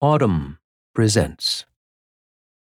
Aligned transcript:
Audm 0.00 0.58
presents 0.94 1.66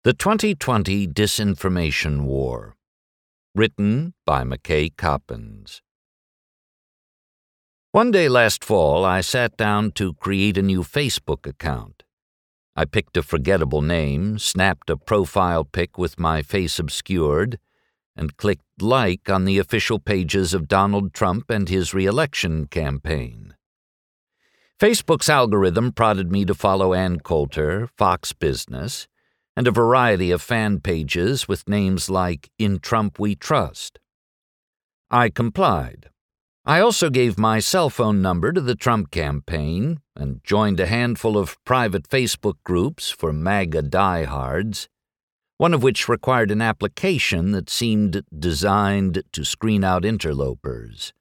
The 0.06 0.14
2020 0.14 1.10
Disinformation 1.10 2.22
War. 2.22 2.78
Written 3.54 4.14
by 4.26 4.46
McKay 4.46 4.96
Coppins. 4.96 5.82
One 7.92 8.12
day 8.12 8.30
last 8.30 8.64
fall, 8.64 9.04
I 9.04 9.20
sat 9.20 9.58
down 9.58 9.92
to 9.96 10.14
create 10.14 10.58
a 10.58 10.62
new 10.62 10.84
Facebook 10.84 11.46
account. 11.46 12.04
I 12.78 12.86
picked 12.86 13.18
a 13.18 13.22
forgettable 13.22 13.82
name, 13.82 14.40
snapped 14.40 14.90
a 14.90 14.96
profile 14.96 15.66
pic 15.66 15.98
with 15.98 16.18
my 16.18 16.42
face 16.42 16.80
obscured, 16.80 17.60
and 18.16 18.38
clicked 18.38 18.64
like 18.82 19.30
on 19.30 19.44
the 19.44 19.60
official 19.60 20.00
pages 20.00 20.54
of 20.54 20.70
Donald 20.70 21.14
Trump 21.14 21.50
and 21.50 21.68
his 21.68 21.94
reelection 21.94 22.68
campaign. 22.68 23.47
Facebook's 24.80 25.28
algorithm 25.28 25.92
prodded 25.92 26.32
me 26.32 26.46
to 26.46 26.54
follow 26.54 26.94
Ann 26.94 27.20
Coulter, 27.20 27.90
Fox 27.98 28.32
Business, 28.32 29.08
and 29.56 29.68
a 29.68 29.72
variety 29.72 30.30
of 30.30 30.40
fan 30.40 30.82
pages 30.82 31.48
with 31.48 31.68
names 31.68 32.12
like 32.12 32.52
In 32.60 32.78
Trump 32.78 33.18
We 33.18 33.34
Trust. 33.34 33.98
I 35.10 35.30
complied. 35.30 36.12
I 36.64 36.80
also 36.80 37.10
gave 37.10 37.40
my 37.40 37.58
cell 37.58 37.90
phone 37.90 38.22
number 38.22 38.52
to 38.52 38.62
the 38.62 38.76
Trump 38.76 39.10
campaign 39.10 40.00
and 40.16 40.44
joined 40.44 40.80
a 40.80 40.86
handful 40.86 41.40
of 41.40 41.58
private 41.66 42.08
Facebook 42.08 42.58
groups 42.64 43.10
for 43.10 43.34
MAGA 43.34 43.82
diehards, 43.82 44.90
one 45.58 45.74
of 45.74 45.82
which 45.82 46.08
required 46.08 46.52
an 46.52 46.62
application 46.62 47.52
that 47.52 47.72
seemed 47.72 48.22
designed 48.38 49.24
to 49.32 49.44
screen 49.44 49.84
out 49.84 50.06
interlopers. 50.06 51.14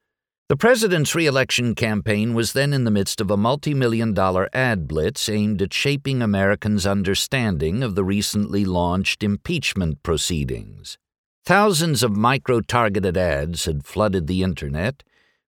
The 0.49 0.57
president's 0.57 1.13
reelection 1.17 1.75
campaign 1.75 2.33
was 2.33 2.53
then 2.53 2.73
in 2.73 2.85
the 2.85 2.91
midst 2.93 3.21
of 3.21 3.33
a 3.33 3.37
multi 3.37 3.75
million 3.75 4.15
dollar 4.15 4.49
ad 4.53 4.87
blitz 4.87 5.29
aimed 5.29 5.61
at 5.61 5.75
shaping 5.75 6.23
Americans' 6.23 6.87
understanding 6.87 7.83
of 7.83 7.97
the 7.97 8.05
recently 8.05 8.65
launched 8.65 9.25
impeachment 9.25 10.05
proceedings. 10.05 10.99
Thousands 11.45 12.05
of 12.05 12.17
micro 12.17 12.61
targeted 12.61 13.17
ads 13.17 13.65
had 13.65 13.85
flooded 13.85 14.29
the 14.29 14.45
internet, 14.45 15.03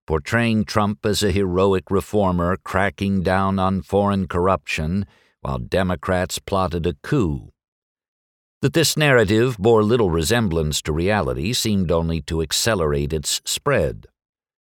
portraying 0.05 0.65
Trump 0.65 1.05
as 1.05 1.23
a 1.23 1.31
heroic 1.31 1.89
reformer 1.89 2.57
cracking 2.57 3.23
down 3.23 3.57
on 3.57 3.81
foreign 3.81 4.27
corruption 4.27 5.05
while 5.39 5.59
Democrats 5.59 6.39
plotted 6.39 6.85
a 6.85 6.95
coup. 7.03 7.53
That 8.61 8.73
this 8.73 8.97
narrative 8.97 9.57
bore 9.57 9.81
little 9.81 10.09
resemblance 10.09 10.81
to 10.81 10.91
reality 10.91 11.53
seemed 11.53 11.89
only 11.89 12.21
to 12.23 12.41
accelerate 12.41 13.13
its 13.13 13.39
spread. 13.45 14.05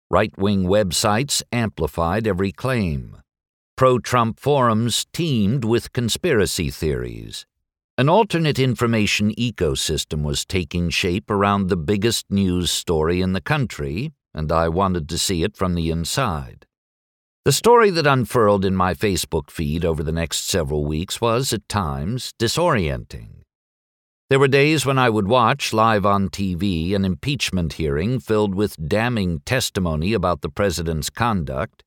Right 0.08 0.32
wing 0.38 0.64
websites 0.64 1.42
amplified 1.50 2.28
every 2.28 2.52
claim. 2.52 3.16
Pro 3.76 3.98
Trump 3.98 4.38
forums 4.38 5.04
teemed 5.12 5.64
with 5.64 5.92
conspiracy 5.92 6.70
theories. 6.70 7.44
An 7.98 8.08
alternate 8.08 8.60
information 8.60 9.34
ecosystem 9.34 10.22
was 10.22 10.44
taking 10.44 10.90
shape 10.90 11.28
around 11.28 11.68
the 11.68 11.76
biggest 11.76 12.26
news 12.30 12.70
story 12.70 13.20
in 13.20 13.32
the 13.32 13.40
country, 13.40 14.12
and 14.32 14.52
I 14.52 14.68
wanted 14.68 15.08
to 15.08 15.18
see 15.18 15.42
it 15.42 15.56
from 15.56 15.74
the 15.74 15.90
inside. 15.90 16.66
The 17.44 17.52
story 17.52 17.90
that 17.90 18.06
unfurled 18.06 18.64
in 18.64 18.76
my 18.76 18.94
Facebook 18.94 19.50
feed 19.50 19.84
over 19.84 20.04
the 20.04 20.12
next 20.12 20.46
several 20.46 20.84
weeks 20.84 21.20
was, 21.20 21.52
at 21.52 21.68
times, 21.68 22.32
disorienting. 22.38 23.35
There 24.28 24.40
were 24.40 24.48
days 24.48 24.84
when 24.84 24.98
I 24.98 25.08
would 25.08 25.28
watch 25.28 25.72
live 25.72 26.04
on 26.04 26.30
TV 26.30 26.96
an 26.96 27.04
impeachment 27.04 27.74
hearing 27.74 28.18
filled 28.18 28.56
with 28.56 28.88
damning 28.88 29.38
testimony 29.46 30.14
about 30.14 30.40
the 30.40 30.48
president's 30.48 31.10
conduct, 31.10 31.84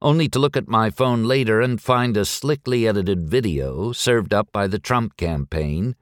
only 0.00 0.28
to 0.30 0.40
look 0.40 0.56
at 0.56 0.66
my 0.66 0.90
phone 0.90 1.22
later 1.22 1.60
and 1.60 1.80
find 1.80 2.16
a 2.16 2.24
slickly 2.24 2.88
edited 2.88 3.28
video 3.28 3.92
served 3.92 4.34
up 4.34 4.50
by 4.50 4.66
the 4.66 4.80
Trump 4.80 5.16
campaign 5.16 5.94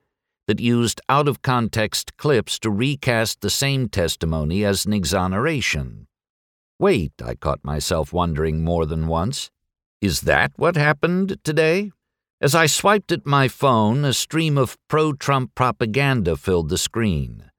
that 0.47 0.61
used 0.61 1.03
out 1.11 1.29
of 1.29 1.43
context 1.43 2.17
clips 2.17 2.59
to 2.61 2.71
recast 2.71 3.43
the 3.43 3.51
same 3.51 3.87
testimony 3.91 4.65
as 4.65 4.87
an 4.87 4.95
exoneration. 4.95 6.07
Wait, 6.79 7.13
I 7.23 7.35
caught 7.35 7.63
myself 7.63 8.15
wondering 8.15 8.65
more 8.65 8.87
than 8.87 9.09
once. 9.09 9.51
Is 10.01 10.23
that 10.23 10.53
what 10.57 10.77
happened 10.77 11.37
today? 11.45 11.93
As 12.43 12.55
I 12.55 12.65
swiped 12.65 13.13
at 13.13 13.27
my 13.27 13.49
phone, 13.49 14.03
a 14.03 14.15
stream 14.15 14.57
of 14.57 14.79
pro 14.89 15.13
Trump 15.13 15.55
propaganda 15.55 16.37
filled 16.37 16.71
the 16.71 16.79
screen. 16.79 17.51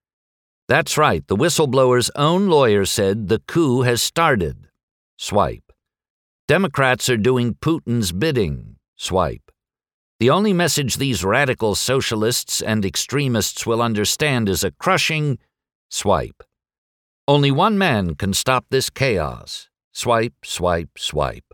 That's 0.67 0.97
right, 0.97 1.27
the 1.27 1.35
whistleblower's 1.35 2.09
own 2.15 2.47
lawyer 2.47 2.85
said 2.85 3.27
the 3.27 3.37
coup 3.39 3.83
has 3.83 4.01
started. 4.01 4.69
Swipe. 5.19 5.71
Democrats 6.47 7.09
are 7.09 7.17
doing 7.17 7.53
Putin's 7.53 8.11
bidding. 8.11 8.77
Swipe. 8.95 9.51
The 10.19 10.31
only 10.31 10.51
message 10.51 10.95
these 10.95 11.23
radical 11.23 11.75
socialists 11.75 12.59
and 12.59 12.83
extremists 12.83 13.67
will 13.67 13.83
understand 13.83 14.49
is 14.49 14.63
a 14.63 14.71
crushing 14.71 15.37
swipe. 15.91 16.41
Only 17.27 17.51
one 17.51 17.77
man 17.77 18.15
can 18.15 18.33
stop 18.33 18.65
this 18.71 18.89
chaos. 18.89 19.69
Swipe, 19.93 20.43
swipe, 20.43 20.97
swipe. 20.97 21.50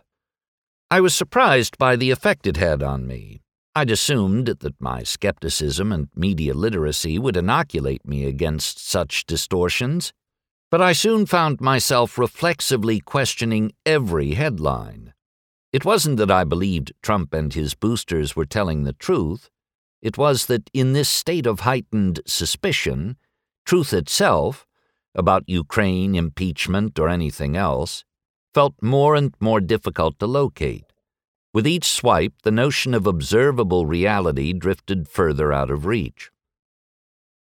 I 0.90 1.02
was 1.02 1.14
surprised 1.14 1.78
by 1.78 1.98
the 1.98 2.12
effect 2.12 2.48
it 2.48 2.56
had 2.56 2.82
on 2.82 3.06
me. 3.06 3.42
I'd 3.76 3.92
assumed 3.92 4.48
that 4.48 4.80
my 4.80 5.04
skepticism 5.04 5.92
and 5.92 6.08
media 6.16 6.54
literacy 6.54 7.20
would 7.20 7.36
inoculate 7.36 8.08
me 8.08 8.24
against 8.24 8.80
such 8.88 9.26
distortions, 9.26 10.14
but 10.72 10.82
I 10.82 10.94
soon 10.94 11.26
found 11.26 11.60
myself 11.60 12.18
reflexively 12.18 13.02
questioning 13.02 13.74
every 13.86 14.36
headline. 14.36 15.14
It 15.74 15.84
wasn't 15.84 16.18
that 16.18 16.32
I 16.32 16.46
believed 16.46 16.94
Trump 17.04 17.34
and 17.34 17.54
his 17.54 17.76
boosters 17.76 18.38
were 18.38 18.46
telling 18.46 18.84
the 18.84 18.94
truth. 18.94 19.50
It 20.02 20.18
was 20.18 20.46
that 20.46 20.70
in 20.74 20.94
this 20.94 21.10
state 21.10 21.46
of 21.46 21.62
heightened 21.62 22.22
suspicion, 22.26 23.18
truth 23.66 23.92
itself, 23.92 24.66
about 25.14 25.44
Ukraine, 25.48 26.16
impeachment, 26.16 26.98
or 26.98 27.10
anything 27.10 27.58
else, 27.58 28.06
felt 28.54 28.76
more 28.82 29.16
and 29.16 29.34
more 29.40 29.60
difficult 29.60 30.20
to 30.20 30.28
locate. 30.28 30.86
With 31.54 31.66
each 31.66 31.86
swipe, 31.86 32.34
the 32.44 32.52
notion 32.52 32.94
of 32.94 33.08
observable 33.08 33.86
reality 33.86 34.54
drifted 34.54 35.08
further 35.08 35.52
out 35.52 35.72
of 35.72 35.86
reach. 35.86 36.30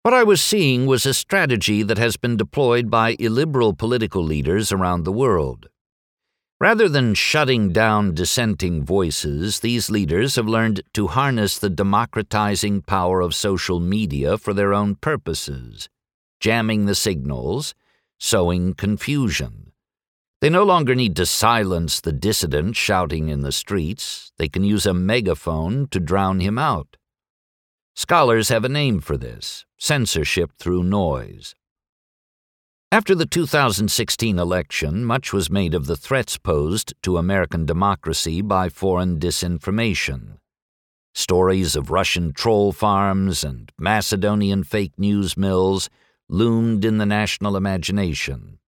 What 0.02 0.14
I 0.14 0.22
was 0.22 0.40
seeing 0.40 0.86
was 0.86 1.04
a 1.04 1.12
strategy 1.12 1.82
that 1.82 1.98
has 1.98 2.16
been 2.16 2.36
deployed 2.36 2.90
by 2.90 3.16
illiberal 3.18 3.74
political 3.74 4.22
leaders 4.22 4.70
around 4.70 5.02
the 5.02 5.12
world. 5.12 5.68
Rather 6.58 6.88
than 6.88 7.12
shutting 7.12 7.70
down 7.70 8.14
dissenting 8.14 8.82
voices, 8.82 9.60
these 9.60 9.90
leaders 9.90 10.36
have 10.36 10.46
learned 10.46 10.80
to 10.94 11.08
harness 11.08 11.58
the 11.58 11.68
democratizing 11.68 12.80
power 12.80 13.20
of 13.20 13.34
social 13.34 13.80
media 13.80 14.38
for 14.38 14.54
their 14.54 14.72
own 14.72 14.94
purposes, 14.94 15.90
jamming 16.40 16.86
the 16.86 16.94
signals, 16.94 17.74
sowing 18.18 18.72
confusion. 18.72 19.72
They 20.46 20.50
no 20.50 20.62
longer 20.62 20.94
need 20.94 21.16
to 21.16 21.26
silence 21.26 22.00
the 22.00 22.12
dissident 22.12 22.76
shouting 22.76 23.30
in 23.30 23.40
the 23.40 23.50
streets, 23.50 24.30
they 24.38 24.48
can 24.48 24.62
use 24.62 24.86
a 24.86 24.94
megaphone 24.94 25.88
to 25.88 25.98
drown 25.98 26.38
him 26.38 26.56
out. 26.56 26.96
Scholars 27.96 28.48
have 28.48 28.64
a 28.64 28.68
name 28.68 29.00
for 29.00 29.16
this 29.16 29.64
censorship 29.76 30.52
through 30.56 30.84
noise. 30.84 31.56
After 32.92 33.12
the 33.16 33.26
2016 33.26 34.38
election, 34.38 35.04
much 35.04 35.32
was 35.32 35.50
made 35.50 35.74
of 35.74 35.86
the 35.86 35.96
threats 35.96 36.38
posed 36.38 36.94
to 37.02 37.18
American 37.18 37.66
democracy 37.66 38.40
by 38.40 38.68
foreign 38.68 39.18
disinformation. 39.18 40.36
Stories 41.12 41.74
of 41.74 41.90
Russian 41.90 42.32
troll 42.32 42.70
farms 42.70 43.42
and 43.42 43.72
Macedonian 43.80 44.62
fake 44.62 44.96
news 44.96 45.36
mills 45.36 45.90
loomed 46.28 46.84
in 46.84 46.98
the 46.98 47.06
national 47.06 47.56
imagination. 47.56 48.60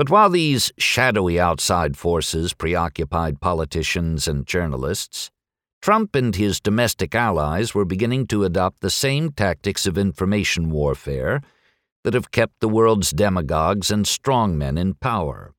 But 0.00 0.08
while 0.08 0.30
these 0.30 0.72
shadowy 0.78 1.38
outside 1.38 1.94
forces 1.94 2.54
preoccupied 2.54 3.42
politicians 3.42 4.26
and 4.26 4.46
journalists, 4.46 5.30
Trump 5.82 6.16
and 6.16 6.34
his 6.34 6.58
domestic 6.58 7.14
allies 7.14 7.74
were 7.74 7.84
beginning 7.84 8.26
to 8.28 8.44
adopt 8.44 8.80
the 8.80 8.88
same 8.88 9.30
tactics 9.30 9.86
of 9.86 9.98
information 9.98 10.70
warfare 10.70 11.42
that 12.02 12.14
have 12.14 12.30
kept 12.30 12.60
the 12.60 12.68
world's 12.70 13.10
demagogues 13.10 13.90
and 13.90 14.06
strongmen 14.06 14.78
in 14.78 14.94
power. 14.94 15.52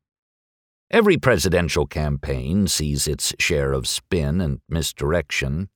Every 0.89 1.17
presidential 1.17 1.85
campaign 1.85 2.65
sees 2.65 3.07
its 3.07 3.35
share 3.37 3.73
of 3.73 3.87
spin 3.87 4.41
and 4.41 4.59
misdirection, 4.67 5.69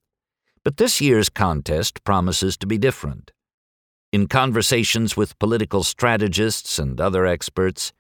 but 0.63 0.77
this 0.77 0.99
year's 0.99 1.29
contest 1.29 2.03
promises 2.03 2.57
to 2.57 2.65
be 2.65 2.79
different. 2.79 3.31
In 4.11 4.25
conversations 4.25 5.15
with 5.15 5.37
political 5.37 5.83
strategists 5.83 6.79
and 6.79 6.99
other 6.99 7.27
experts, 7.27 7.93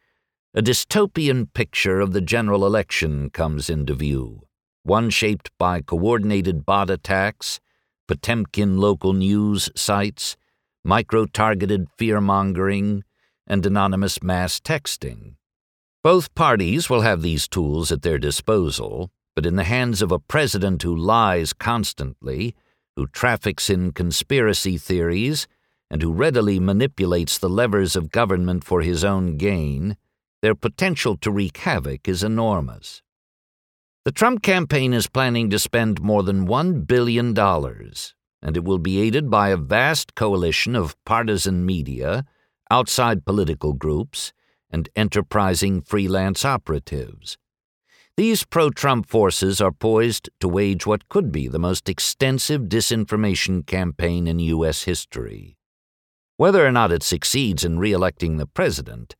a 0.57 0.61
dystopian 0.61 1.51
picture 1.53 1.99
of 1.99 2.13
the 2.13 2.21
general 2.21 2.65
election 2.65 3.29
comes 3.29 3.69
into 3.69 3.93
view, 3.93 4.47
one 4.83 5.09
shaped 5.09 5.51
by 5.57 5.81
coordinated 5.81 6.65
bot 6.65 6.89
attacks, 6.89 7.59
Potemkin 8.07 8.77
local 8.77 9.11
news 9.11 9.69
sites, 9.75 10.37
micro 10.81 11.25
targeted 11.25 11.89
fear 11.97 12.21
mongering, 12.21 13.03
and 13.45 13.65
anonymous 13.65 14.23
mass 14.23 14.61
texting. 14.61 15.35
Both 16.01 16.33
parties 16.35 16.89
will 16.89 17.01
have 17.01 17.21
these 17.21 17.49
tools 17.49 17.91
at 17.91 18.01
their 18.01 18.17
disposal, 18.17 19.11
but 19.35 19.45
in 19.45 19.57
the 19.57 19.65
hands 19.65 20.01
of 20.01 20.13
a 20.13 20.19
president 20.19 20.83
who 20.83 20.95
lies 20.95 21.51
constantly, 21.51 22.55
who 22.95 23.07
traffics 23.07 23.69
in 23.69 23.91
conspiracy 23.91 24.77
theories, 24.77 25.47
and 25.91 26.01
who 26.01 26.13
readily 26.13 26.61
manipulates 26.61 27.37
the 27.37 27.49
levers 27.49 27.97
of 27.97 28.09
government 28.09 28.63
for 28.63 28.81
his 28.81 29.03
own 29.03 29.35
gain, 29.35 29.97
their 30.45 30.53
potential 30.53 31.17
to 31.17 31.31
wreak 31.31 31.57
havoc 31.57 32.07
is 32.07 32.21
enormous. 32.21 33.01
The 34.03 34.11
Trump 34.11 34.43
campaign 34.43 34.93
is 34.93 35.07
planning 35.07 35.49
to 35.49 35.57
spend 35.57 36.03
more 36.03 36.21
than 36.21 36.45
$1 36.45 36.85
billion, 36.85 37.35
and 37.35 38.55
it 38.55 38.63
will 38.63 38.77
be 38.77 39.01
aided 39.01 39.31
by 39.31 39.49
a 39.49 39.57
vast 39.57 40.13
coalition 40.13 40.75
of 40.75 41.03
partisan 41.03 41.65
media, 41.65 42.25
outside 42.69 43.25
political 43.25 43.73
groups, 43.73 44.33
and 44.69 44.87
enterprising 44.95 45.81
freelance 45.81 46.45
operatives. 46.45 47.39
These 48.15 48.45
pro 48.45 48.69
Trump 48.69 49.09
forces 49.09 49.59
are 49.59 49.71
poised 49.71 50.29
to 50.41 50.47
wage 50.47 50.85
what 50.85 51.09
could 51.09 51.31
be 51.31 51.47
the 51.47 51.57
most 51.57 51.89
extensive 51.89 52.69
disinformation 52.69 53.65
campaign 53.65 54.27
in 54.27 54.37
U.S. 54.37 54.83
history. 54.83 55.57
Whether 56.37 56.63
or 56.63 56.71
not 56.71 56.91
it 56.91 57.01
succeeds 57.01 57.65
in 57.65 57.79
re 57.79 57.91
electing 57.91 58.37
the 58.37 58.45
president, 58.45 59.15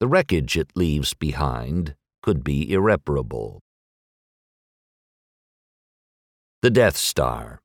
the 0.00 0.08
wreckage 0.08 0.56
it 0.56 0.70
leaves 0.74 1.12
behind 1.12 1.94
could 2.22 2.42
be 2.42 2.72
irreparable. 2.72 3.60
The 6.62 6.70
Death 6.70 6.96
Star. 6.96 7.60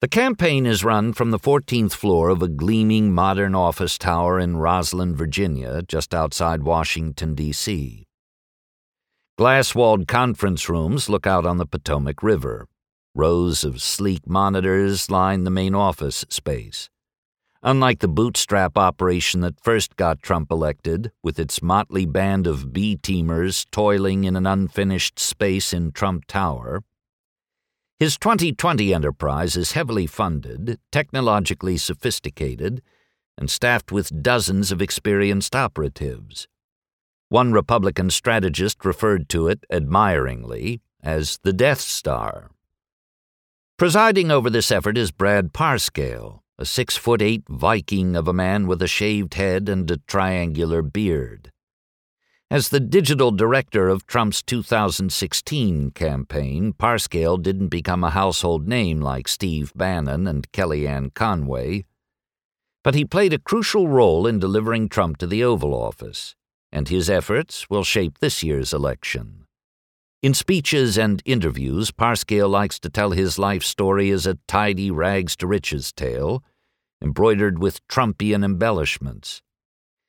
The 0.00 0.08
campaign 0.08 0.66
is 0.66 0.84
run 0.84 1.12
from 1.12 1.30
the 1.30 1.38
14th 1.38 1.92
floor 1.92 2.28
of 2.28 2.42
a 2.42 2.48
gleaming 2.48 3.12
modern 3.12 3.54
office 3.54 3.96
tower 3.96 4.38
in 4.38 4.56
Rosslyn, 4.56 5.14
Virginia, 5.14 5.82
just 5.82 6.12
outside 6.12 6.64
Washington, 6.64 7.34
D.C. 7.34 8.04
Glass 9.38 9.74
walled 9.74 10.08
conference 10.08 10.68
rooms 10.68 11.08
look 11.08 11.26
out 11.26 11.46
on 11.46 11.58
the 11.58 11.66
Potomac 11.66 12.22
River. 12.22 12.66
Rows 13.14 13.64
of 13.64 13.80
sleek 13.80 14.28
monitors 14.28 15.08
line 15.08 15.44
the 15.44 15.50
main 15.50 15.74
office 15.74 16.24
space. 16.28 16.90
Unlike 17.66 18.00
the 18.00 18.08
bootstrap 18.08 18.76
operation 18.76 19.40
that 19.40 19.58
first 19.58 19.96
got 19.96 20.20
Trump 20.20 20.50
elected, 20.50 21.10
with 21.22 21.38
its 21.38 21.62
motley 21.62 22.04
band 22.04 22.46
of 22.46 22.74
B 22.74 22.94
teamers 22.94 23.64
toiling 23.70 24.24
in 24.24 24.36
an 24.36 24.46
unfinished 24.46 25.18
space 25.18 25.72
in 25.72 25.90
Trump 25.90 26.26
Tower, 26.26 26.82
his 27.98 28.18
2020 28.18 28.92
enterprise 28.92 29.56
is 29.56 29.72
heavily 29.72 30.06
funded, 30.06 30.78
technologically 30.92 31.78
sophisticated, 31.78 32.82
and 33.38 33.50
staffed 33.50 33.90
with 33.90 34.22
dozens 34.22 34.70
of 34.70 34.82
experienced 34.82 35.56
operatives. 35.56 36.48
One 37.30 37.54
Republican 37.54 38.10
strategist 38.10 38.84
referred 38.84 39.30
to 39.30 39.48
it 39.48 39.64
admiringly 39.70 40.82
as 41.02 41.38
the 41.42 41.54
Death 41.54 41.80
Star. 41.80 42.50
Presiding 43.78 44.30
over 44.30 44.50
this 44.50 44.70
effort 44.70 44.98
is 44.98 45.10
Brad 45.10 45.54
Parscale, 45.54 46.43
a 46.58 46.64
six 46.64 46.96
foot 46.96 47.20
eight 47.20 47.44
Viking 47.48 48.16
of 48.16 48.28
a 48.28 48.32
man 48.32 48.66
with 48.66 48.80
a 48.82 48.86
shaved 48.86 49.34
head 49.34 49.68
and 49.68 49.90
a 49.90 49.98
triangular 50.06 50.82
beard. 50.82 51.50
As 52.50 52.68
the 52.68 52.80
digital 52.80 53.30
director 53.30 53.88
of 53.88 54.06
Trump's 54.06 54.42
2016 54.42 55.90
campaign, 55.90 56.72
Parscale 56.72 57.42
didn't 57.42 57.68
become 57.68 58.04
a 58.04 58.10
household 58.10 58.68
name 58.68 59.00
like 59.00 59.28
Steve 59.28 59.72
Bannon 59.74 60.26
and 60.26 60.50
Kellyanne 60.52 61.12
Conway, 61.14 61.84
but 62.82 62.94
he 62.94 63.04
played 63.04 63.32
a 63.32 63.38
crucial 63.38 63.88
role 63.88 64.26
in 64.26 64.38
delivering 64.38 64.88
Trump 64.88 65.16
to 65.18 65.26
the 65.26 65.42
Oval 65.42 65.74
Office 65.74 66.36
and 66.74 66.88
his 66.88 67.08
efforts 67.08 67.70
will 67.70 67.84
shape 67.84 68.18
this 68.18 68.42
year's 68.42 68.74
election. 68.74 69.43
In 70.24 70.32
speeches 70.32 70.96
and 70.96 71.20
interviews, 71.26 71.90
Parscale 71.90 72.48
likes 72.48 72.78
to 72.78 72.88
tell 72.88 73.10
his 73.10 73.38
life 73.38 73.62
story 73.62 74.08
as 74.08 74.26
a 74.26 74.38
tidy 74.48 74.90
rags 74.90 75.36
to 75.36 75.46
riches 75.46 75.92
tale, 75.92 76.42
embroidered 77.02 77.58
with 77.58 77.86
Trumpian 77.88 78.42
embellishments. 78.42 79.42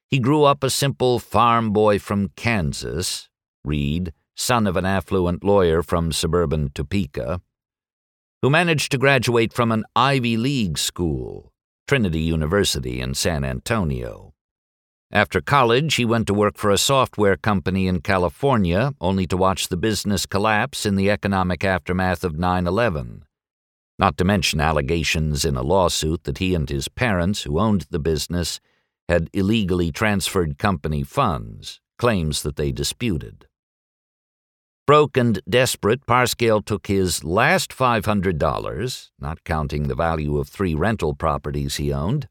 He 0.10 0.20
grew 0.20 0.46
up 0.46 0.64
a 0.64 0.70
simple 0.70 1.20
farm 1.20 1.72
boy 1.72 2.00
from 2.00 2.30
Kansas, 2.38 3.28
Reed, 3.66 4.14
son 4.38 4.68
of 4.68 4.78
an 4.78 4.86
affluent 4.86 5.44
lawyer 5.44 5.84
from 5.84 6.14
suburban 6.14 6.72
Topeka, 6.74 7.42
who 8.42 8.50
managed 8.50 8.94
to 8.94 8.98
graduate 8.98 9.52
from 9.52 9.70
an 9.70 9.84
Ivy 9.98 10.38
League 10.38 10.78
school, 10.78 11.52
Trinity 11.90 12.22
University 12.22 13.02
in 13.02 13.16
San 13.16 13.44
Antonio. 13.44 14.35
After 15.16 15.40
college, 15.40 15.96
he 15.96 16.04
went 16.04 16.28
to 16.28 16.34
work 16.34 16.58
for 16.58 16.72
a 16.72 16.78
software 16.78 17.38
company 17.38 17.88
in 17.88 18.02
California, 18.02 18.92
only 19.00 19.26
to 19.28 19.38
watch 19.38 19.70
the 19.70 19.78
business 19.78 20.26
collapse 20.26 20.86
in 20.86 20.98
the 20.98 21.10
economic 21.10 21.64
aftermath 21.64 22.26
of 22.26 22.38
9 22.38 22.68
11. 22.68 23.24
Not 23.98 24.18
to 24.18 24.26
mention 24.26 24.60
allegations 24.60 25.46
in 25.46 25.56
a 25.56 25.62
lawsuit 25.62 26.26
that 26.26 26.40
he 26.40 26.54
and 26.54 26.70
his 26.70 26.90
parents, 26.90 27.44
who 27.44 27.62
owned 27.62 27.86
the 27.92 27.98
business, 27.98 28.60
had 29.08 29.30
illegally 29.32 29.90
transferred 29.90 30.58
company 30.58 31.02
funds, 31.02 31.80
claims 31.98 32.42
that 32.42 32.58
they 32.58 32.74
disputed. 32.74 33.48
Broke 34.86 35.16
and 35.16 35.40
desperate, 35.48 36.06
Parscale 36.06 36.66
took 36.66 36.88
his 36.88 37.24
last 37.24 37.72
$500, 37.72 39.10
not 39.18 39.46
counting 39.46 39.88
the 39.88 39.96
value 39.96 40.38
of 40.38 40.50
three 40.50 40.76
rental 40.76 41.14
properties 41.14 41.78
he 41.78 41.94
owned, 41.94 42.28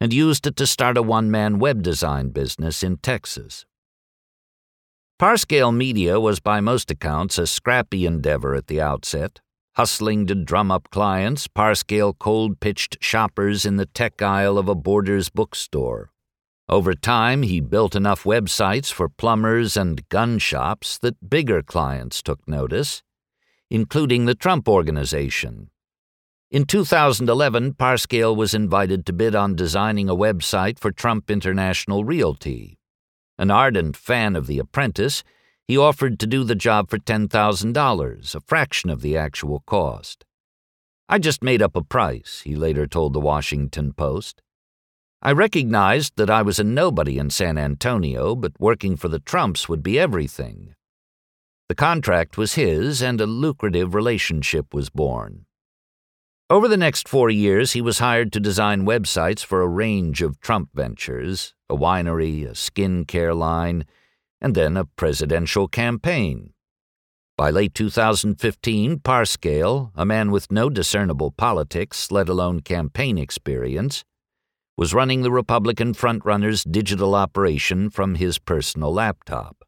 and 0.00 0.12
used 0.12 0.46
it 0.46 0.56
to 0.56 0.66
start 0.66 0.96
a 0.96 1.02
one 1.02 1.30
man 1.30 1.58
web 1.58 1.82
design 1.82 2.28
business 2.28 2.82
in 2.82 2.96
Texas. 2.98 3.66
Parscale 5.20 5.74
Media 5.74 6.20
was 6.20 6.38
by 6.38 6.60
most 6.60 6.90
accounts 6.90 7.38
a 7.38 7.46
scrappy 7.46 8.06
endeavor 8.06 8.54
at 8.54 8.68
the 8.68 8.80
outset. 8.80 9.40
Hustling 9.74 10.26
to 10.26 10.34
drum 10.34 10.70
up 10.70 10.90
clients, 10.90 11.48
Parscale 11.48 12.16
cold 12.18 12.60
pitched 12.60 12.98
shoppers 13.00 13.64
in 13.64 13.76
the 13.76 13.86
tech 13.86 14.22
aisle 14.22 14.58
of 14.58 14.68
a 14.68 14.74
Borders 14.74 15.28
bookstore. 15.28 16.10
Over 16.68 16.94
time, 16.94 17.42
he 17.42 17.60
built 17.60 17.96
enough 17.96 18.24
websites 18.24 18.92
for 18.92 19.08
plumbers 19.08 19.76
and 19.76 20.08
gun 20.08 20.38
shops 20.38 20.98
that 20.98 21.30
bigger 21.30 21.62
clients 21.62 22.22
took 22.22 22.46
notice, 22.46 23.02
including 23.70 24.26
the 24.26 24.34
Trump 24.34 24.68
Organization, 24.68 25.70
in 26.50 26.64
2011, 26.64 27.74
Parscale 27.74 28.34
was 28.34 28.54
invited 28.54 29.04
to 29.04 29.12
bid 29.12 29.34
on 29.34 29.54
designing 29.54 30.08
a 30.08 30.16
website 30.16 30.78
for 30.78 30.90
Trump 30.90 31.30
International 31.30 32.04
Realty. 32.04 32.78
An 33.36 33.50
ardent 33.50 33.96
fan 33.96 34.34
of 34.34 34.46
The 34.46 34.58
Apprentice, 34.58 35.22
he 35.66 35.76
offered 35.76 36.18
to 36.18 36.26
do 36.26 36.44
the 36.44 36.54
job 36.54 36.88
for 36.88 36.96
$10,000, 36.96 38.34
a 38.34 38.40
fraction 38.40 38.88
of 38.88 39.02
the 39.02 39.14
actual 39.14 39.62
cost. 39.66 40.24
I 41.06 41.18
just 41.18 41.42
made 41.42 41.60
up 41.60 41.76
a 41.76 41.82
price, 41.82 42.40
he 42.44 42.56
later 42.56 42.86
told 42.86 43.12
the 43.12 43.20
Washington 43.20 43.92
Post. 43.92 44.40
I 45.20 45.32
recognized 45.32 46.14
that 46.16 46.30
I 46.30 46.40
was 46.40 46.58
a 46.58 46.64
nobody 46.64 47.18
in 47.18 47.28
San 47.28 47.58
Antonio, 47.58 48.34
but 48.34 48.58
working 48.58 48.96
for 48.96 49.08
the 49.08 49.18
Trumps 49.18 49.68
would 49.68 49.82
be 49.82 49.98
everything. 49.98 50.74
The 51.68 51.74
contract 51.74 52.38
was 52.38 52.54
his, 52.54 53.02
and 53.02 53.20
a 53.20 53.26
lucrative 53.26 53.94
relationship 53.94 54.72
was 54.72 54.88
born. 54.88 55.44
Over 56.50 56.66
the 56.66 56.78
next 56.78 57.10
four 57.10 57.28
years, 57.28 57.72
he 57.72 57.82
was 57.82 57.98
hired 57.98 58.32
to 58.32 58.40
design 58.40 58.86
websites 58.86 59.44
for 59.44 59.60
a 59.60 59.68
range 59.68 60.22
of 60.22 60.40
Trump 60.40 60.70
ventures 60.74 61.52
a 61.68 61.76
winery, 61.76 62.48
a 62.48 62.54
skin 62.54 63.04
care 63.04 63.34
line, 63.34 63.84
and 64.40 64.54
then 64.54 64.74
a 64.74 64.86
presidential 64.86 65.68
campaign. 65.68 66.54
By 67.36 67.50
late 67.50 67.74
2015, 67.74 69.00
Parscale, 69.00 69.90
a 69.94 70.06
man 70.06 70.30
with 70.30 70.50
no 70.50 70.70
discernible 70.70 71.30
politics, 71.30 72.10
let 72.10 72.30
alone 72.30 72.60
campaign 72.60 73.18
experience, 73.18 74.02
was 74.78 74.94
running 74.94 75.20
the 75.20 75.30
Republican 75.30 75.92
frontrunner's 75.92 76.64
digital 76.64 77.14
operation 77.14 77.90
from 77.90 78.14
his 78.14 78.38
personal 78.38 78.94
laptop. 78.94 79.64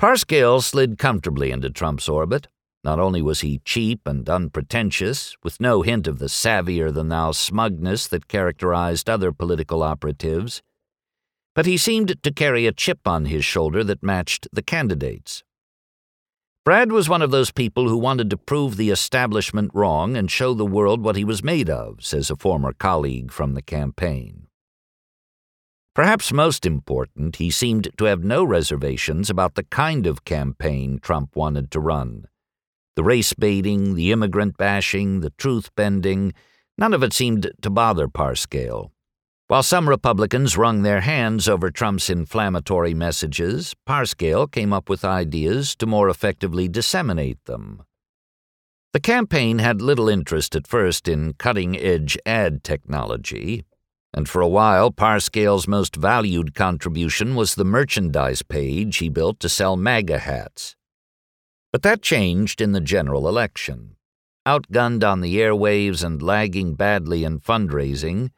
Parscale 0.00 0.62
slid 0.62 0.96
comfortably 0.96 1.50
into 1.50 1.68
Trump's 1.68 2.08
orbit. 2.08 2.48
Not 2.84 3.00
only 3.00 3.20
was 3.20 3.40
he 3.40 3.60
cheap 3.64 4.06
and 4.06 4.28
unpretentious, 4.28 5.36
with 5.42 5.60
no 5.60 5.82
hint 5.82 6.06
of 6.06 6.18
the 6.18 6.28
savvier 6.28 6.92
than 6.92 7.08
thou 7.08 7.32
smugness 7.32 8.06
that 8.08 8.28
characterized 8.28 9.10
other 9.10 9.32
political 9.32 9.82
operatives, 9.82 10.62
but 11.54 11.66
he 11.66 11.76
seemed 11.76 12.22
to 12.22 12.32
carry 12.32 12.66
a 12.66 12.72
chip 12.72 13.00
on 13.06 13.24
his 13.24 13.44
shoulder 13.44 13.82
that 13.82 14.02
matched 14.02 14.46
the 14.52 14.62
candidate's. 14.62 15.42
Brad 16.64 16.92
was 16.92 17.08
one 17.08 17.22
of 17.22 17.32
those 17.32 17.50
people 17.50 17.88
who 17.88 17.96
wanted 17.96 18.30
to 18.30 18.36
prove 18.36 18.76
the 18.76 18.90
establishment 18.90 19.72
wrong 19.74 20.16
and 20.16 20.30
show 20.30 20.54
the 20.54 20.66
world 20.66 21.02
what 21.02 21.16
he 21.16 21.24
was 21.24 21.42
made 21.42 21.68
of, 21.68 22.04
says 22.04 22.30
a 22.30 22.36
former 22.36 22.72
colleague 22.72 23.32
from 23.32 23.54
the 23.54 23.62
campaign. 23.62 24.46
Perhaps 25.94 26.32
most 26.32 26.64
important, 26.64 27.36
he 27.36 27.50
seemed 27.50 27.88
to 27.96 28.04
have 28.04 28.22
no 28.22 28.44
reservations 28.44 29.28
about 29.28 29.56
the 29.56 29.64
kind 29.64 30.06
of 30.06 30.24
campaign 30.24 31.00
Trump 31.02 31.34
wanted 31.34 31.72
to 31.72 31.80
run 31.80 32.28
the 32.98 33.04
race 33.04 33.32
baiting, 33.32 33.94
the 33.94 34.10
immigrant 34.10 34.56
bashing, 34.56 35.20
the 35.20 35.30
truth 35.38 35.72
bending, 35.76 36.34
none 36.76 36.92
of 36.92 37.04
it 37.04 37.12
seemed 37.12 37.48
to 37.62 37.70
bother 37.70 38.08
Parscale. 38.08 38.90
While 39.46 39.62
some 39.62 39.88
Republicans 39.88 40.56
wrung 40.56 40.82
their 40.82 41.02
hands 41.02 41.48
over 41.48 41.70
Trump's 41.70 42.10
inflammatory 42.10 42.94
messages, 42.94 43.76
Parscale 43.86 44.50
came 44.50 44.72
up 44.72 44.88
with 44.88 45.04
ideas 45.04 45.76
to 45.76 45.86
more 45.86 46.08
effectively 46.08 46.66
disseminate 46.66 47.44
them. 47.44 47.84
The 48.92 48.98
campaign 48.98 49.60
had 49.60 49.80
little 49.80 50.08
interest 50.08 50.56
at 50.56 50.66
first 50.66 51.06
in 51.06 51.34
cutting 51.34 51.78
edge 51.78 52.18
ad 52.26 52.64
technology, 52.64 53.64
and 54.12 54.28
for 54.28 54.42
a 54.42 54.48
while 54.48 54.90
Parscale's 54.90 55.68
most 55.68 55.94
valued 55.94 56.52
contribution 56.52 57.36
was 57.36 57.54
the 57.54 57.64
merchandise 57.64 58.42
page 58.42 58.96
he 58.96 59.08
built 59.08 59.38
to 59.38 59.48
sell 59.48 59.76
MAGA 59.76 60.18
hats. 60.18 60.74
But 61.72 61.82
that 61.82 62.02
changed 62.02 62.60
in 62.60 62.72
the 62.72 62.80
general 62.80 63.28
election. 63.28 63.96
Outgunned 64.46 65.04
on 65.04 65.20
the 65.20 65.36
airwaves 65.36 66.02
and 66.02 66.22
lagging 66.22 66.74
badly 66.74 67.24
in 67.24 67.40
fundraising, 67.40 68.30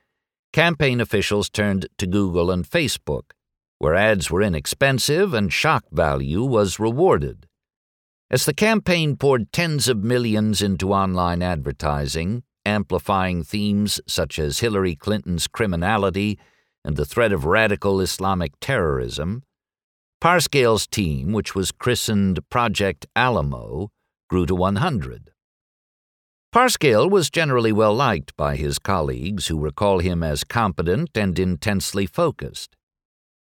campaign 0.52 1.00
officials 1.00 1.48
turned 1.48 1.86
to 1.98 2.06
Google 2.06 2.50
and 2.50 2.68
Facebook, 2.68 3.30
where 3.78 3.94
ads 3.94 4.30
were 4.30 4.42
inexpensive 4.42 5.32
and 5.32 5.52
shock 5.52 5.84
value 5.92 6.42
was 6.42 6.80
rewarded. 6.80 7.46
As 8.30 8.44
the 8.44 8.54
campaign 8.54 9.16
poured 9.16 9.52
tens 9.52 9.88
of 9.88 10.04
millions 10.04 10.60
into 10.62 10.92
online 10.92 11.42
advertising, 11.42 12.42
amplifying 12.64 13.42
themes 13.42 14.00
such 14.06 14.38
as 14.38 14.60
Hillary 14.60 14.94
Clinton's 14.94 15.46
criminality 15.46 16.38
and 16.84 16.96
the 16.96 17.04
threat 17.04 17.32
of 17.32 17.44
radical 17.44 18.00
Islamic 18.00 18.52
terrorism, 18.60 19.42
Parscale's 20.20 20.86
team, 20.86 21.32
which 21.32 21.54
was 21.54 21.72
christened 21.72 22.40
Project 22.50 23.06
Alamo, 23.16 23.88
grew 24.28 24.44
to 24.44 24.54
100. 24.54 25.30
Parscale 26.52 27.08
was 27.08 27.30
generally 27.30 27.72
well 27.72 27.94
liked 27.94 28.36
by 28.36 28.56
his 28.56 28.78
colleagues, 28.78 29.46
who 29.46 29.58
recall 29.58 30.00
him 30.00 30.22
as 30.22 30.44
competent 30.44 31.16
and 31.16 31.38
intensely 31.38 32.04
focused. 32.04 32.76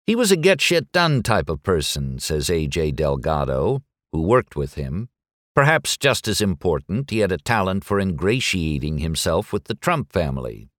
He 0.08 0.16
was 0.16 0.32
a 0.32 0.38
get 0.38 0.62
shit 0.62 0.90
done 0.94 1.22
type 1.22 1.50
of 1.50 1.64
person, 1.64 2.18
says 2.18 2.50
A.J. 2.50 2.92
Delgado, 2.92 3.84
who 4.14 4.22
worked 4.22 4.56
with 4.56 4.76
him. 4.76 5.10
Perhaps 5.54 5.98
just 5.98 6.30
as 6.30 6.40
important, 6.40 7.10
he 7.10 7.20
had 7.20 7.34
a 7.34 7.38
talent 7.38 7.84
for 7.84 8.00
ingratiating 8.00 9.00
himself 9.00 9.52
with 9.52 9.66
the 9.66 9.76
Trump 9.76 10.14
family. 10.14 10.70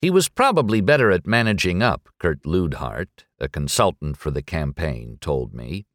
He 0.00 0.10
was 0.10 0.28
probably 0.28 0.80
better 0.80 1.10
at 1.10 1.26
managing 1.26 1.82
up, 1.82 2.08
Kurt 2.20 2.42
Luidhardt, 2.44 3.24
a 3.40 3.48
consultant 3.48 4.16
for 4.16 4.30
the 4.30 4.42
campaign, 4.42 5.18
told 5.20 5.54
me. 5.54 5.86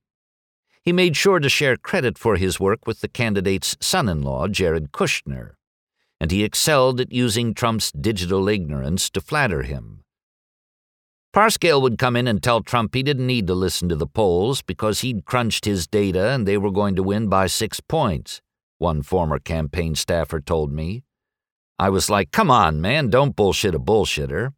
He 0.81 0.93
made 0.93 1.17
sure 1.17 1.39
to 1.39 1.49
share 1.49 1.77
credit 1.77 2.17
for 2.17 2.35
his 2.35 2.59
work 2.59 2.85
with 2.85 3.01
the 3.01 3.07
candidate's 3.07 3.75
son 3.79 4.07
in 4.07 4.21
law, 4.21 4.47
Jared 4.47 4.91
Kushner 4.91 5.55
and 6.19 6.31
he 6.31 6.43
excelled 6.43 6.99
at 7.01 7.11
using 7.11 7.53
Trump's 7.53 7.91
digital 7.91 8.47
ignorance 8.47 9.09
to 9.11 9.21
flatter 9.21 9.63
him. 9.63 10.01
Parscale 11.33 11.81
would 11.81 11.97
come 11.97 12.15
in 12.15 12.27
and 12.27 12.41
tell 12.41 12.61
Trump 12.61 12.95
he 12.95 13.03
didn't 13.03 13.27
need 13.27 13.45
to 13.47 13.53
listen 13.53 13.89
to 13.89 13.95
the 13.95 14.07
polls 14.07 14.61
because 14.61 15.01
he'd 15.01 15.25
crunched 15.25 15.65
his 15.65 15.85
data 15.85 16.29
and 16.29 16.47
they 16.47 16.57
were 16.57 16.71
going 16.71 16.95
to 16.95 17.03
win 17.03 17.27
by 17.27 17.47
six 17.47 17.81
points, 17.81 18.41
one 18.77 19.01
former 19.01 19.37
campaign 19.39 19.95
staffer 19.95 20.39
told 20.39 20.71
me. 20.71 21.03
I 21.77 21.89
was 21.89 22.09
like, 22.09 22.31
come 22.31 22.49
on, 22.49 22.79
man, 22.79 23.09
don't 23.09 23.35
bullshit 23.35 23.75
a 23.75 23.79
bullshitter. 23.79 24.53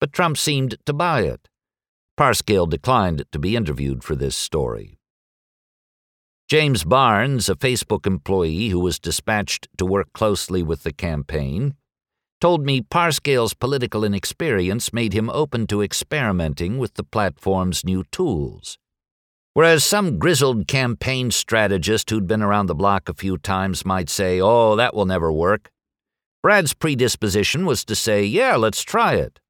But 0.00 0.12
Trump 0.12 0.36
seemed 0.36 0.76
to 0.84 0.92
buy 0.92 1.22
it. 1.22 1.48
Parscale 2.16 2.68
declined 2.68 3.24
to 3.32 3.38
be 3.38 3.56
interviewed 3.56 4.02
for 4.02 4.16
this 4.16 4.34
story. 4.34 4.98
James 6.48 6.84
Barnes, 6.84 7.48
a 7.48 7.54
Facebook 7.54 8.06
employee 8.06 8.68
who 8.68 8.80
was 8.80 8.98
dispatched 8.98 9.68
to 9.76 9.84
work 9.84 10.12
closely 10.12 10.62
with 10.62 10.82
the 10.82 10.92
campaign, 10.92 11.74
told 12.40 12.64
me 12.64 12.80
Parscale's 12.80 13.52
political 13.52 14.04
inexperience 14.04 14.92
made 14.92 15.12
him 15.12 15.28
open 15.30 15.66
to 15.66 15.82
experimenting 15.82 16.78
with 16.78 16.94
the 16.94 17.04
platform's 17.04 17.84
new 17.84 18.04
tools. 18.12 18.78
Whereas 19.54 19.84
some 19.84 20.18
grizzled 20.18 20.68
campaign 20.68 21.30
strategist 21.30 22.08
who'd 22.10 22.26
been 22.26 22.42
around 22.42 22.66
the 22.66 22.74
block 22.74 23.08
a 23.08 23.14
few 23.14 23.38
times 23.38 23.84
might 23.84 24.08
say, 24.08 24.40
oh, 24.40 24.76
that 24.76 24.94
will 24.94 25.06
never 25.06 25.32
work, 25.32 25.70
Brad's 26.42 26.74
predisposition 26.74 27.66
was 27.66 27.84
to 27.86 27.96
say, 27.96 28.22
yeah, 28.24 28.54
let's 28.54 28.82
try 28.82 29.14
it. 29.14 29.40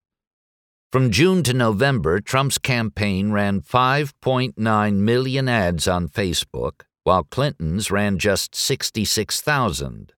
From 0.92 1.10
June 1.10 1.42
to 1.42 1.52
November, 1.52 2.20
Trump's 2.20 2.58
campaign 2.58 3.32
ran 3.32 3.60
5.9 3.60 4.94
million 4.94 5.48
ads 5.48 5.88
on 5.88 6.08
Facebook, 6.08 6.82
while 7.02 7.24
Clinton's 7.24 7.90
ran 7.90 8.18
just 8.18 8.54
66,000. 8.54 10.12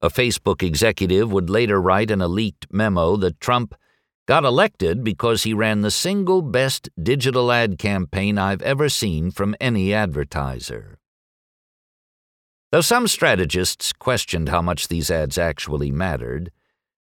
A 0.00 0.08
Facebook 0.08 0.62
executive 0.62 1.30
would 1.30 1.50
later 1.50 1.78
write 1.78 2.10
in 2.10 2.22
a 2.22 2.28
leaked 2.28 2.66
memo 2.72 3.16
that 3.16 3.40
Trump 3.40 3.74
got 4.26 4.42
elected 4.42 5.04
because 5.04 5.42
he 5.42 5.52
ran 5.52 5.82
the 5.82 5.90
single 5.90 6.40
best 6.40 6.88
digital 7.00 7.52
ad 7.52 7.76
campaign 7.78 8.38
I've 8.38 8.62
ever 8.62 8.88
seen 8.88 9.30
from 9.30 9.54
any 9.60 9.92
advertiser. 9.92 10.98
Though 12.72 12.80
some 12.80 13.06
strategists 13.06 13.92
questioned 13.92 14.48
how 14.48 14.62
much 14.62 14.88
these 14.88 15.10
ads 15.10 15.36
actually 15.36 15.90
mattered, 15.90 16.50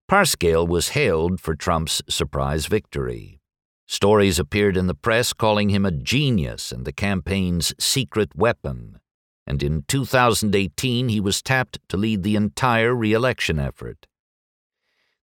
Parscale 0.08 0.66
was 0.66 0.90
hailed 0.90 1.40
for 1.40 1.54
Trump's 1.54 2.02
surprise 2.08 2.66
victory. 2.66 3.40
Stories 3.86 4.38
appeared 4.38 4.76
in 4.76 4.86
the 4.86 4.94
press 4.94 5.32
calling 5.32 5.68
him 5.68 5.84
a 5.84 5.90
genius 5.90 6.72
and 6.72 6.84
the 6.84 6.92
campaign's 6.92 7.74
secret 7.78 8.34
weapon 8.34 9.00
and 9.48 9.62
in 9.62 9.82
2018 9.88 11.08
he 11.08 11.20
was 11.20 11.40
tapped 11.40 11.78
to 11.88 11.96
lead 11.96 12.22
the 12.22 12.36
entire 12.36 12.94
re-election 12.94 13.58
effort. 13.58 14.06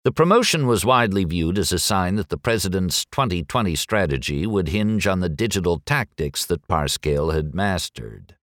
The 0.03 0.11
promotion 0.11 0.65
was 0.65 0.83
widely 0.83 1.25
viewed 1.25 1.59
as 1.59 1.71
a 1.71 1.77
sign 1.77 2.15
that 2.15 2.29
the 2.29 2.37
president's 2.37 3.05
2020 3.05 3.75
strategy 3.75 4.47
would 4.47 4.69
hinge 4.69 5.05
on 5.05 5.19
the 5.19 5.29
digital 5.29 5.79
tactics 5.85 6.43
that 6.47 6.67
Parscale 6.67 7.35
had 7.35 7.53
mastered. 7.53 8.35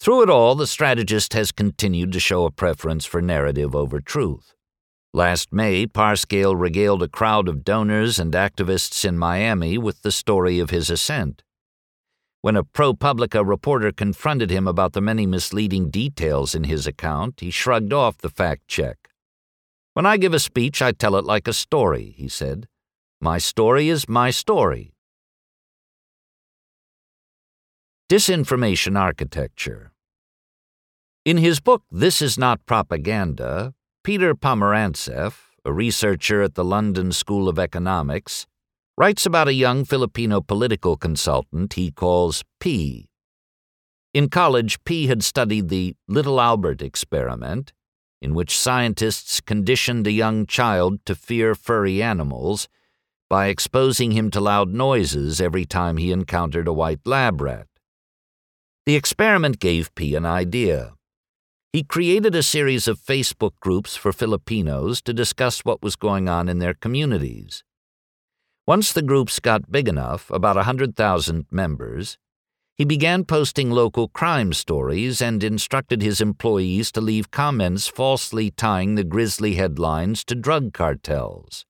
Through 0.00 0.24
it 0.24 0.30
all, 0.30 0.56
the 0.56 0.66
strategist 0.66 1.34
has 1.34 1.52
continued 1.52 2.12
to 2.12 2.20
show 2.20 2.44
a 2.44 2.50
preference 2.50 3.04
for 3.04 3.22
narrative 3.22 3.76
over 3.76 4.00
truth. 4.00 4.54
Last 5.16 5.52
May, 5.52 5.86
Parscale 5.86 6.58
regaled 6.58 7.00
a 7.00 7.08
crowd 7.08 7.46
of 7.46 7.62
donors 7.62 8.18
and 8.18 8.32
activists 8.32 9.04
in 9.04 9.16
Miami 9.16 9.78
with 9.78 10.02
the 10.02 10.10
story 10.10 10.58
of 10.58 10.70
his 10.70 10.90
ascent. 10.90 11.44
When 12.40 12.56
a 12.56 12.64
ProPublica 12.64 13.46
reporter 13.46 13.92
confronted 13.92 14.50
him 14.50 14.66
about 14.66 14.92
the 14.92 15.00
many 15.00 15.24
misleading 15.24 15.88
details 15.90 16.52
in 16.52 16.64
his 16.64 16.88
account, 16.88 17.38
he 17.38 17.52
shrugged 17.52 17.92
off 17.92 18.18
the 18.18 18.28
fact 18.28 18.66
check. 18.66 19.08
When 19.92 20.04
I 20.04 20.16
give 20.16 20.34
a 20.34 20.40
speech, 20.40 20.82
I 20.82 20.90
tell 20.90 21.14
it 21.14 21.24
like 21.24 21.46
a 21.46 21.52
story, 21.52 22.12
he 22.16 22.28
said. 22.28 22.66
My 23.20 23.38
story 23.38 23.88
is 23.90 24.08
my 24.08 24.30
story. 24.30 24.96
Disinformation 28.10 28.98
Architecture 28.98 29.92
In 31.24 31.36
his 31.36 31.60
book 31.60 31.84
This 31.88 32.20
Is 32.20 32.36
Not 32.36 32.66
Propaganda, 32.66 33.74
Peter 34.04 34.34
Pomerantsev, 34.34 35.32
a 35.64 35.72
researcher 35.72 36.42
at 36.42 36.56
the 36.56 36.64
London 36.64 37.10
School 37.10 37.48
of 37.48 37.58
Economics, 37.58 38.46
writes 38.98 39.24
about 39.24 39.48
a 39.48 39.54
young 39.54 39.82
Filipino 39.82 40.42
political 40.42 40.98
consultant 40.98 41.72
he 41.72 41.90
calls 41.90 42.44
P. 42.60 43.08
In 44.12 44.28
college, 44.28 44.84
P 44.84 45.06
had 45.06 45.24
studied 45.24 45.70
the 45.70 45.96
Little 46.06 46.38
Albert 46.38 46.82
experiment, 46.82 47.72
in 48.20 48.34
which 48.34 48.58
scientists 48.58 49.40
conditioned 49.40 50.06
a 50.06 50.12
young 50.12 50.44
child 50.44 50.98
to 51.06 51.14
fear 51.14 51.54
furry 51.54 52.02
animals 52.02 52.68
by 53.30 53.46
exposing 53.46 54.10
him 54.10 54.30
to 54.32 54.40
loud 54.40 54.68
noises 54.68 55.40
every 55.40 55.64
time 55.64 55.96
he 55.96 56.12
encountered 56.12 56.68
a 56.68 56.74
white 56.74 57.00
lab 57.06 57.40
rat. 57.40 57.68
The 58.84 58.96
experiment 58.96 59.60
gave 59.60 59.94
P 59.94 60.14
an 60.14 60.26
idea. 60.26 60.93
He 61.74 61.82
created 61.82 62.36
a 62.36 62.42
series 62.44 62.86
of 62.86 63.00
Facebook 63.00 63.58
groups 63.58 63.96
for 63.96 64.12
Filipinos 64.12 65.02
to 65.02 65.12
discuss 65.12 65.64
what 65.64 65.82
was 65.82 65.96
going 65.96 66.28
on 66.28 66.48
in 66.48 66.60
their 66.60 66.72
communities. 66.72 67.64
Once 68.64 68.92
the 68.92 69.02
groups 69.02 69.40
got 69.40 69.72
big 69.72 69.88
enough, 69.88 70.30
about 70.30 70.54
a 70.54 70.70
100,000 70.70 71.46
members, 71.50 72.16
he 72.76 72.84
began 72.84 73.24
posting 73.24 73.72
local 73.72 74.06
crime 74.06 74.52
stories 74.52 75.20
and 75.20 75.42
instructed 75.42 76.00
his 76.00 76.20
employees 76.20 76.92
to 76.92 77.00
leave 77.00 77.32
comments 77.32 77.88
falsely 77.88 78.52
tying 78.52 78.94
the 78.94 79.02
grisly 79.02 79.56
headlines 79.56 80.22
to 80.26 80.36
drug 80.36 80.72
cartels. 80.72 81.66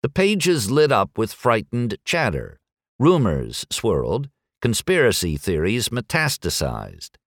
The 0.00 0.10
pages 0.10 0.70
lit 0.70 0.92
up 0.92 1.18
with 1.18 1.32
frightened 1.32 1.96
chatter. 2.04 2.60
Rumors 3.00 3.66
swirled, 3.68 4.28
conspiracy 4.62 5.36
theories 5.36 5.88
metastasized. 5.88 7.17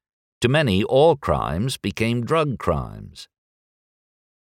To 0.42 0.50
many, 0.50 0.84
all 0.84 1.16
crimes 1.16 1.78
became 1.78 2.26
drug 2.26 2.58
crimes. 2.58 3.28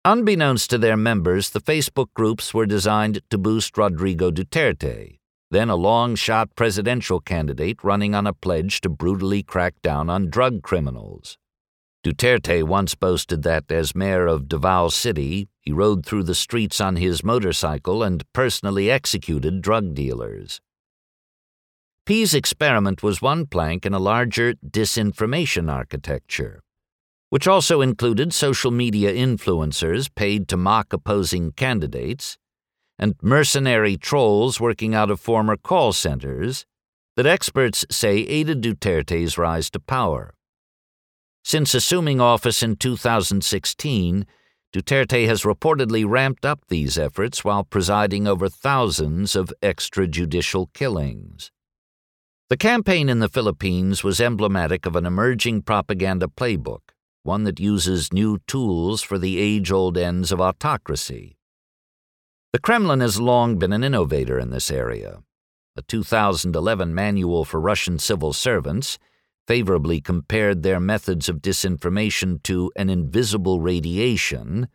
Unbeknownst 0.05 0.71
to 0.71 0.79
their 0.79 0.97
members, 0.97 1.51
the 1.51 1.61
Facebook 1.61 2.15
groups 2.15 2.55
were 2.55 2.67
designed 2.67 3.21
to 3.31 3.37
boost 3.37 3.77
Rodrigo 3.77 4.31
Duterte, 4.31 5.19
then 5.51 5.69
a 5.69 5.75
long 5.75 6.15
shot 6.15 6.55
presidential 6.55 7.19
candidate 7.19 7.83
running 7.83 8.15
on 8.15 8.29
a 8.29 8.33
pledge 8.33 8.81
to 8.83 8.89
brutally 8.89 9.43
crack 9.43 9.75
down 9.83 10.09
on 10.09 10.31
drug 10.31 10.63
criminals. 10.63 11.37
Duterte 12.05 12.63
once 12.63 12.95
boasted 12.95 13.43
that, 13.43 13.71
as 13.73 13.97
mayor 13.97 14.29
of 14.29 14.49
Davao 14.49 14.89
City, 14.89 15.49
he 15.61 15.73
rode 15.73 16.07
through 16.07 16.23
the 16.23 16.35
streets 16.35 16.81
on 16.81 16.95
his 16.95 17.25
motorcycle 17.25 18.05
and 18.05 18.23
personally 18.33 18.89
executed 18.89 19.63
drug 19.63 19.95
dealers. 19.95 20.61
P's 22.09 22.33
experiment 22.33 23.03
was 23.03 23.21
one 23.21 23.45
plank 23.45 23.85
in 23.85 23.93
a 23.93 23.99
larger 23.99 24.55
disinformation 24.67 25.71
architecture, 25.71 26.63
which 27.29 27.47
also 27.47 27.83
included 27.83 28.33
social 28.33 28.71
media 28.71 29.13
influencers 29.13 30.09
paid 30.15 30.49
to 30.49 30.57
mock 30.57 30.95
opposing 30.95 31.53
candidates 31.53 32.39
and 32.99 33.15
mercenary 33.21 33.99
trolls 33.99 34.59
working 34.59 34.95
out 34.95 35.11
of 35.11 35.21
former 35.21 35.55
call 35.55 35.93
centers 35.93 36.65
that 37.15 37.27
experts 37.27 37.85
say 37.91 38.21
aided 38.21 38.63
Duterte's 38.63 39.37
rise 39.37 39.69
to 39.69 39.79
power. 39.79 40.33
Since 41.45 41.75
assuming 41.75 42.23
office 42.23 42.63
in 42.63 42.77
2016, 42.77 44.25
Duterte 44.73 45.27
has 45.27 45.43
reportedly 45.43 46.09
ramped 46.09 46.47
up 46.47 46.61
these 46.69 46.97
efforts 46.97 47.45
while 47.45 47.65
presiding 47.65 48.27
over 48.27 48.49
thousands 48.49 49.37
of 49.37 49.53
extrajudicial 49.63 50.73
killings. 50.73 51.51
The 52.51 52.57
campaign 52.57 53.11
in 53.11 53.19
the 53.19 53.29
Philippines 53.29 54.03
was 54.03 54.23
emblematic 54.23 54.87
of 54.87 54.97
an 54.97 55.05
emerging 55.05 55.63
propaganda 55.63 56.29
playbook, 56.29 56.81
one 57.23 57.45
that 57.45 57.61
uses 57.61 58.11
new 58.11 58.39
tools 58.47 59.03
for 59.03 59.19
the 59.19 59.39
age 59.39 59.71
old 59.71 59.99
ends 59.99 60.33
of 60.33 60.41
autocracy. 60.41 61.37
The 62.55 62.59
Kremlin 62.59 63.01
has 63.01 63.21
long 63.21 63.59
been 63.59 63.75
an 63.75 63.85
innovator 63.85 64.39
in 64.39 64.49
this 64.49 64.71
area. 64.71 65.19
A 65.77 65.83
2011 65.83 66.95
manual 66.95 67.45
for 67.45 67.61
Russian 67.61 67.99
civil 67.99 68.33
servants 68.33 68.99
favorably 69.47 70.01
compared 70.01 70.63
their 70.63 70.81
methods 70.81 71.29
of 71.29 71.43
disinformation 71.43 72.43
to 72.45 72.73
an 72.77 72.89
invisible 72.89 73.61
radiation 73.61 74.69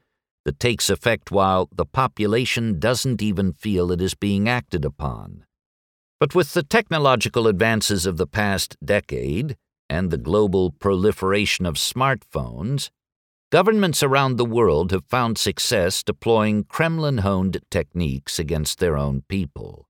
that 0.46 0.60
takes 0.60 0.92
effect 0.92 1.32
while 1.32 1.70
the 1.76 1.86
population 1.86 2.78
doesn't 2.78 3.24
even 3.24 3.52
feel 3.52 3.92
it 3.92 4.00
is 4.00 4.14
being 4.14 4.48
acted 4.48 4.86
upon. 4.86 5.44
But 6.24 6.36
with 6.36 6.54
the 6.54 6.64
technological 6.64 7.48
advances 7.48 8.06
of 8.06 8.16
the 8.16 8.26
past 8.26 8.78
decade 8.82 9.58
and 9.90 10.10
the 10.10 10.18
global 10.18 10.72
proliferation 10.72 11.66
of 11.66 11.76
smartphones, 11.76 12.92
governments 13.52 14.02
around 14.02 14.38
the 14.38 14.46
world 14.46 14.94
have 14.94 15.04
found 15.04 15.38
success 15.38 16.02
deploying 16.02 16.64
Kremlin 16.64 17.18
honed 17.18 17.60
techniques 17.70 18.40
against 18.40 18.80
their 18.80 18.98
own 18.98 19.24
people. 19.28 19.90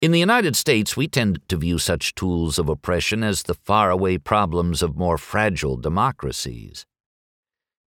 In 0.00 0.10
the 0.10 0.18
United 0.18 0.56
States, 0.56 0.96
we 0.96 1.06
tend 1.06 1.38
to 1.48 1.56
view 1.56 1.78
such 1.78 2.16
tools 2.16 2.58
of 2.58 2.68
oppression 2.68 3.22
as 3.22 3.44
the 3.44 3.54
faraway 3.54 4.18
problems 4.18 4.82
of 4.82 4.96
more 4.96 5.16
fragile 5.16 5.76
democracies. 5.76 6.86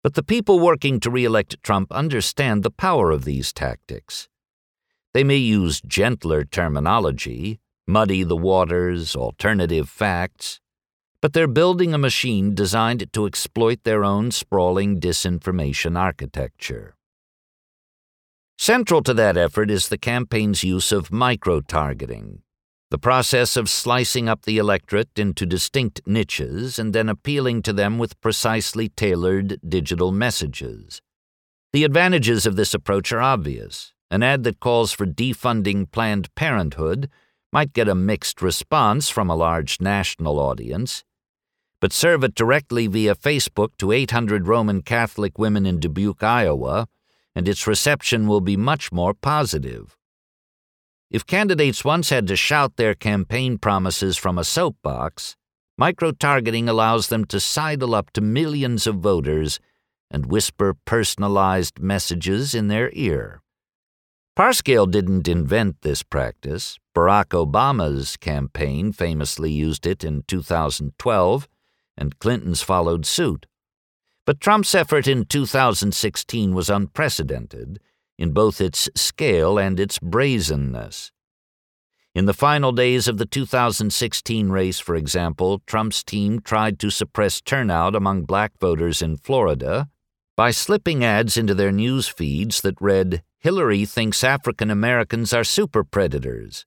But 0.05 0.15
the 0.15 0.23
people 0.23 0.61
working 0.61 1.01
to 1.01 1.11
re 1.11 1.25
elect 1.25 1.61
Trump 1.65 1.91
understand 1.91 2.63
the 2.63 2.71
power 2.71 3.11
of 3.11 3.25
these 3.25 3.53
tactics. 3.53 4.29
They 5.14 5.25
may 5.25 5.37
use 5.37 5.81
gentler 5.83 6.45
terminology, 6.45 7.61
muddy 7.87 8.23
the 8.23 8.37
waters, 8.37 9.14
alternative 9.14 9.88
facts, 9.88 10.61
but 11.21 11.35
they're 11.35 11.47
building 11.47 11.95
a 11.95 11.99
machine 11.99 12.54
designed 12.54 13.12
to 13.12 13.26
exploit 13.26 13.85
their 13.85 14.04
own 14.04 14.31
sprawling 14.31 15.00
disinformation 15.00 15.99
architecture. 15.99 16.97
Central 18.59 19.02
to 19.02 19.14
that 19.14 19.37
effort 19.37 19.71
is 19.71 19.88
the 19.88 19.99
campaign's 19.99 20.64
use 20.64 20.92
of 20.92 21.12
micro 21.12 21.61
targeting, 21.61 22.42
the 22.90 22.99
process 22.99 23.57
of 23.57 23.69
slicing 23.69 24.28
up 24.28 24.42
the 24.42 24.59
electorate 24.59 25.19
into 25.19 25.47
distinct 25.47 26.00
niches 26.07 26.78
and 26.78 26.92
then 26.92 27.09
appealing 27.09 27.62
to 27.62 27.73
them 27.73 27.99
with 27.99 28.21
precisely 28.21 28.88
tailored 28.88 29.59
digital 29.66 30.12
messages. 30.12 31.00
The 31.73 31.85
advantages 31.85 32.47
of 32.47 32.57
this 32.57 32.75
approach 32.75 33.12
are 33.12 33.23
obvious. 33.23 33.92
An 34.12 34.23
ad 34.23 34.45
that 34.45 34.61
calls 34.61 34.92
for 34.92 35.07
defunding 35.07 35.90
Planned 35.90 36.35
Parenthood 36.35 37.09
might 37.50 37.73
get 37.73 37.88
a 37.88 37.95
mixed 37.95 38.42
response 38.42 39.09
from 39.09 39.31
a 39.31 39.35
large 39.35 39.81
national 39.81 40.38
audience, 40.38 41.02
but 41.81 41.95
serve 41.95 42.23
it 42.23 42.35
directly 42.35 42.87
via 42.87 43.14
Facebook 43.14 43.71
to 43.78 43.90
800 43.90 44.47
Roman 44.47 44.83
Catholic 44.83 45.38
women 45.38 45.64
in 45.64 45.81
Dubuque, 45.81 46.23
Iowa, 46.23 46.88
and 47.35 47.49
its 47.49 47.66
reception 47.66 48.26
will 48.26 48.42
be 48.42 48.55
much 48.55 48.92
more 48.92 49.14
positive. 49.14 49.96
If 51.11 51.25
candidates 51.25 51.83
once 51.83 52.11
had 52.11 52.27
to 52.27 52.37
shout 52.37 52.77
their 52.77 52.94
campaign 52.94 53.57
promises 53.57 54.18
from 54.18 54.37
a 54.37 54.44
soapbox, 54.44 55.37
micro 55.79 56.12
targeting 56.12 56.68
allows 56.68 57.09
them 57.09 57.25
to 57.25 57.40
sidle 57.40 57.94
up 57.94 58.11
to 58.11 58.20
millions 58.20 58.87
of 58.87 58.96
voters 58.96 59.59
and 60.11 60.27
whisper 60.27 60.77
personalized 60.85 61.81
messages 61.81 62.55
in 62.55 62.68
their 62.68 62.90
ear. 62.92 63.40
Parscale 64.35 64.90
didn't 64.90 65.29
invent 65.29 65.83
this 65.83 66.03
practice. 66.03 66.79
Barack 66.97 67.31
Obama's 67.31 68.16
campaign 68.16 68.90
famously 68.90 69.51
used 69.51 69.87
it 69.87 70.03
in 70.03 70.25
2012, 70.27 71.49
and 71.99 72.18
Clinton's 72.18 72.62
followed 72.62 73.05
suit. 73.05 73.45
But 74.25 74.40
Trump's 74.40 74.75
effort 74.75 75.07
in 75.07 75.27
2016 75.27 76.55
was 76.55 76.71
unprecedented 76.71 77.79
in 78.16 78.33
both 78.33 78.61
its 78.61 78.88
scale 78.95 79.59
and 79.59 79.79
its 79.79 79.99
brazenness. 79.99 81.12
In 82.14 82.25
the 82.25 82.35
final 82.35 82.73
days 82.73 83.09
of 83.09 83.18
the 83.18 83.27
2016 83.27 84.49
race, 84.49 84.79
for 84.79 84.95
example, 84.95 85.61
Trump's 85.66 86.03
team 86.03 86.40
tried 86.40 86.79
to 86.79 86.88
suppress 86.88 87.42
turnout 87.42 87.95
among 87.95 88.23
black 88.23 88.53
voters 88.59 89.03
in 89.03 89.18
Florida 89.18 89.90
by 90.37 90.53
slipping 90.53 91.05
ads 91.05 91.37
into 91.37 91.55
their 91.55 91.73
news 91.73 92.09
feeds 92.09 92.62
that 92.62 92.81
read, 92.81 93.23
Hillary 93.42 93.85
thinks 93.85 94.22
African 94.22 94.70
Americans 94.70 95.33
are 95.33 95.42
super 95.42 95.83
predators. 95.83 96.64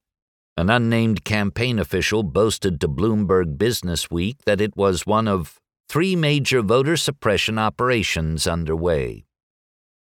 An 0.57 0.69
unnamed 0.69 1.23
campaign 1.23 1.79
official 1.79 2.21
boasted 2.21 2.81
to 2.81 2.89
Bloomberg 2.89 3.57
Business 3.57 4.11
Week 4.11 4.39
that 4.45 4.59
it 4.59 4.75
was 4.75 5.05
one 5.05 5.25
of 5.25 5.57
three 5.87 6.17
major 6.17 6.61
voter 6.61 6.97
suppression 6.97 7.57
operations 7.57 8.45
underway. 8.45 9.23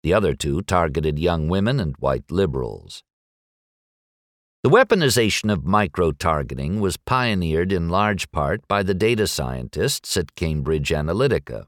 The 0.01 0.15
other 0.15 0.33
two 0.33 0.63
targeted 0.63 1.19
young 1.19 1.47
women 1.47 1.79
and 1.79 1.95
white 1.99 2.31
liberals. 2.31 3.03
The 4.63 4.71
weaponization 4.71 5.53
of 5.53 5.63
micro 5.63 6.11
targeting 6.11 6.79
was 6.79 6.97
pioneered 6.97 7.71
in 7.71 7.89
large 7.89 8.31
part 8.31 8.67
by 8.67 8.81
the 8.81 8.95
data 8.95 9.27
scientists 9.27 10.17
at 10.17 10.33
Cambridge 10.33 10.89
Analytica. 10.89 11.67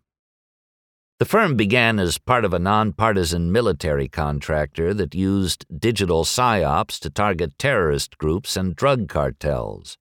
The 1.17 1.25
firm 1.25 1.55
began 1.55 1.97
as 1.97 2.17
part 2.17 2.43
of 2.43 2.53
a 2.53 2.59
nonpartisan 2.59 3.49
military 3.49 4.09
contractor 4.09 4.93
that 4.95 5.15
used 5.15 5.65
digital 5.79 6.25
psyops 6.25 6.99
to 6.99 7.09
target 7.09 7.57
terrorist 7.57 8.17
groups 8.17 8.57
and 8.57 8.75
drug 8.75 9.07
cartels. 9.07 9.97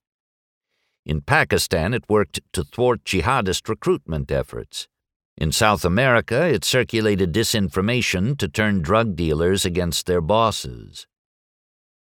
In 1.06 1.20
Pakistan, 1.20 1.94
it 1.94 2.08
worked 2.08 2.40
to 2.52 2.64
thwart 2.64 3.04
jihadist 3.04 3.68
recruitment 3.68 4.32
efforts. 4.32 4.88
In 5.36 5.52
South 5.52 5.84
America, 5.84 6.48
it 6.48 6.64
circulated 6.64 7.32
disinformation 7.32 8.36
to 8.38 8.48
turn 8.48 8.82
drug 8.82 9.14
dealers 9.14 9.64
against 9.64 10.06
their 10.06 10.20
bosses. 10.20 11.06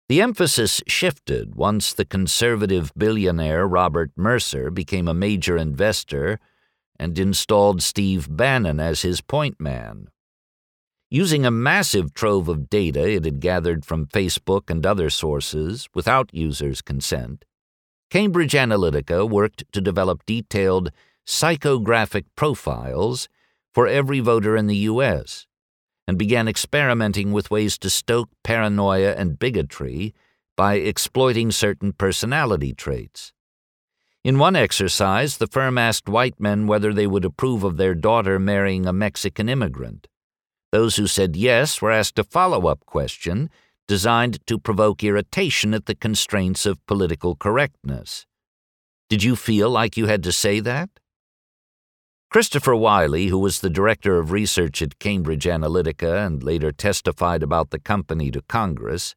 The 0.09 0.21
emphasis 0.21 0.81
shifted 0.87 1.55
once 1.55 1.93
the 1.93 2.03
conservative 2.03 2.91
billionaire 2.97 3.65
Robert 3.65 4.11
Mercer 4.17 4.69
became 4.69 5.07
a 5.07 5.13
major 5.13 5.55
investor 5.55 6.39
and 6.99 7.17
installed 7.17 7.81
Steve 7.81 8.27
Bannon 8.29 8.79
as 8.79 9.01
his 9.01 9.21
point 9.21 9.59
man. 9.59 10.09
Using 11.09 11.45
a 11.45 11.51
massive 11.51 12.13
trove 12.13 12.47
of 12.47 12.69
data 12.69 13.09
it 13.09 13.25
had 13.25 13.39
gathered 13.39 13.85
from 13.85 14.05
Facebook 14.05 14.69
and 14.69 14.85
other 14.85 15.09
sources 15.09 15.87
without 15.95 16.33
users' 16.33 16.83
consent, 16.83 17.45
Cambridge 18.11 18.53
Analytica 18.53 19.27
worked 19.29 19.63
to 19.71 19.81
develop 19.81 20.25
detailed 20.25 20.91
psychographic 21.25 22.25
profiles 22.35 23.29
for 23.73 23.87
every 23.87 24.19
voter 24.19 24.57
in 24.57 24.67
the 24.67 24.75
U.S. 24.77 25.45
and 26.07 26.17
began 26.17 26.47
experimenting 26.47 27.31
with 27.31 27.51
ways 27.51 27.77
to 27.77 27.89
stoke 27.89 28.29
paranoia 28.43 29.13
and 29.13 29.37
bigotry 29.37 30.13
by 30.57 30.75
exploiting 30.75 31.51
certain 31.51 31.93
personality 31.93 32.73
traits. 32.73 33.31
In 34.23 34.37
one 34.37 34.55
exercise, 34.55 35.37
the 35.37 35.47
firm 35.47 35.77
asked 35.77 36.09
white 36.09 36.39
men 36.39 36.67
whether 36.67 36.93
they 36.93 37.07
would 37.07 37.23
approve 37.23 37.63
of 37.63 37.77
their 37.77 37.95
daughter 37.95 38.37
marrying 38.37 38.85
a 38.85 38.91
Mexican 38.91 39.47
immigrant. 39.47 40.07
Those 40.71 40.97
who 40.97 41.07
said 41.07 41.37
yes 41.37 41.81
were 41.81 41.91
asked 41.91 42.19
a 42.19 42.25
follow 42.25 42.67
up 42.67 42.85
question 42.85 43.49
designed 43.87 44.45
to 44.45 44.59
provoke 44.59 45.03
irritation 45.03 45.73
at 45.73 45.85
the 45.85 45.95
constraints 45.95 46.65
of 46.65 46.85
political 46.85 47.35
correctness. 47.35 48.25
Did 49.09 49.23
you 49.23 49.35
feel 49.35 49.69
like 49.69 49.97
you 49.97 50.05
had 50.05 50.21
to 50.23 50.31
say 50.31 50.59
that? 50.59 50.89
Christopher 52.29 52.75
Wylie, 52.75 53.27
who 53.27 53.39
was 53.39 53.61
the 53.61 53.69
director 53.71 54.19
of 54.19 54.31
research 54.31 54.83
at 54.83 54.99
Cambridge 54.99 55.45
Analytica 55.45 56.23
and 56.23 56.43
later 56.43 56.71
testified 56.71 57.41
about 57.41 57.71
the 57.71 57.79
company 57.79 58.29
to 58.29 58.43
Congress, 58.43 59.15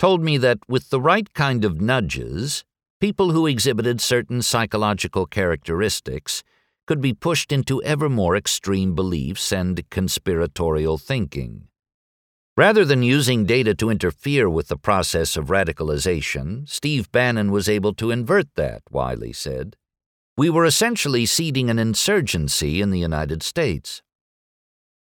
told 0.00 0.20
me 0.20 0.36
that 0.38 0.58
with 0.66 0.90
the 0.90 1.00
right 1.00 1.32
kind 1.34 1.64
of 1.64 1.80
nudges, 1.80 2.64
People 3.00 3.30
who 3.30 3.46
exhibited 3.46 3.98
certain 3.98 4.42
psychological 4.42 5.24
characteristics 5.24 6.42
could 6.86 7.00
be 7.00 7.14
pushed 7.14 7.50
into 7.50 7.82
ever 7.82 8.10
more 8.10 8.36
extreme 8.36 8.94
beliefs 8.94 9.52
and 9.52 9.88
conspiratorial 9.88 10.98
thinking. 10.98 11.68
Rather 12.58 12.84
than 12.84 13.02
using 13.02 13.46
data 13.46 13.74
to 13.74 13.88
interfere 13.88 14.50
with 14.50 14.68
the 14.68 14.76
process 14.76 15.34
of 15.34 15.46
radicalization, 15.46 16.68
Steve 16.68 17.10
Bannon 17.10 17.50
was 17.50 17.70
able 17.70 17.94
to 17.94 18.10
invert 18.10 18.54
that, 18.56 18.82
Wylie 18.90 19.32
said. 19.32 19.76
We 20.36 20.50
were 20.50 20.66
essentially 20.66 21.24
seeding 21.24 21.70
an 21.70 21.78
insurgency 21.78 22.82
in 22.82 22.90
the 22.90 22.98
United 22.98 23.42
States. 23.42 24.02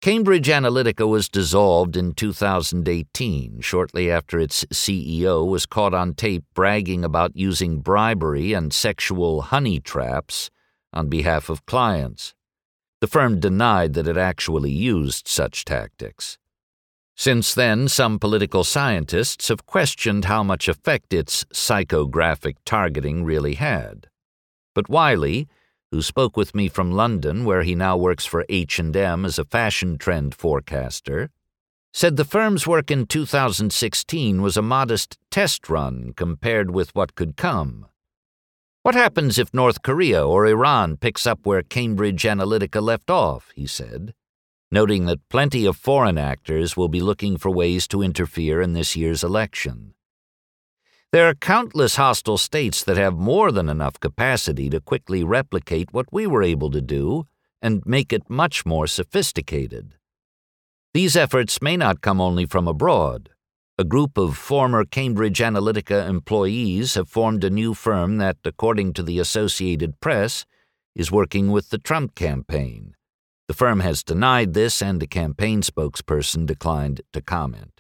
Cambridge 0.03 0.49
Analytica 0.49 1.07
was 1.07 1.29
dissolved 1.29 1.95
in 1.95 2.11
2018, 2.11 3.61
shortly 3.61 4.11
after 4.11 4.37
its 4.37 4.65
CEO 4.65 5.47
was 5.47 5.65
caught 5.65 5.93
on 5.93 6.13
tape 6.13 6.43
bragging 6.53 7.05
about 7.05 7.37
using 7.37 7.79
bribery 7.79 8.51
and 8.51 8.73
sexual 8.73 9.43
honey 9.43 9.79
traps 9.79 10.49
on 10.91 11.07
behalf 11.07 11.49
of 11.49 11.65
clients. 11.65 12.35
The 12.99 13.07
firm 13.07 13.39
denied 13.39 13.93
that 13.93 14.05
it 14.05 14.17
actually 14.17 14.71
used 14.71 15.29
such 15.29 15.63
tactics. 15.63 16.37
Since 17.15 17.53
then, 17.53 17.87
some 17.87 18.19
political 18.19 18.65
scientists 18.65 19.47
have 19.47 19.65
questioned 19.65 20.25
how 20.25 20.43
much 20.43 20.67
effect 20.67 21.13
its 21.13 21.45
psychographic 21.45 22.55
targeting 22.65 23.23
really 23.23 23.53
had. 23.53 24.07
But 24.75 24.89
Wylie, 24.89 25.47
who 25.93 26.01
spoke 26.01 26.35
with 26.35 26.55
me 26.55 26.67
from 26.67 26.91
London 26.91 27.45
where 27.45 27.61
he 27.61 27.75
now 27.75 27.95
works 27.95 28.25
for 28.25 28.47
H&M 28.49 29.25
as 29.25 29.37
a 29.37 29.45
fashion 29.45 29.95
trend 29.99 30.33
forecaster, 30.33 31.29
said 31.93 32.17
the 32.17 32.25
firm's 32.25 32.65
work 32.65 32.89
in 32.89 33.05
2016 33.05 34.41
was 34.41 34.57
a 34.57 34.61
modest 34.63 35.19
test 35.29 35.69
run 35.69 36.11
compared 36.15 36.71
with 36.71 36.95
what 36.95 37.13
could 37.13 37.37
come. 37.37 37.85
What 38.81 38.95
happens 38.95 39.37
if 39.37 39.53
North 39.53 39.83
Korea 39.83 40.25
or 40.25 40.47
Iran 40.47 40.97
picks 40.97 41.27
up 41.27 41.45
where 41.45 41.61
Cambridge 41.61 42.23
Analytica 42.23 42.81
left 42.81 43.11
off, 43.11 43.51
he 43.53 43.67
said 43.67 44.15
noting 44.71 45.05
that 45.05 45.29
plenty 45.29 45.67
of 45.67 45.77
foreign 45.77 46.17
actors 46.17 46.75
will 46.75 46.87
be 46.87 46.99
looking 46.99 47.37
for 47.37 47.51
ways 47.51 47.87
to 47.87 48.01
interfere 48.01 48.59
in 48.59 48.73
this 48.73 48.95
year's 48.95 49.23
election. 49.23 49.93
There 51.13 51.29
are 51.29 51.35
countless 51.35 51.95
hostile 51.95 52.37
states 52.37 52.83
that 52.83 52.97
have 52.97 53.13
more 53.13 53.51
than 53.51 53.69
enough 53.69 53.99
capacity 53.99 54.69
to 54.71 54.81
quickly 54.81 55.23
replicate 55.23 55.93
what 55.93 56.11
we 56.11 56.27
were 56.27 56.43
able 56.43 56.71
to 56.71 56.81
do 56.81 57.27
and 57.61 57.85
make 57.85 58.11
it 58.11 58.29
much 58.29 58.65
more 58.65 58.87
sophisticated. 58.87 59.93
These 60.93 61.15
efforts 61.15 61.61
may 61.61 61.77
not 61.77 62.01
come 62.01 62.19
only 62.19 62.45
from 62.45 62.67
abroad. 62.67 63.29
A 63.77 63.85
group 63.85 64.17
of 64.17 64.35
former 64.35 64.83
Cambridge 64.83 65.39
Analytica 65.39 66.09
employees 66.09 66.95
have 66.95 67.07
formed 67.07 67.43
a 67.43 67.49
new 67.49 67.73
firm 67.73 68.17
that, 68.17 68.37
according 68.43 68.93
to 68.93 69.03
the 69.03 69.19
Associated 69.19 70.01
Press, 70.01 70.45
is 70.95 71.11
working 71.11 71.51
with 71.51 71.69
the 71.69 71.77
Trump 71.77 72.15
campaign 72.15 72.95
the 73.47 73.53
firm 73.53 73.81
has 73.81 74.03
denied 74.03 74.53
this, 74.53 74.81
and 74.81 74.99
the 74.99 75.07
campaign 75.07 75.61
spokesperson 75.61 76.45
declined 76.45 77.01
to 77.11 77.21
comment. 77.21 77.72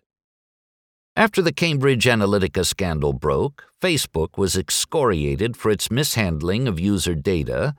After 1.15 1.43
the 1.43 1.53
Cambridge 1.53 2.05
Analytica 2.05 2.65
scandal 2.65 3.13
broke, 3.13 3.65
Facebook 3.79 4.35
was 4.35 4.57
excoriated 4.57 5.55
for 5.55 5.69
its 5.69 5.91
mishandling 5.91 6.67
of 6.67 6.79
user 6.79 7.13
data 7.13 7.75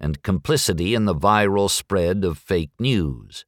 and 0.00 0.22
complicity 0.22 0.94
in 0.94 1.04
the 1.04 1.14
viral 1.14 1.68
spread 1.68 2.24
of 2.24 2.38
fake 2.38 2.70
news. 2.80 3.44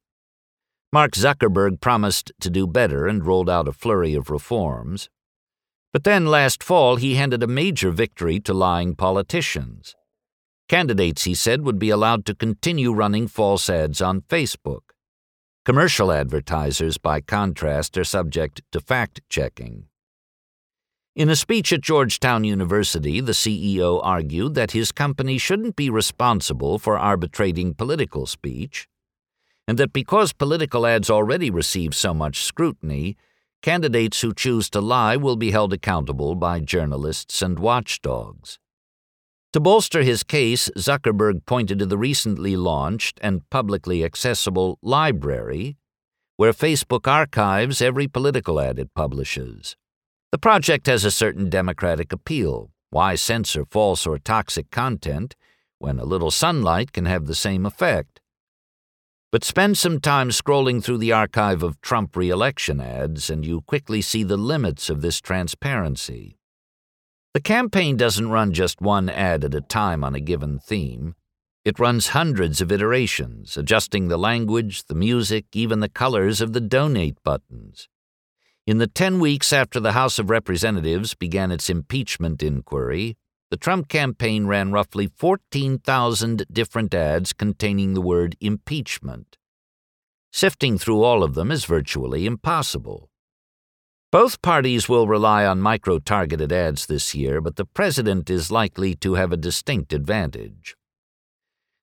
Mark 0.93 1.13
Zuckerberg 1.13 1.81
promised 1.81 2.31
to 2.39 2.51
do 2.51 2.67
better 2.67 3.07
and 3.07 3.25
rolled 3.25 3.49
out 3.49 3.67
a 3.67 3.71
flurry 3.71 4.13
of 4.13 4.29
reforms. 4.29 5.09
But 5.91 6.03
then 6.03 6.27
last 6.27 6.61
fall 6.61 6.97
he 6.97 7.15
handed 7.15 7.41
a 7.41 7.47
major 7.47 7.89
victory 7.89 8.39
to 8.41 8.53
lying 8.53 8.93
politicians. 8.93 9.95
Candidates, 10.69 11.23
he 11.23 11.33
said, 11.33 11.63
would 11.63 11.79
be 11.79 11.89
allowed 11.89 12.27
to 12.27 12.35
continue 12.35 12.93
running 12.93 13.27
false 13.27 13.71
ads 13.71 14.03
on 14.03 14.21
Facebook. 14.21 14.90
Commercial 15.63 16.11
advertisers, 16.11 16.97
by 16.97 17.21
contrast, 17.21 17.95
are 17.95 18.03
subject 18.03 18.63
to 18.71 18.79
fact 18.79 19.21
checking. 19.29 19.85
In 21.15 21.29
a 21.29 21.35
speech 21.35 21.71
at 21.71 21.81
Georgetown 21.81 22.43
University, 22.43 23.21
the 23.21 23.33
CEO 23.33 23.99
argued 24.01 24.55
that 24.55 24.71
his 24.71 24.91
company 24.91 25.37
shouldn't 25.37 25.75
be 25.75 25.87
responsible 25.87 26.79
for 26.79 26.97
arbitrating 26.97 27.75
political 27.75 28.25
speech, 28.25 28.87
and 29.67 29.77
that 29.77 29.93
because 29.93 30.33
political 30.33 30.87
ads 30.87 31.11
already 31.11 31.51
receive 31.51 31.93
so 31.93 32.11
much 32.11 32.43
scrutiny, 32.43 33.15
candidates 33.61 34.21
who 34.21 34.33
choose 34.33 34.67
to 34.71 34.81
lie 34.81 35.15
will 35.15 35.35
be 35.35 35.51
held 35.51 35.73
accountable 35.73 36.33
by 36.33 36.59
journalists 36.59 37.43
and 37.43 37.59
watchdogs. 37.59 38.57
To 39.53 39.59
bolster 39.59 40.01
his 40.01 40.23
case, 40.23 40.69
Zuckerberg 40.77 41.45
pointed 41.45 41.79
to 41.79 41.85
the 41.85 41.97
recently 41.97 42.55
launched 42.55 43.19
and 43.21 43.49
publicly 43.49 44.01
accessible 44.01 44.79
library, 44.81 45.75
where 46.37 46.53
Facebook 46.53 47.05
archives 47.05 47.81
every 47.81 48.07
political 48.07 48.61
ad 48.61 48.79
it 48.79 48.93
publishes. 48.95 49.75
The 50.31 50.37
project 50.37 50.87
has 50.87 51.03
a 51.03 51.11
certain 51.11 51.49
democratic 51.49 52.13
appeal. 52.13 52.71
Why 52.91 53.15
censor 53.15 53.65
false 53.65 54.07
or 54.07 54.17
toxic 54.17 54.71
content 54.71 55.35
when 55.79 55.99
a 55.99 56.05
little 56.05 56.31
sunlight 56.31 56.93
can 56.93 57.05
have 57.05 57.25
the 57.25 57.35
same 57.35 57.65
effect? 57.65 58.21
But 59.33 59.43
spend 59.43 59.77
some 59.77 59.99
time 59.99 60.29
scrolling 60.29 60.81
through 60.81 60.99
the 60.99 61.11
archive 61.11 61.61
of 61.61 61.81
Trump 61.81 62.15
re 62.15 62.29
election 62.29 62.79
ads, 62.79 63.29
and 63.29 63.45
you 63.45 63.61
quickly 63.61 64.01
see 64.01 64.23
the 64.23 64.37
limits 64.37 64.89
of 64.89 65.01
this 65.01 65.19
transparency. 65.19 66.37
The 67.33 67.41
campaign 67.41 67.95
doesn't 67.95 68.29
run 68.29 68.51
just 68.51 68.81
one 68.81 69.09
ad 69.09 69.45
at 69.45 69.55
a 69.55 69.61
time 69.61 70.03
on 70.03 70.15
a 70.15 70.19
given 70.19 70.59
theme. 70.59 71.15
It 71.63 71.79
runs 71.79 72.09
hundreds 72.09 72.59
of 72.59 72.73
iterations, 72.73 73.55
adjusting 73.55 74.07
the 74.07 74.17
language, 74.17 74.83
the 74.87 74.95
music, 74.95 75.45
even 75.53 75.79
the 75.79 75.87
colors 75.87 76.41
of 76.41 76.51
the 76.51 76.59
donate 76.59 77.23
buttons. 77.23 77.87
In 78.67 78.79
the 78.79 78.87
10 78.87 79.19
weeks 79.19 79.53
after 79.53 79.79
the 79.79 79.93
House 79.93 80.19
of 80.19 80.29
Representatives 80.29 81.13
began 81.13 81.51
its 81.51 81.69
impeachment 81.69 82.43
inquiry, 82.43 83.15
the 83.49 83.57
Trump 83.57 83.87
campaign 83.87 84.47
ran 84.47 84.71
roughly 84.71 85.07
14,000 85.07 86.45
different 86.51 86.93
ads 86.93 87.31
containing 87.31 87.93
the 87.93 88.01
word 88.01 88.35
impeachment. 88.41 89.37
Sifting 90.33 90.77
through 90.77 91.03
all 91.03 91.23
of 91.23 91.35
them 91.35 91.51
is 91.51 91.65
virtually 91.65 92.25
impossible. 92.25 93.10
Both 94.11 94.41
parties 94.41 94.89
will 94.89 95.07
rely 95.07 95.45
on 95.45 95.61
micro 95.61 95.97
targeted 95.97 96.51
ads 96.51 96.85
this 96.85 97.15
year, 97.15 97.39
but 97.39 97.55
the 97.55 97.63
president 97.63 98.29
is 98.29 98.51
likely 98.51 98.93
to 98.95 99.13
have 99.13 99.31
a 99.31 99.37
distinct 99.37 99.93
advantage. 99.93 100.75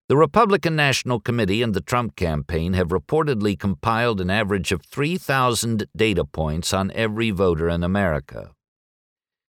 The 0.09 0.17
Republican 0.19 0.77
National 0.77 1.21
Committee 1.21 1.63
and 1.63 1.73
the 1.73 1.81
Trump 1.81 2.17
campaign 2.17 2.75
have 2.75 2.89
reportedly 2.89 3.59
compiled 3.59 4.21
an 4.21 4.29
average 4.29 4.73
of 4.73 4.85
3,000 4.85 5.87
data 5.97 6.25
points 6.27 6.75
on 6.75 6.91
every 6.91 7.31
voter 7.31 7.71
in 7.71 7.83
America. 7.83 8.51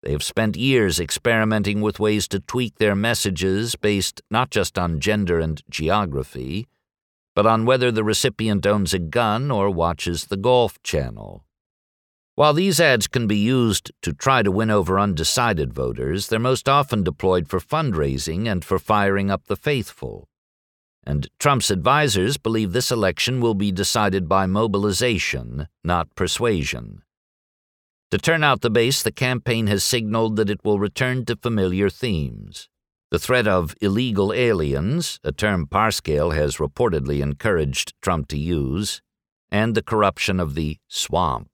They 0.02 0.14
have 0.14 0.24
spent 0.24 0.56
years 0.56 0.98
experimenting 0.98 1.82
with 1.82 2.00
ways 2.00 2.26
to 2.30 2.40
tweak 2.40 2.78
their 2.78 2.96
messages 2.96 3.76
based 3.76 4.22
not 4.32 4.50
just 4.50 4.80
on 4.80 5.02
gender 5.02 5.42
and 5.42 5.62
geography, 5.70 6.70
but 7.36 7.46
on 7.46 7.66
whether 7.66 7.92
the 7.92 8.06
recipient 8.06 8.66
owns 8.66 8.94
a 8.94 9.00
gun 9.00 9.52
or 9.52 9.70
watches 9.70 10.28
the 10.28 10.38
Golf 10.38 10.82
Channel. 10.84 11.44
While 12.36 12.54
these 12.54 12.80
ads 12.80 13.08
can 13.08 13.28
be 13.28 13.38
used 13.38 13.92
to 14.02 14.14
try 14.14 14.42
to 14.42 14.52
win 14.52 14.72
over 14.72 15.00
undecided 15.00 15.74
voters, 15.74 16.28
they're 16.28 16.40
most 16.40 16.70
often 16.70 17.04
deployed 17.04 17.50
for 17.50 17.60
fundraising 17.60 18.50
and 18.50 18.64
for 18.64 18.80
firing 18.80 19.30
up 19.30 19.48
the 19.48 19.58
faithful. 19.58 20.30
And 21.04 21.28
Trump's 21.40 21.70
advisers 21.70 22.38
believe 22.38 22.72
this 22.72 22.92
election 22.92 23.42
will 23.42 23.56
be 23.56 23.72
decided 23.72 24.30
by 24.30 24.46
mobilization, 24.46 25.68
not 25.84 26.14
persuasion. 26.16 27.02
To 28.12 28.18
turn 28.18 28.44
out 28.44 28.62
the 28.62 28.70
base, 28.70 29.02
the 29.02 29.12
campaign 29.12 29.68
has 29.68 29.84
signaled 29.84 30.36
that 30.38 30.50
it 30.50 30.64
will 30.64 30.80
return 30.80 31.26
to 31.26 31.36
familiar 31.36 31.90
themes. 31.90 32.70
The 33.10 33.20
threat 33.20 33.48
of 33.48 33.76
illegal 33.82 34.32
aliens, 34.32 35.20
a 35.24 35.34
term 35.34 35.68
Parscale 35.68 36.34
has 36.34 36.58
reportedly 36.58 37.22
encouraged 37.22 37.94
Trump 38.02 38.30
to 38.30 38.38
use, 38.38 39.02
and 39.52 39.76
the 39.76 39.84
corruption 39.84 40.40
of 40.40 40.56
the 40.56 40.78
swamp. 40.88 41.51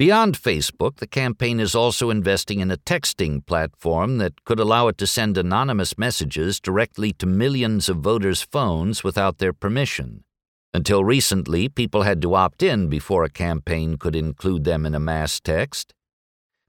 Beyond 0.00 0.40
Facebook, 0.40 0.96
the 0.96 1.06
campaign 1.06 1.60
is 1.60 1.74
also 1.74 2.08
investing 2.08 2.60
in 2.60 2.70
a 2.70 2.78
texting 2.78 3.44
platform 3.44 4.16
that 4.16 4.46
could 4.46 4.58
allow 4.58 4.88
it 4.88 4.96
to 4.96 5.06
send 5.06 5.36
anonymous 5.36 5.98
messages 5.98 6.58
directly 6.58 7.12
to 7.18 7.26
millions 7.26 7.86
of 7.90 7.98
voters' 7.98 8.40
phones 8.40 9.04
without 9.04 9.36
their 9.36 9.52
permission. 9.52 10.24
Until 10.72 11.04
recently, 11.04 11.68
people 11.68 12.04
had 12.04 12.22
to 12.22 12.34
opt 12.34 12.62
in 12.62 12.88
before 12.88 13.24
a 13.24 13.28
campaign 13.28 13.98
could 13.98 14.16
include 14.16 14.64
them 14.64 14.86
in 14.86 14.94
a 14.94 14.98
mass 14.98 15.38
text. 15.38 15.92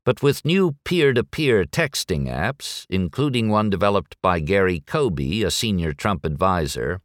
But 0.04 0.22
with 0.22 0.44
new 0.44 0.76
peer 0.84 1.13
to 1.13 1.24
peer 1.24 1.63
texting 1.63 2.28
apps, 2.28 2.86
including 2.89 3.48
one 3.48 3.70
developed 3.70 4.17
by 4.22 4.41
Gary 4.41 4.82
Coby, 4.82 5.46
a 5.46 5.52
senior 5.52 5.94
Trump 5.94 6.26
advisor, 6.26 7.00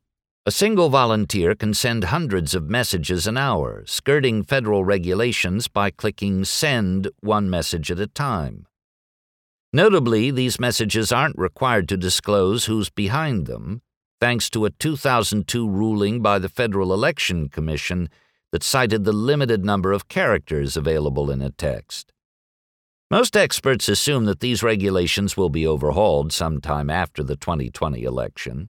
a 0.47 0.53
single 0.53 0.89
volunteer 0.89 1.57
can 1.57 1.75
send 1.75 2.05
hundreds 2.05 2.55
of 2.55 2.71
messages 2.71 3.27
an 3.27 3.37
hour, 3.37 3.83
skirting 3.85 4.45
federal 4.45 4.85
regulations 4.85 5.67
by 5.67 5.91
clicking 5.91 6.45
Send 6.45 7.09
one 7.19 7.51
message 7.51 7.91
at 7.91 7.99
a 7.99 8.07
time. 8.07 8.65
Notably, 9.73 10.31
these 10.31 10.61
messages 10.61 11.11
aren't 11.11 11.37
required 11.37 11.89
to 11.89 11.97
disclose 11.97 12.67
who's 12.67 12.91
behind 12.91 13.47
them, 13.47 13.83
thanks 14.21 14.49
to 14.51 14.65
a 14.65 14.71
2002 14.71 15.69
ruling 15.69 16.23
by 16.23 16.39
the 16.39 16.49
Federal 16.49 16.95
Election 16.95 17.49
Commission 17.49 18.09
that 18.53 18.63
cited 18.63 19.03
the 19.03 19.13
limited 19.13 19.65
number 19.65 19.91
of 19.91 20.07
characters 20.07 20.77
available 20.77 21.29
in 21.29 21.43
a 21.43 21.51
text. 21.51 22.13
Most 23.11 23.37
experts 23.37 23.89
assume 23.89 24.27
that 24.27 24.39
these 24.39 24.63
regulations 24.63 25.37
will 25.37 25.51
be 25.51 25.67
overhauled 25.67 26.33
sometime 26.33 26.89
after 26.89 27.25
the 27.25 27.35
2020 27.35 28.05
election. 28.05 28.69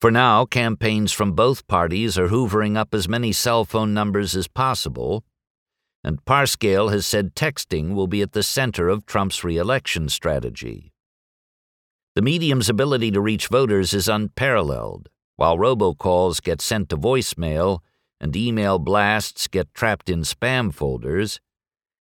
For 0.00 0.10
now, 0.10 0.44
campaigns 0.44 1.12
from 1.12 1.32
both 1.32 1.66
parties 1.66 2.18
are 2.18 2.28
hoovering 2.28 2.76
up 2.76 2.94
as 2.94 3.08
many 3.08 3.32
cell 3.32 3.64
phone 3.64 3.94
numbers 3.94 4.36
as 4.36 4.48
possible, 4.48 5.24
and 6.02 6.24
Parscale 6.24 6.92
has 6.92 7.06
said 7.06 7.34
texting 7.34 7.94
will 7.94 8.06
be 8.06 8.20
at 8.20 8.32
the 8.32 8.42
center 8.42 8.88
of 8.88 9.06
Trump's 9.06 9.42
reelection 9.42 10.08
strategy. 10.10 10.92
The 12.14 12.22
medium's 12.22 12.68
ability 12.68 13.10
to 13.12 13.20
reach 13.20 13.48
voters 13.48 13.94
is 13.94 14.06
unparalleled. 14.06 15.08
While 15.36 15.56
robocalls 15.56 16.40
get 16.40 16.60
sent 16.60 16.90
to 16.90 16.96
voicemail 16.96 17.80
and 18.20 18.36
email 18.36 18.78
blasts 18.78 19.48
get 19.48 19.74
trapped 19.74 20.08
in 20.08 20.20
spam 20.20 20.72
folders, 20.72 21.40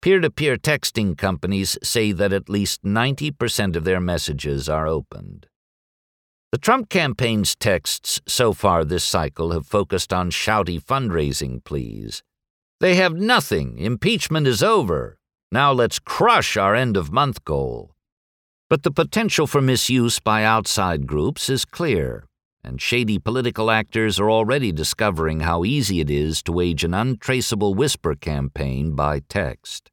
peer 0.00 0.20
to 0.20 0.30
peer 0.30 0.56
texting 0.56 1.18
companies 1.18 1.76
say 1.82 2.12
that 2.12 2.32
at 2.32 2.48
least 2.48 2.84
90% 2.84 3.74
of 3.74 3.84
their 3.84 4.00
messages 4.00 4.68
are 4.68 4.86
opened. 4.86 5.48
The 6.50 6.56
Trump 6.58 6.88
campaign's 6.88 7.54
texts 7.54 8.22
so 8.26 8.54
far 8.54 8.82
this 8.82 9.04
cycle 9.04 9.52
have 9.52 9.66
focused 9.66 10.14
on 10.14 10.30
shouty 10.30 10.82
fundraising 10.82 11.62
pleas. 11.62 12.22
They 12.80 12.94
have 12.94 13.14
nothing. 13.14 13.76
Impeachment 13.76 14.46
is 14.46 14.62
over. 14.62 15.18
Now 15.52 15.72
let's 15.72 15.98
crush 15.98 16.56
our 16.56 16.74
end 16.74 16.96
of 16.96 17.12
month 17.12 17.44
goal. 17.44 17.94
But 18.70 18.82
the 18.82 18.90
potential 18.90 19.46
for 19.46 19.60
misuse 19.60 20.20
by 20.20 20.42
outside 20.42 21.06
groups 21.06 21.50
is 21.50 21.66
clear, 21.66 22.24
and 22.64 22.80
shady 22.80 23.18
political 23.18 23.70
actors 23.70 24.18
are 24.18 24.30
already 24.30 24.72
discovering 24.72 25.40
how 25.40 25.64
easy 25.64 26.00
it 26.00 26.08
is 26.08 26.42
to 26.44 26.52
wage 26.52 26.82
an 26.82 26.94
untraceable 26.94 27.74
whisper 27.74 28.14
campaign 28.14 28.94
by 28.94 29.20
text. 29.28 29.90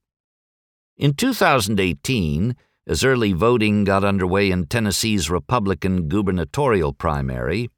In 0.95 1.15
2018, 1.15 2.55
as 2.87 3.03
early 3.03 3.33
voting 3.33 3.83
got 3.83 4.03
underway 4.03 4.51
in 4.51 4.67
Tennessee's 4.67 5.29
Republican 5.29 6.07
gubernatorial 6.07 6.93
primary, 6.93 7.69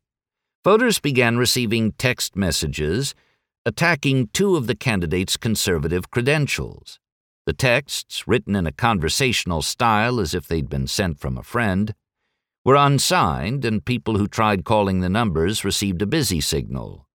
voters 0.64 1.00
began 1.00 1.38
receiving 1.38 1.94
text 1.94 2.36
messages 2.36 3.16
attacking 3.66 4.28
two 4.28 4.56
of 4.56 4.68
the 4.68 4.76
candidates' 4.76 5.38
conservative 5.38 6.10
credentials. 6.10 7.00
The 7.46 7.54
texts, 7.54 8.28
written 8.28 8.56
in 8.56 8.68
a 8.68 8.72
conversational 8.72 9.62
style 9.62 10.20
as 10.20 10.34
if 10.34 10.48
they'd 10.48 10.70
been 10.70 10.88
sent 10.88 11.20
from 11.20 11.38
a 11.38 11.44
friend, 11.44 11.94
were 12.66 12.76
unsigned, 12.76 13.64
and 13.64 13.86
people 13.86 14.18
who 14.18 14.28
tried 14.28 14.66
calling 14.66 15.00
the 15.00 15.10
numbers 15.10 15.64
received 15.64 16.02
a 16.02 16.06
busy 16.06 16.42
signal. 16.42 17.08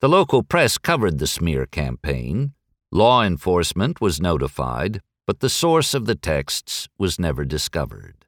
The 0.00 0.08
local 0.08 0.42
press 0.42 0.78
covered 0.78 1.18
the 1.18 1.26
smear 1.26 1.66
campaign. 1.66 2.54
Law 2.90 3.22
enforcement 3.22 4.00
was 4.00 4.20
notified, 4.20 5.02
but 5.26 5.40
the 5.40 5.48
source 5.48 5.94
of 5.94 6.06
the 6.06 6.14
texts 6.14 6.88
was 6.98 7.18
never 7.18 7.44
discovered. 7.44 8.26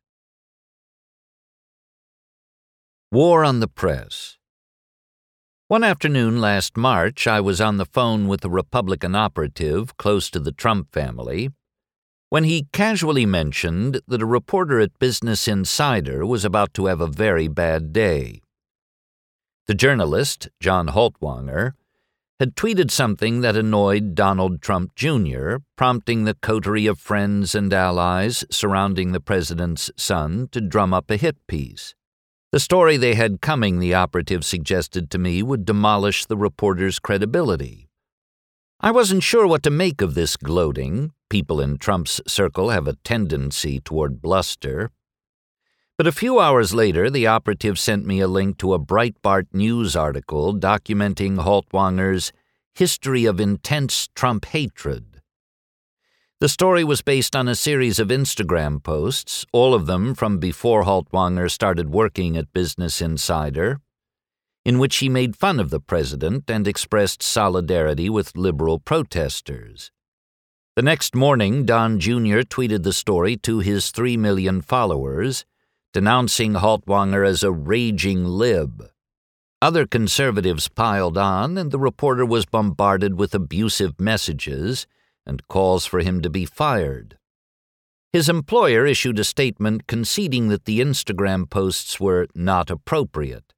War 3.10 3.44
on 3.44 3.60
the 3.60 3.68
Press 3.68 4.38
one 5.66 5.82
afternoon 5.82 6.42
last 6.42 6.76
March, 6.76 7.26
I 7.26 7.40
was 7.40 7.58
on 7.58 7.78
the 7.78 7.86
phone 7.86 8.28
with 8.28 8.44
a 8.44 8.50
Republican 8.50 9.14
operative 9.14 9.96
close 9.96 10.28
to 10.30 10.38
the 10.38 10.52
Trump 10.52 10.92
family 10.92 11.48
when 12.28 12.44
he 12.44 12.68
casually 12.70 13.24
mentioned 13.24 14.00
that 14.06 14.20
a 14.20 14.26
reporter 14.26 14.78
at 14.78 14.98
Business 14.98 15.48
Insider 15.48 16.26
was 16.26 16.44
about 16.44 16.74
to 16.74 16.84
have 16.84 17.00
a 17.00 17.06
very 17.06 17.48
bad 17.48 17.94
day. 17.94 18.42
The 19.66 19.74
journalist, 19.74 20.50
John 20.60 20.88
Haltiwanger, 20.88 21.72
had 22.44 22.56
tweeted 22.56 22.90
something 22.90 23.40
that 23.40 23.56
annoyed 23.56 24.14
Donald 24.14 24.60
Trump 24.60 24.94
Jr., 24.94 25.56
prompting 25.78 26.24
the 26.24 26.34
coterie 26.34 26.86
of 26.86 26.98
friends 26.98 27.54
and 27.54 27.72
allies 27.72 28.44
surrounding 28.50 29.12
the 29.12 29.20
president's 29.20 29.90
son 29.96 30.48
to 30.52 30.60
drum 30.60 30.92
up 30.92 31.10
a 31.10 31.16
hit 31.16 31.38
piece. 31.46 31.94
The 32.52 32.60
story 32.60 32.98
they 32.98 33.14
had 33.14 33.40
coming, 33.40 33.78
the 33.78 33.94
operative 33.94 34.44
suggested 34.44 35.10
to 35.10 35.18
me, 35.18 35.42
would 35.42 35.64
demolish 35.64 36.26
the 36.26 36.36
reporter's 36.36 36.98
credibility. 36.98 37.88
I 38.78 38.90
wasn't 38.90 39.22
sure 39.22 39.46
what 39.46 39.62
to 39.62 39.70
make 39.70 40.02
of 40.02 40.14
this 40.14 40.36
gloating. 40.36 41.12
People 41.30 41.62
in 41.62 41.78
Trump's 41.78 42.20
circle 42.26 42.68
have 42.68 42.86
a 42.86 42.98
tendency 43.04 43.80
toward 43.80 44.20
bluster. 44.20 44.90
But 45.96 46.08
a 46.08 46.12
few 46.12 46.40
hours 46.40 46.74
later, 46.74 47.08
the 47.08 47.28
operative 47.28 47.78
sent 47.78 48.04
me 48.04 48.18
a 48.18 48.26
link 48.26 48.58
to 48.58 48.74
a 48.74 48.80
Breitbart 48.80 49.46
news 49.52 49.94
article 49.94 50.52
documenting 50.52 51.36
Haltiwanger's 51.36 52.32
history 52.74 53.26
of 53.26 53.38
intense 53.38 54.08
Trump 54.16 54.46
hatred. 54.46 55.20
The 56.40 56.48
story 56.48 56.82
was 56.82 57.00
based 57.00 57.36
on 57.36 57.46
a 57.46 57.54
series 57.54 58.00
of 58.00 58.08
Instagram 58.08 58.82
posts, 58.82 59.46
all 59.52 59.72
of 59.72 59.86
them 59.86 60.16
from 60.16 60.38
before 60.38 60.82
Haltiwanger 60.82 61.48
started 61.48 61.90
working 61.90 62.36
at 62.36 62.52
Business 62.52 63.00
Insider, 63.00 63.78
in 64.64 64.80
which 64.80 64.96
he 64.96 65.08
made 65.08 65.36
fun 65.36 65.60
of 65.60 65.70
the 65.70 65.78
president 65.78 66.50
and 66.50 66.66
expressed 66.66 67.22
solidarity 67.22 68.10
with 68.10 68.36
liberal 68.36 68.80
protesters. 68.80 69.92
The 70.74 70.82
next 70.82 71.14
morning, 71.14 71.64
Don 71.64 72.00
Jr. 72.00 72.40
tweeted 72.42 72.82
the 72.82 72.92
story 72.92 73.36
to 73.38 73.60
his 73.60 73.92
three 73.92 74.16
million 74.16 74.60
followers, 74.60 75.44
denouncing 75.94 76.54
Haltiwanger 76.54 77.26
as 77.26 77.44
a 77.44 77.52
raging 77.52 78.24
lib. 78.24 78.90
Other 79.62 79.86
conservatives 79.86 80.68
piled 80.68 81.16
on, 81.16 81.56
and 81.56 81.70
the 81.70 81.78
reporter 81.78 82.26
was 82.26 82.44
bombarded 82.44 83.18
with 83.18 83.34
abusive 83.34 83.98
messages 84.00 84.86
and 85.24 85.46
calls 85.48 85.86
for 85.86 86.00
him 86.00 86.20
to 86.20 86.28
be 86.28 86.44
fired. 86.44 87.16
His 88.12 88.28
employer 88.28 88.84
issued 88.84 89.18
a 89.18 89.24
statement 89.24 89.86
conceding 89.86 90.48
that 90.48 90.66
the 90.66 90.80
Instagram 90.80 91.48
posts 91.48 91.98
were 91.98 92.26
not 92.34 92.70
appropriate. 92.70 93.54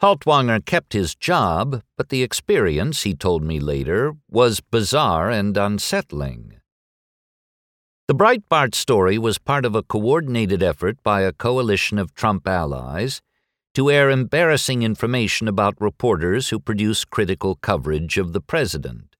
Haltiwanger 0.00 0.64
kept 0.64 0.92
his 0.92 1.14
job, 1.14 1.82
but 1.96 2.10
the 2.10 2.22
experience, 2.22 3.02
he 3.02 3.14
told 3.14 3.42
me 3.42 3.58
later, 3.58 4.14
was 4.30 4.60
bizarre 4.60 5.30
and 5.30 5.56
unsettling. 5.56 6.55
The 8.08 8.14
Breitbart 8.14 8.76
story 8.76 9.18
was 9.18 9.36
part 9.38 9.64
of 9.64 9.74
a 9.74 9.82
coordinated 9.82 10.62
effort 10.62 11.02
by 11.02 11.22
a 11.22 11.32
coalition 11.32 11.98
of 11.98 12.14
Trump 12.14 12.46
allies 12.46 13.20
to 13.74 13.90
air 13.90 14.10
embarrassing 14.10 14.84
information 14.84 15.48
about 15.48 15.74
reporters 15.80 16.50
who 16.50 16.60
produce 16.60 17.04
critical 17.04 17.56
coverage 17.56 18.16
of 18.16 18.32
the 18.32 18.40
president. 18.40 19.16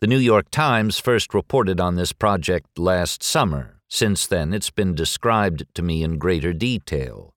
The 0.00 0.08
New 0.08 0.18
York 0.18 0.50
Times 0.50 0.98
first 0.98 1.32
reported 1.32 1.78
on 1.78 1.94
this 1.94 2.12
project 2.12 2.76
last 2.76 3.22
summer. 3.22 3.80
Since 3.86 4.26
then, 4.26 4.52
it's 4.52 4.72
been 4.72 4.96
described 4.96 5.64
to 5.74 5.82
me 5.82 6.02
in 6.02 6.18
greater 6.18 6.52
detail. 6.52 7.35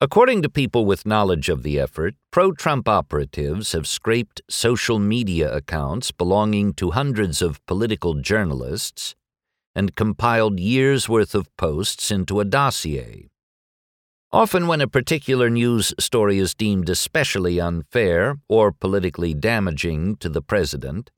According 0.00 0.42
to 0.42 0.48
people 0.48 0.84
with 0.84 1.06
knowledge 1.06 1.48
of 1.48 1.64
the 1.64 1.80
effort, 1.80 2.14
pro 2.30 2.52
Trump 2.52 2.88
operatives 2.88 3.72
have 3.72 3.84
scraped 3.84 4.40
social 4.48 5.00
media 5.00 5.52
accounts 5.52 6.12
belonging 6.12 6.72
to 6.74 6.92
hundreds 6.92 7.42
of 7.42 7.64
political 7.66 8.14
journalists 8.14 9.16
and 9.74 9.96
compiled 9.96 10.60
years' 10.60 11.08
worth 11.08 11.34
of 11.34 11.54
posts 11.56 12.12
into 12.12 12.38
a 12.38 12.44
dossier. 12.44 13.28
Often, 14.30 14.68
when 14.68 14.80
a 14.80 14.86
particular 14.86 15.50
news 15.50 15.92
story 15.98 16.38
is 16.38 16.54
deemed 16.54 16.88
especially 16.88 17.60
unfair 17.60 18.36
or 18.48 18.70
politically 18.70 19.34
damaging 19.34 20.14
to 20.18 20.28
the 20.28 20.42
president, 20.42 21.10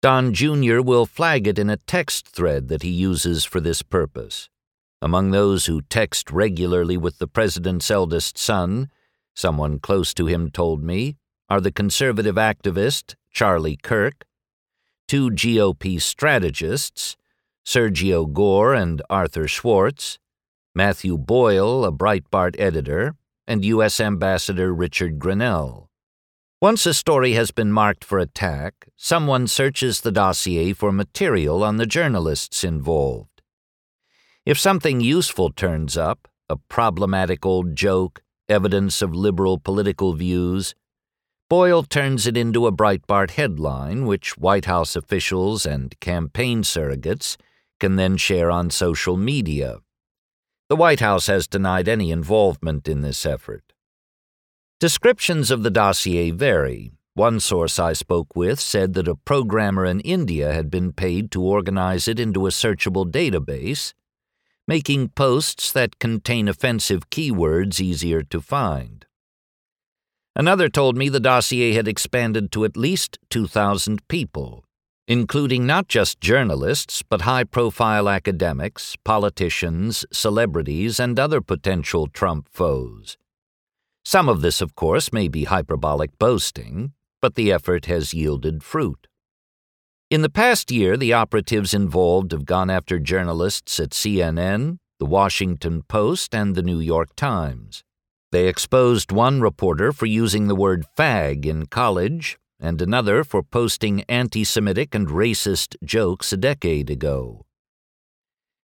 Don 0.00 0.32
Jr. 0.32 0.80
will 0.80 1.04
flag 1.04 1.46
it 1.46 1.58
in 1.58 1.68
a 1.68 1.76
text 1.76 2.28
thread 2.28 2.68
that 2.68 2.82
he 2.82 2.88
uses 2.88 3.44
for 3.44 3.60
this 3.60 3.82
purpose. 3.82 4.48
Among 5.02 5.32
those 5.32 5.66
who 5.66 5.82
text 5.82 6.30
regularly 6.30 6.96
with 6.96 7.18
the 7.18 7.26
president's 7.26 7.90
eldest 7.90 8.38
son, 8.38 8.88
someone 9.34 9.80
close 9.80 10.14
to 10.14 10.26
him 10.26 10.48
told 10.48 10.80
me, 10.80 11.16
are 11.48 11.60
the 11.60 11.72
conservative 11.72 12.36
activist 12.36 13.16
Charlie 13.32 13.76
Kirk, 13.82 14.24
two 15.08 15.30
GOP 15.30 16.00
strategists, 16.00 17.16
Sergio 17.66 18.32
Gor 18.32 18.74
and 18.74 19.02
Arthur 19.10 19.48
Schwartz, 19.48 20.20
Matthew 20.72 21.18
Boyle, 21.18 21.84
a 21.84 21.90
Breitbart 21.90 22.54
editor, 22.60 23.16
and 23.44 23.64
U.S. 23.64 23.98
Ambassador 23.98 24.72
Richard 24.72 25.18
Grenell. 25.18 25.88
Once 26.60 26.86
a 26.86 26.94
story 26.94 27.32
has 27.32 27.50
been 27.50 27.72
marked 27.72 28.04
for 28.04 28.20
attack, 28.20 28.86
someone 28.96 29.48
searches 29.48 30.02
the 30.02 30.12
dossier 30.12 30.72
for 30.72 30.92
material 30.92 31.64
on 31.64 31.76
the 31.76 31.86
journalists 31.86 32.62
involved. 32.62 33.31
If 34.44 34.58
something 34.58 35.00
useful 35.00 35.52
turns 35.52 35.96
up, 35.96 36.26
a 36.48 36.56
problematic 36.56 37.46
old 37.46 37.76
joke, 37.76 38.22
evidence 38.48 39.00
of 39.00 39.14
liberal 39.14 39.58
political 39.58 40.14
views, 40.14 40.74
Boyle 41.48 41.84
turns 41.84 42.26
it 42.26 42.36
into 42.36 42.66
a 42.66 42.72
Breitbart 42.72 43.32
headline, 43.32 44.04
which 44.04 44.38
White 44.38 44.64
House 44.64 44.96
officials 44.96 45.64
and 45.64 45.94
campaign 46.00 46.62
surrogates 46.62 47.36
can 47.78 47.96
then 47.96 48.16
share 48.16 48.50
on 48.50 48.70
social 48.70 49.16
media. 49.16 49.78
The 50.68 50.76
White 50.76 51.00
House 51.00 51.26
has 51.26 51.46
denied 51.46 51.88
any 51.88 52.10
involvement 52.10 52.88
in 52.88 53.02
this 53.02 53.24
effort. 53.24 53.72
Descriptions 54.80 55.52
of 55.52 55.62
the 55.62 55.70
dossier 55.70 56.30
vary. 56.30 56.94
One 57.14 57.38
source 57.38 57.78
I 57.78 57.92
spoke 57.92 58.34
with 58.34 58.58
said 58.58 58.94
that 58.94 59.06
a 59.06 59.14
programmer 59.14 59.84
in 59.84 60.00
India 60.00 60.52
had 60.52 60.70
been 60.70 60.92
paid 60.92 61.30
to 61.32 61.42
organize 61.42 62.08
it 62.08 62.18
into 62.18 62.46
a 62.46 62.50
searchable 62.50 63.08
database, 63.08 63.92
making 64.72 65.06
posts 65.10 65.70
that 65.70 65.98
contain 65.98 66.48
offensive 66.48 67.10
keywords 67.10 67.78
easier 67.78 68.22
to 68.22 68.40
find. 68.40 69.04
Another 70.34 70.70
told 70.70 70.96
me 70.96 71.10
the 71.10 71.20
dossier 71.20 71.74
had 71.74 71.86
expanded 71.86 72.50
to 72.50 72.64
at 72.64 72.74
least 72.74 73.18
2,000 73.28 74.08
people, 74.08 74.64
including 75.06 75.66
not 75.66 75.88
just 75.88 76.22
journalists, 76.22 77.02
but 77.02 77.20
high 77.20 77.44
profile 77.44 78.08
academics, 78.08 78.96
politicians, 79.04 80.06
celebrities, 80.10 80.98
and 80.98 81.20
other 81.20 81.42
potential 81.42 82.06
Trump 82.06 82.48
foes. 82.50 83.18
Some 84.06 84.26
of 84.26 84.40
this, 84.40 84.62
of 84.62 84.74
course, 84.74 85.12
may 85.12 85.28
be 85.28 85.44
hyperbolic 85.44 86.18
boasting, 86.18 86.94
but 87.20 87.34
the 87.34 87.52
effort 87.52 87.84
has 87.84 88.14
yielded 88.14 88.62
fruit. 88.62 89.06
In 90.12 90.20
the 90.20 90.28
past 90.28 90.70
year, 90.70 90.98
the 90.98 91.14
operatives 91.14 91.72
involved 91.72 92.32
have 92.32 92.44
gone 92.44 92.68
after 92.68 92.98
journalists 92.98 93.80
at 93.80 93.92
CNN, 93.92 94.76
The 94.98 95.06
Washington 95.06 95.84
Post, 95.88 96.34
and 96.34 96.54
The 96.54 96.62
New 96.62 96.80
York 96.80 97.16
Times. 97.16 97.82
They 98.30 98.46
exposed 98.46 99.10
one 99.10 99.40
reporter 99.40 99.90
for 99.90 100.04
using 100.04 100.48
the 100.48 100.54
word 100.54 100.84
fag 100.98 101.46
in 101.46 101.64
college 101.64 102.36
and 102.60 102.82
another 102.82 103.24
for 103.24 103.42
posting 103.42 104.02
anti 104.02 104.44
Semitic 104.44 104.94
and 104.94 105.08
racist 105.08 105.76
jokes 105.82 106.30
a 106.30 106.36
decade 106.36 106.90
ago. 106.90 107.46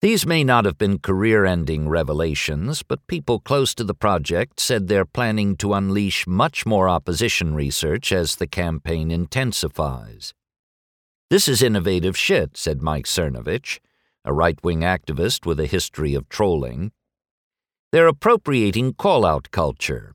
These 0.00 0.24
may 0.24 0.44
not 0.44 0.64
have 0.64 0.78
been 0.78 1.00
career 1.00 1.44
ending 1.44 1.88
revelations, 1.88 2.84
but 2.84 3.04
people 3.08 3.40
close 3.40 3.74
to 3.74 3.82
the 3.82 3.94
project 3.94 4.60
said 4.60 4.86
they're 4.86 5.04
planning 5.04 5.56
to 5.56 5.74
unleash 5.74 6.24
much 6.24 6.64
more 6.64 6.88
opposition 6.88 7.52
research 7.52 8.12
as 8.12 8.36
the 8.36 8.46
campaign 8.46 9.10
intensifies. 9.10 10.32
This 11.32 11.48
is 11.48 11.62
innovative 11.62 12.14
shit, 12.14 12.58
said 12.58 12.82
Mike 12.82 13.06
Cernovich, 13.06 13.78
a 14.22 14.34
right 14.34 14.62
wing 14.62 14.80
activist 14.80 15.46
with 15.46 15.58
a 15.58 15.64
history 15.64 16.12
of 16.12 16.28
trolling. 16.28 16.92
They're 17.90 18.06
appropriating 18.06 18.92
call 18.92 19.24
out 19.24 19.50
culture. 19.50 20.14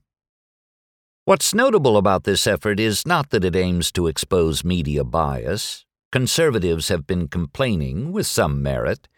What's 1.24 1.52
notable 1.52 1.96
about 1.96 2.22
this 2.22 2.46
effort 2.46 2.78
is 2.78 3.04
not 3.04 3.30
that 3.30 3.44
it 3.44 3.56
aims 3.56 3.90
to 3.94 4.06
expose 4.06 4.62
media 4.62 5.02
bias. 5.02 5.84
Conservatives 6.12 6.86
have 6.86 7.04
been 7.04 7.26
complaining, 7.26 8.12
with 8.12 8.28
some 8.28 8.62
merit, 8.62 9.08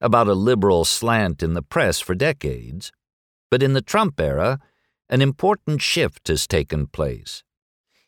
about 0.00 0.28
a 0.28 0.32
liberal 0.32 0.86
slant 0.86 1.42
in 1.42 1.52
the 1.52 1.60
press 1.60 2.00
for 2.00 2.14
decades, 2.14 2.90
but 3.50 3.62
in 3.62 3.74
the 3.74 3.82
Trump 3.82 4.18
era, 4.18 4.60
an 5.10 5.20
important 5.20 5.82
shift 5.82 6.28
has 6.28 6.46
taken 6.46 6.86
place. 6.86 7.44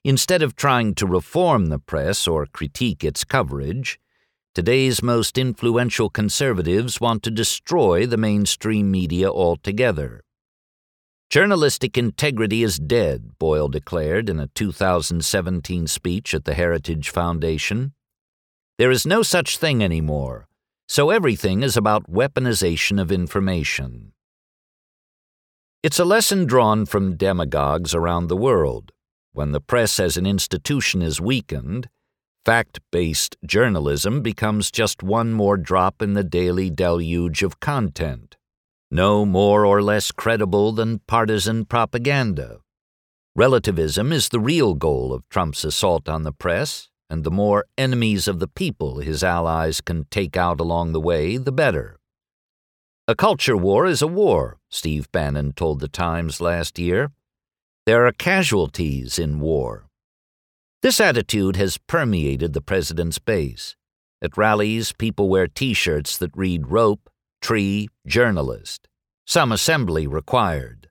Instead 0.04 0.42
of 0.42 0.56
trying 0.56 0.94
to 0.94 1.06
reform 1.06 1.66
the 1.66 1.78
press 1.78 2.26
or 2.26 2.46
critique 2.46 3.04
its 3.04 3.24
coverage, 3.24 3.98
today's 4.54 5.02
most 5.02 5.38
influential 5.38 6.10
conservatives 6.10 7.00
want 7.00 7.22
to 7.22 7.30
destroy 7.30 8.06
the 8.06 8.16
mainstream 8.16 8.90
media 8.90 9.30
altogether. 9.30 10.22
Journalistic 11.30 11.96
integrity 11.96 12.62
is 12.62 12.78
dead, 12.78 13.38
Boyle 13.38 13.68
declared 13.68 14.28
in 14.28 14.38
a 14.38 14.48
2017 14.48 15.86
speech 15.86 16.34
at 16.34 16.44
the 16.44 16.54
Heritage 16.54 17.10
Foundation. 17.10 17.92
There 18.78 18.90
is 18.90 19.06
no 19.06 19.22
such 19.22 19.56
thing 19.56 19.82
anymore 19.82 20.48
so 20.92 21.08
everything 21.08 21.62
is 21.62 21.74
about 21.74 22.12
weaponization 22.12 23.00
of 23.00 23.10
information. 23.10 24.12
It's 25.82 25.98
a 25.98 26.04
lesson 26.04 26.44
drawn 26.44 26.84
from 26.84 27.16
demagogues 27.16 27.94
around 27.94 28.26
the 28.26 28.36
world. 28.36 28.92
When 29.34 29.52
the 29.52 29.62
press 29.62 29.98
as 29.98 30.18
an 30.18 30.26
institution 30.26 31.00
is 31.00 31.18
weakened, 31.18 31.88
fact 32.44 32.80
based 32.90 33.36
journalism 33.46 34.20
becomes 34.20 34.70
just 34.70 35.02
one 35.02 35.32
more 35.32 35.56
drop 35.56 36.02
in 36.02 36.12
the 36.12 36.22
daily 36.22 36.68
deluge 36.68 37.42
of 37.42 37.58
content, 37.58 38.36
no 38.90 39.24
more 39.24 39.64
or 39.64 39.82
less 39.82 40.12
credible 40.12 40.72
than 40.72 41.00
partisan 41.06 41.64
propaganda. 41.64 42.58
Relativism 43.34 44.12
is 44.12 44.28
the 44.28 44.38
real 44.38 44.74
goal 44.74 45.14
of 45.14 45.26
Trump's 45.30 45.64
assault 45.64 46.10
on 46.10 46.24
the 46.24 46.32
press, 46.32 46.90
and 47.08 47.24
the 47.24 47.30
more 47.30 47.64
enemies 47.78 48.28
of 48.28 48.38
the 48.38 48.48
people 48.48 48.98
his 48.98 49.24
allies 49.24 49.80
can 49.80 50.04
take 50.10 50.36
out 50.36 50.60
along 50.60 50.92
the 50.92 51.00
way, 51.00 51.38
the 51.38 51.52
better. 51.52 51.96
A 53.08 53.14
culture 53.14 53.56
war 53.56 53.86
is 53.86 54.02
a 54.02 54.06
war, 54.06 54.58
Steve 54.70 55.10
Bannon 55.10 55.54
told 55.54 55.80
the 55.80 55.88
Times 55.88 56.38
last 56.42 56.78
year. 56.78 57.12
There 57.84 58.06
are 58.06 58.12
casualties 58.12 59.18
in 59.18 59.40
war. 59.40 59.88
This 60.82 61.00
attitude 61.00 61.56
has 61.56 61.78
permeated 61.78 62.52
the 62.52 62.60
president's 62.60 63.18
base. 63.18 63.74
At 64.22 64.36
rallies, 64.36 64.92
people 64.92 65.28
wear 65.28 65.48
t 65.48 65.74
shirts 65.74 66.16
that 66.18 66.30
read 66.36 66.68
rope, 66.68 67.10
tree, 67.40 67.88
journalist. 68.06 68.86
Some 69.26 69.50
assembly 69.50 70.06
required. 70.06 70.90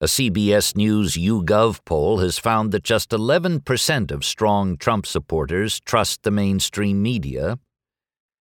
A 0.00 0.06
CBS 0.06 0.74
News 0.74 1.16
YouGov 1.18 1.84
poll 1.84 2.20
has 2.20 2.38
found 2.38 2.72
that 2.72 2.82
just 2.82 3.10
11% 3.10 4.10
of 4.10 4.24
strong 4.24 4.78
Trump 4.78 5.04
supporters 5.04 5.80
trust 5.80 6.22
the 6.22 6.30
mainstream 6.30 7.02
media, 7.02 7.58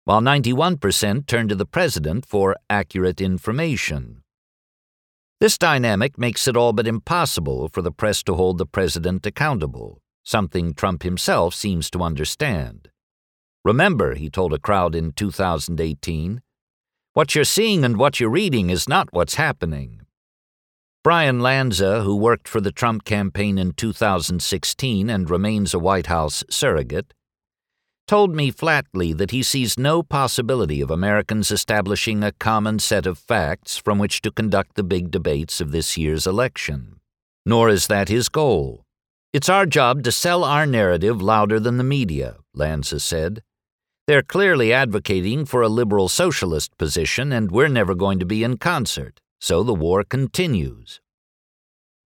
while 0.05 0.23
91% 0.23 1.27
turn 1.27 1.49
to 1.49 1.55
the 1.55 1.67
president 1.67 2.25
for 2.25 2.57
accurate 2.71 3.21
information. 3.21 4.23
This 5.41 5.57
dynamic 5.57 6.19
makes 6.19 6.49
it 6.49 6.57
all 6.57 6.73
but 6.73 6.89
impossible 6.89 7.69
for 7.69 7.81
the 7.81 7.93
press 7.93 8.25
to 8.25 8.35
hold 8.35 8.59
the 8.59 8.67
president 8.67 9.25
accountable, 9.25 10.03
something 10.25 10.75
Trump 10.75 11.05
himself 11.05 11.55
seems 11.55 11.91
to 11.91 12.03
understand. 12.03 12.89
Remember, 13.65 14.17
he 14.17 14.31
told 14.31 14.53
a 14.53 14.59
crowd 14.59 14.97
in 14.97 15.13
2018, 15.13 16.43
what 17.13 17.35
you're 17.37 17.45
seeing 17.45 17.85
and 17.85 17.97
what 17.97 18.19
you're 18.19 18.31
reading 18.31 18.71
is 18.71 18.89
not 18.89 19.13
what's 19.13 19.37
happening. 19.37 20.01
Bryan 21.05 21.39
Lanza, 21.39 22.03
who 22.03 22.17
worked 22.17 22.49
for 22.49 22.61
the 22.61 22.73
Trump 22.73 23.05
campaign 23.05 23.59
in 23.59 23.73
2016 23.73 25.09
and 25.09 25.31
remains 25.31 25.73
a 25.73 25.79
White 25.79 26.07
House 26.07 26.43
surrogate, 26.51 27.15
told 28.09 28.35
me 28.35 28.51
flatly 28.51 29.13
that 29.13 29.31
he 29.31 29.43
sees 29.43 29.79
no 29.79 30.03
possibility 30.03 30.81
of 30.81 30.91
Americans 30.91 31.53
establishing 31.53 32.25
a 32.25 32.33
common 32.33 32.81
set 32.81 33.07
of 33.07 33.19
facts 33.19 33.77
from 33.77 33.99
which 33.99 34.21
to 34.23 34.33
conduct 34.33 34.75
the 34.75 34.83
big 34.83 35.13
debates 35.13 35.61
of 35.61 35.71
this 35.71 35.97
year's 35.97 36.27
election. 36.27 36.99
Nor 37.47 37.69
is 37.69 37.87
that 37.87 38.09
his 38.09 38.29
goal. 38.29 38.85
It's 39.33 39.49
our 39.49 39.67
job 39.67 40.03
to 40.05 40.11
sell 40.11 40.43
our 40.43 40.67
narrative 40.67 41.23
louder 41.23 41.61
than 41.61 41.77
the 41.77 41.85
media, 41.85 42.39
Lanza 42.55 42.99
said. 42.99 43.43
They're 44.09 44.23
clearly 44.23 44.73
advocating 44.73 45.45
for 45.45 45.63
a 45.63 45.69
liberal 45.69 46.09
socialist 46.09 46.77
position, 46.79 47.31
and 47.31 47.53
we're 47.53 47.69
never 47.69 47.95
going 47.95 48.19
to 48.19 48.27
be 48.27 48.43
in 48.43 48.57
concert 48.57 49.21
so 49.41 49.63
the 49.63 49.75
war 49.75 50.05
continues. 50.05 51.01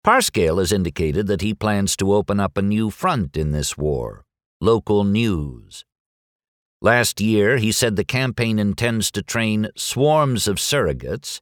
Parscale 0.05 0.59
has 0.59 0.73
indicated 0.73 1.27
that 1.27 1.43
he 1.43 1.55
plans 1.55 1.97
to 1.97 2.15
open 2.15 2.41
up 2.41 2.57
a 2.57 2.63
new 2.63 2.91
front 2.91 3.37
in 3.37 3.53
this 3.53 3.77
war 3.77 4.25
local 4.63 5.05
news. 5.05 5.85
Last 6.83 7.21
year, 7.21 7.59
he 7.59 7.73
said 7.73 7.97
the 7.97 8.05
campaign 8.05 8.59
intends 8.59 9.11
to 9.11 9.23
train 9.23 9.69
swarms 9.77 10.49
of 10.49 10.57
surrogates 10.57 11.40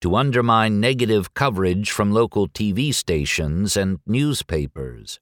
to 0.00 0.16
undermine 0.16 0.80
negative 0.80 1.32
coverage 1.32 1.92
from 1.92 2.10
local 2.10 2.48
TV 2.48 2.92
stations 2.92 3.76
and 3.76 4.00
newspapers. 4.04 5.20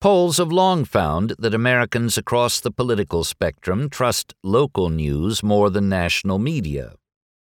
Polls 0.00 0.38
have 0.38 0.52
long 0.52 0.84
found 0.84 1.34
that 1.38 1.54
Americans 1.54 2.16
across 2.16 2.60
the 2.60 2.70
political 2.70 3.24
spectrum 3.24 3.90
trust 3.90 4.34
local 4.44 4.88
news 4.88 5.42
more 5.42 5.68
than 5.68 5.88
national 5.88 6.38
media. 6.38 6.94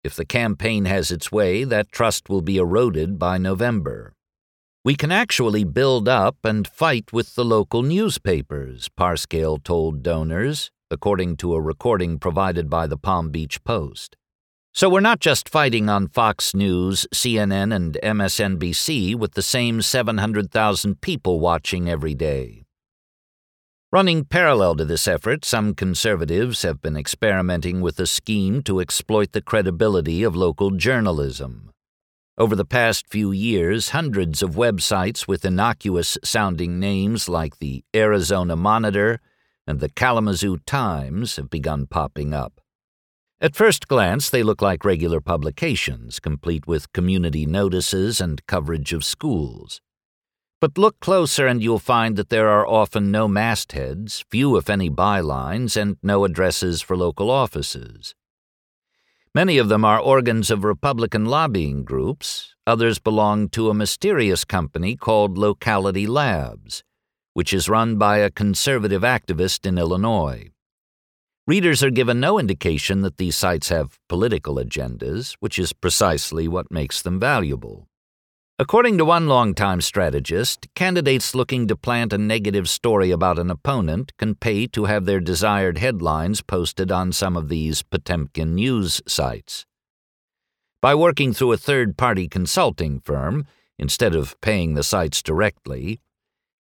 If 0.02 0.16
the 0.16 0.26
campaign 0.26 0.86
has 0.86 1.12
its 1.12 1.30
way, 1.30 1.66
that 1.66 1.92
trust 1.92 2.30
will 2.30 2.42
be 2.42 2.56
eroded 2.56 3.20
by 3.20 3.38
November. 3.38 4.14
We 4.86 4.96
can 4.96 5.12
actually 5.12 5.66
build 5.66 6.08
up 6.08 6.38
and 6.46 6.66
fight 6.66 7.12
with 7.12 7.36
the 7.36 7.44
local 7.44 7.84
newspapers, 7.84 8.90
Parscale 8.98 9.62
told 9.62 10.04
donors, 10.04 10.72
according 10.92 11.38
to 11.38 11.54
a 11.54 11.62
recording 11.62 12.20
provided 12.20 12.70
by 12.70 12.88
the 12.88 12.98
Palm 12.98 13.30
Beach 13.30 13.64
Post. 13.64 14.16
So 14.74 14.90
we're 14.90 15.00
not 15.00 15.20
just 15.20 15.50
fighting 15.50 15.90
on 15.90 16.08
Fox 16.08 16.54
News, 16.54 17.08
CNN, 17.14 17.76
and 17.76 17.98
MSNBC 18.04 19.16
with 19.16 19.34
the 19.34 19.42
same 19.42 19.82
700,000 19.82 21.02
people 21.02 21.40
watching 21.40 21.90
every 21.90 22.14
day. 22.14 22.64
Running 23.92 24.24
parallel 24.24 24.76
to 24.76 24.86
this 24.86 25.08
effort, 25.08 25.44
some 25.44 25.74
conservatives 25.74 26.62
have 26.62 26.82
been 26.82 26.96
experimenting 26.96 27.82
with 27.82 28.00
a 28.00 28.06
scheme 28.06 28.62
to 28.64 28.80
exploit 28.80 29.32
the 29.32 29.42
credibility 29.42 30.22
of 30.22 30.36
local 30.36 30.72
journalism. 30.72 31.72
Over 32.38 32.56
the 32.56 32.66
past 32.66 33.08
few 33.10 33.32
years, 33.32 33.90
hundreds 33.90 34.42
of 34.42 34.52
websites 34.52 35.28
with 35.28 35.44
innocuous 35.44 36.18
sounding 36.24 36.80
names 36.80 37.28
like 37.28 37.58
the 37.58 37.84
Arizona 37.96 38.56
Monitor 38.56 39.20
and 39.70 39.80
the 39.80 39.90
Kalamazoo 39.90 40.58
Times 40.66 41.36
have 41.36 41.52
begun 41.52 41.86
popping 41.86 42.34
up. 42.34 42.60
At 43.40 43.56
first 43.56 43.88
glance, 43.88 44.28
they 44.28 44.42
look 44.42 44.64
like 44.64 44.84
regular 44.84 45.22
publications, 45.22 46.20
complete 46.20 46.66
with 46.66 46.92
community 46.92 47.46
notices 47.46 48.20
and 48.20 48.44
coverage 48.48 48.94
of 48.94 49.06
schools. 49.06 49.80
But 50.60 50.80
look 50.80 51.00
closer 51.00 51.46
and 51.46 51.62
you'll 51.62 51.78
find 51.78 52.16
that 52.16 52.30
there 52.30 52.50
are 52.50 52.66
often 52.66 53.12
no 53.12 53.28
mastheads, 53.28 54.26
few 54.32 54.58
if 54.58 54.72
any 54.72 54.90
bylines, 54.90 55.78
and 55.80 55.98
no 56.02 56.26
addresses 56.26 56.82
for 56.82 56.98
local 56.98 57.30
offices. 57.30 58.16
Many 59.36 59.60
of 59.60 59.70
them 59.70 59.86
are 59.86 60.00
organs 60.00 60.50
of 60.50 60.64
Republican 60.64 61.26
lobbying 61.26 61.84
groups, 61.84 62.56
others 62.66 62.98
belong 62.98 63.50
to 63.50 63.70
a 63.70 63.76
mysterious 63.76 64.46
company 64.46 64.96
called 64.96 65.38
Locality 65.38 66.08
Labs, 66.08 66.84
which 67.34 67.54
is 67.54 67.70
run 67.70 67.98
by 67.98 68.18
a 68.18 68.30
conservative 68.30 69.02
activist 69.02 69.66
in 69.66 69.78
Illinois. 69.78 70.50
Readers 71.48 71.84
are 71.84 71.90
given 71.90 72.20
no 72.20 72.38
indication 72.38 73.02
that 73.02 73.18
these 73.18 73.36
sites 73.36 73.70
have 73.70 73.98
political 74.08 74.56
agendas, 74.56 75.36
which 75.40 75.58
is 75.58 75.74
precisely 75.74 76.48
what 76.48 76.72
makes 76.72 77.02
them 77.02 77.20
valuable. 77.20 77.88
According 78.62 78.98
to 78.98 79.06
one 79.06 79.28
longtime 79.28 79.80
strategist, 79.80 80.68
candidates 80.76 81.34
looking 81.34 81.66
to 81.68 81.78
plant 81.78 82.12
a 82.12 82.18
negative 82.18 82.68
story 82.68 83.10
about 83.10 83.40
an 83.40 83.50
opponent 83.50 84.12
can 84.18 84.36
pay 84.36 84.68
to 84.68 84.84
have 84.84 85.06
their 85.06 85.22
desired 85.22 85.78
headlines 85.78 86.42
posted 86.42 86.92
on 86.92 87.14
some 87.14 87.38
of 87.38 87.48
these 87.48 87.84
Potemkin 87.84 88.56
news 88.56 89.02
sites. 89.08 89.66
By 90.82 90.94
working 90.94 91.34
through 91.34 91.54
a 91.54 91.58
third 91.58 91.98
party 91.98 92.28
consulting 92.28 93.00
firm, 93.00 93.46
instead 93.78 94.14
of 94.14 94.40
paying 94.42 94.74
the 94.74 94.84
sites 94.84 95.24
directly, 95.24 96.02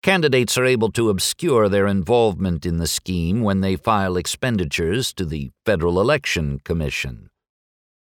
Candidates 0.04 0.58
are 0.58 0.66
able 0.66 0.92
to 0.92 1.08
obscure 1.08 1.66
their 1.66 1.86
involvement 1.86 2.66
in 2.66 2.76
the 2.76 2.86
scheme 2.86 3.40
when 3.40 3.62
they 3.62 3.74
file 3.74 4.18
expenditures 4.18 5.14
to 5.14 5.24
the 5.24 5.50
Federal 5.64 5.98
Election 5.98 6.60
Commission. 6.62 7.30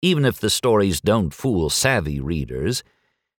Even 0.04 0.24
if 0.24 0.39
the 0.39 0.52
stories 0.52 1.02
don't 1.02 1.34
fool 1.34 1.72
savvy 1.72 2.20
readers, 2.20 2.84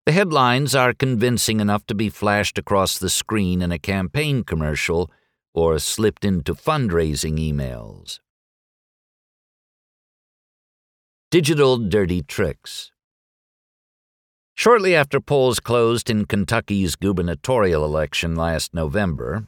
the 0.08 0.12
headlines 0.12 0.74
are 0.74 0.92
convincing 0.92 1.60
enough 1.60 1.86
to 1.86 1.94
be 1.94 2.10
flashed 2.10 2.58
across 2.58 2.98
the 2.98 3.12
screen 3.12 3.62
in 3.62 3.72
a 3.72 3.78
campaign 3.78 4.44
commercial 4.44 5.12
or 5.54 5.78
slipped 5.78 6.26
into 6.26 6.56
fundraising 6.56 7.38
emails. 7.38 8.20
Digital 11.30 11.78
Dirty 11.78 12.24
Tricks 12.24 12.92
Shortly 14.58 14.96
after 14.96 15.22
polls 15.22 15.60
closed 15.60 16.10
in 16.10 16.26
Kentucky's 16.26 16.96
gubernatorial 16.96 17.86
election 17.86 18.36
last 18.36 18.74
November, 18.74 19.46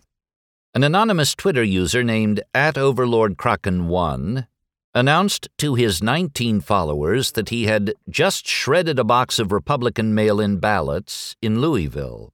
an 0.76 0.84
anonymous 0.84 1.34
Twitter 1.34 1.64
user 1.64 2.04
named 2.04 2.42
at 2.54 2.78
Overlord 2.78 3.36
Kraken1 3.36 4.46
announced 4.94 5.50
to 5.58 5.74
his 5.74 6.04
19 6.04 6.62
followers 6.62 7.32
that 7.32 7.50
he 7.50 7.66
had 7.66 7.96
just 8.08 8.46
shredded 8.48 9.00
a 9.00 9.04
box 9.04 9.40
of 9.40 9.52
Republican 9.52 10.14
mail 10.14 10.40
in 10.40 10.58
ballots 10.58 11.36
in 11.42 11.60
Louisville. 11.60 12.32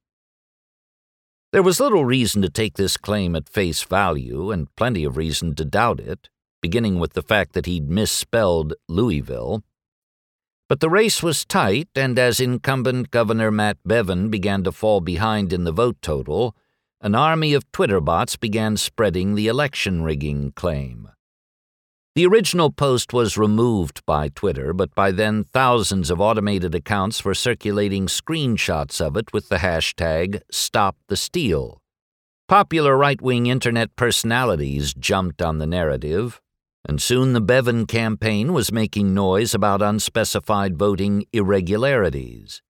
There 1.54 1.64
was 1.64 1.80
little 1.80 2.04
reason 2.04 2.42
to 2.42 2.50
take 2.50 2.76
this 2.76 2.98
claim 2.98 3.38
at 3.38 3.48
face 3.48 3.84
value 3.84 4.52
and 4.52 4.68
plenty 4.76 5.06
of 5.06 5.16
reason 5.16 5.56
to 5.56 5.64
doubt 5.64 6.02
it, 6.02 6.28
beginning 6.62 7.00
with 7.00 7.14
the 7.14 7.24
fact 7.24 7.54
that 7.54 7.68
he'd 7.68 7.90
misspelled 7.90 8.74
Louisville. 8.90 9.64
But 10.68 10.80
the 10.80 10.90
race 10.90 11.22
was 11.22 11.46
tight, 11.46 11.90
and 11.96 12.18
as 12.18 12.40
incumbent 12.40 13.12
Governor 13.12 13.52
Matt 13.52 13.78
Bevin 13.86 14.30
began 14.30 14.64
to 14.64 14.72
fall 14.72 15.00
behind 15.00 15.54
in 15.54 15.64
the 15.64 15.72
vote 15.72 15.98
total, 16.02 16.56
an 17.02 17.14
army 17.14 17.54
of 17.54 17.72
Twitter 17.72 18.02
bots 18.02 18.36
began 18.36 18.76
spreading 18.76 19.36
the 19.36 19.48
election 19.48 20.02
rigging 20.02 20.54
claim. 20.54 21.10
The 22.16 22.26
original 22.26 22.72
post 22.72 23.14
was 23.14 23.38
removed 23.38 24.04
by 24.06 24.30
Twitter, 24.30 24.74
but 24.74 24.96
by 24.96 25.12
then 25.12 25.44
thousands 25.44 26.10
of 26.10 26.22
automated 26.22 26.74
accounts 26.74 27.24
were 27.24 27.36
circulating 27.36 28.08
screenshots 28.08 29.02
of 29.02 29.18
it 29.18 29.34
with 29.34 29.50
the 29.50 29.58
hashtag 29.58 30.42
StopTheSteal. 30.52 31.78
Popular 32.48 32.98
right 32.98 33.22
wing 33.22 33.48
internet 33.48 33.96
personalities 33.96 34.94
jumped 34.94 35.42
on 35.42 35.58
the 35.58 35.68
narrative, 35.68 36.42
and 36.88 37.02
soon 37.02 37.34
the 37.34 37.42
Bevin 37.42 37.88
campaign 37.88 38.54
was 38.54 38.72
making 38.72 39.14
noise 39.14 39.54
about 39.54 39.82
unspecified 39.82 40.78
voting 40.78 41.26
irregularities. 41.34 42.62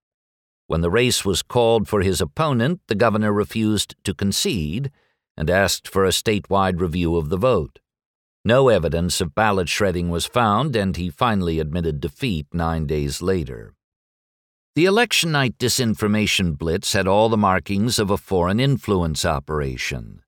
When 0.68 0.82
the 0.82 0.90
race 0.90 1.24
was 1.24 1.44
called 1.44 1.88
for 1.88 2.02
his 2.02 2.22
opponent, 2.22 2.82
the 2.88 2.96
governor 2.96 3.32
refused 3.32 3.96
to 4.04 4.14
concede 4.14 4.92
and 5.38 5.50
asked 5.50 5.88
for 5.88 6.06
a 6.06 6.10
statewide 6.10 6.80
review 6.80 7.18
of 7.18 7.30
the 7.30 7.38
vote. 7.38 7.80
No 8.44 8.70
evidence 8.70 9.22
of 9.22 9.36
ballot 9.36 9.68
shredding 9.68 10.10
was 10.10 10.26
found, 10.26 10.76
and 10.76 10.96
he 10.96 11.10
finally 11.10 11.60
admitted 11.60 12.00
defeat 12.00 12.48
nine 12.54 12.86
days 12.86 13.22
later. 13.22 13.74
The 14.76 14.86
election 14.86 15.32
night 15.32 15.58
disinformation 15.58 16.58
blitz 16.58 16.94
had 16.94 17.08
all 17.08 17.30
the 17.30 17.38
markings 17.38 17.98
of 17.98 18.12
a 18.12 18.18
foreign 18.18 18.60
influence 18.60 19.26
operation. 19.26 20.22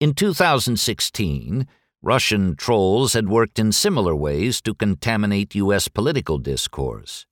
In 0.00 0.14
2016, 0.14 1.66
Russian 2.02 2.54
trolls 2.54 3.14
had 3.14 3.28
worked 3.28 3.58
in 3.58 3.72
similar 3.72 4.14
ways 4.14 4.60
to 4.62 4.72
contaminate 4.72 5.56
U.S. 5.56 5.88
political 5.88 6.38
discourse, 6.38 7.26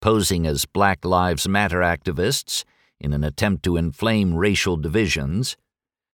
posing 0.00 0.46
as 0.46 0.64
Black 0.64 1.04
Lives 1.04 1.48
Matter 1.48 1.80
activists 1.80 2.64
in 3.00 3.12
an 3.12 3.24
attempt 3.24 3.64
to 3.64 3.76
inflame 3.76 4.34
racial 4.34 4.76
divisions, 4.76 5.56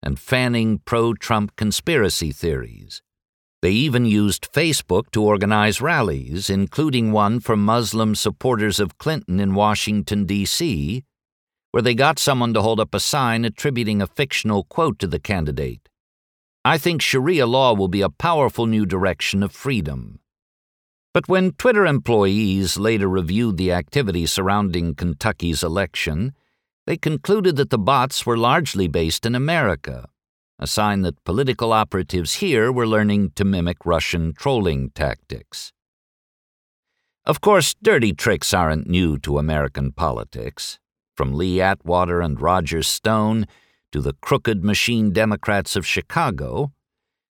and 0.02 0.20
fanning 0.20 0.80
pro 0.80 1.14
Trump 1.14 1.56
conspiracy 1.56 2.34
theories. 2.34 3.02
They 3.62 3.72
even 3.72 4.04
used 4.04 4.52
Facebook 4.52 5.10
to 5.12 5.24
organize 5.24 5.80
rallies, 5.80 6.50
including 6.50 7.14
one 7.14 7.40
for 7.40 7.56
Muslim 7.56 8.16
supporters 8.16 8.82
of 8.82 8.98
Clinton 8.98 9.40
in 9.40 9.56
Washington, 9.56 10.26
D.C., 10.26 11.06
where 11.72 11.82
they 11.82 11.96
got 11.96 12.20
someone 12.20 12.54
to 12.54 12.62
hold 12.62 12.82
up 12.82 12.94
a 12.94 13.00
sign 13.00 13.46
attributing 13.46 14.02
a 14.02 14.08
fictional 14.08 14.66
quote 14.66 15.00
to 15.00 15.08
the 15.08 15.20
candidate 15.20 15.88
I 16.66 16.78
think 16.78 17.02
Sharia 17.02 17.46
law 17.46 17.74
will 17.74 17.90
be 17.90 18.02
a 18.02 18.10
powerful 18.10 18.66
new 18.66 18.86
direction 18.86 19.44
of 19.44 19.52
freedom. 19.52 20.20
But 21.14 21.28
when 21.28 21.52
Twitter 21.52 21.86
employees 21.86 22.78
later 22.78 23.08
reviewed 23.08 23.58
the 23.58 23.74
activity 23.74 24.26
surrounding 24.26 24.96
Kentucky's 24.96 25.62
election, 25.62 26.34
they 26.88 26.98
concluded 26.98 27.58
that 27.58 27.70
the 27.70 27.78
bots 27.78 28.26
were 28.26 28.38
largely 28.38 28.88
based 28.88 29.26
in 29.26 29.36
America, 29.36 30.08
a 30.58 30.66
sign 30.66 31.02
that 31.02 31.24
political 31.26 31.74
operatives 31.74 32.36
here 32.36 32.72
were 32.72 32.88
learning 32.88 33.32
to 33.36 33.44
mimic 33.44 33.86
Russian 33.86 34.34
trolling 34.34 34.90
tactics. 34.92 35.74
Of 37.26 37.42
course, 37.42 37.76
dirty 37.82 38.14
tricks 38.14 38.54
aren't 38.54 38.90
new 38.90 39.18
to 39.20 39.38
American 39.38 39.92
politics. 39.92 40.80
From 41.16 41.34
Lee 41.34 41.62
Atwater 41.62 42.22
and 42.22 42.42
Roger 42.42 42.82
Stone 42.84 43.48
to 43.94 44.02
the 44.02 44.14
crooked 44.22 44.66
machine 44.66 45.12
Democrats 45.12 45.76
of 45.76 45.86
Chicago, 45.86 46.72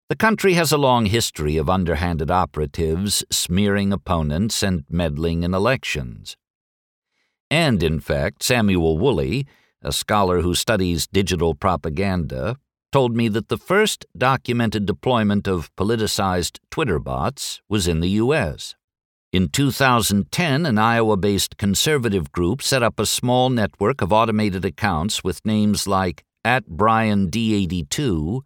the 0.08 0.16
country 0.16 0.54
has 0.54 0.70
a 0.70 0.78
long 0.78 1.06
history 1.06 1.56
of 1.56 1.68
underhanded 1.68 2.30
operatives 2.30 3.24
smearing 3.30 3.92
opponents 3.92 4.62
and 4.62 4.84
meddling 4.88 5.42
in 5.42 5.54
elections. 5.54 6.36
And, 7.50 7.82
in 7.82 7.98
fact, 7.98 8.42
Samuel 8.42 8.96
Woolley, 8.96 9.44
a 9.82 9.92
scholar 9.92 10.42
who 10.42 10.54
studies 10.54 11.08
digital 11.08 11.54
propaganda, 11.54 12.56
told 12.92 13.16
me 13.16 13.26
that 13.28 13.48
the 13.48 13.58
first 13.58 14.06
documented 14.16 14.86
deployment 14.86 15.48
of 15.48 15.74
politicized 15.76 16.58
Twitter 16.70 17.00
bots 17.00 17.60
was 17.68 17.88
in 17.88 18.00
the 18.00 18.10
U.S. 18.10 18.76
In 19.32 19.48
2010, 19.48 20.66
an 20.66 20.78
Iowa 20.78 21.16
based 21.16 21.56
conservative 21.56 22.30
group 22.30 22.62
set 22.62 22.82
up 22.82 23.00
a 23.00 23.06
small 23.06 23.50
network 23.50 24.00
of 24.02 24.12
automated 24.12 24.64
accounts 24.64 25.24
with 25.24 25.44
names 25.44 25.88
like 25.88 26.24
at 26.44 26.66
Brian 26.66 27.30
D82 27.30 28.42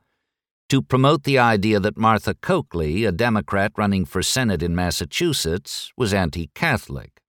to 0.69 0.83
promote 0.83 1.23
the 1.23 1.39
idea 1.39 1.79
that 1.79 1.97
Martha 1.97 2.35
Coakley, 2.35 3.05
a 3.05 3.13
Democrat 3.13 3.73
running 3.77 4.05
for 4.05 4.23
Senate 4.23 4.63
in 4.63 4.75
Massachusetts, 4.75 5.93
was 5.97 6.13
anti 6.13 6.51
Catholic. 6.55 7.21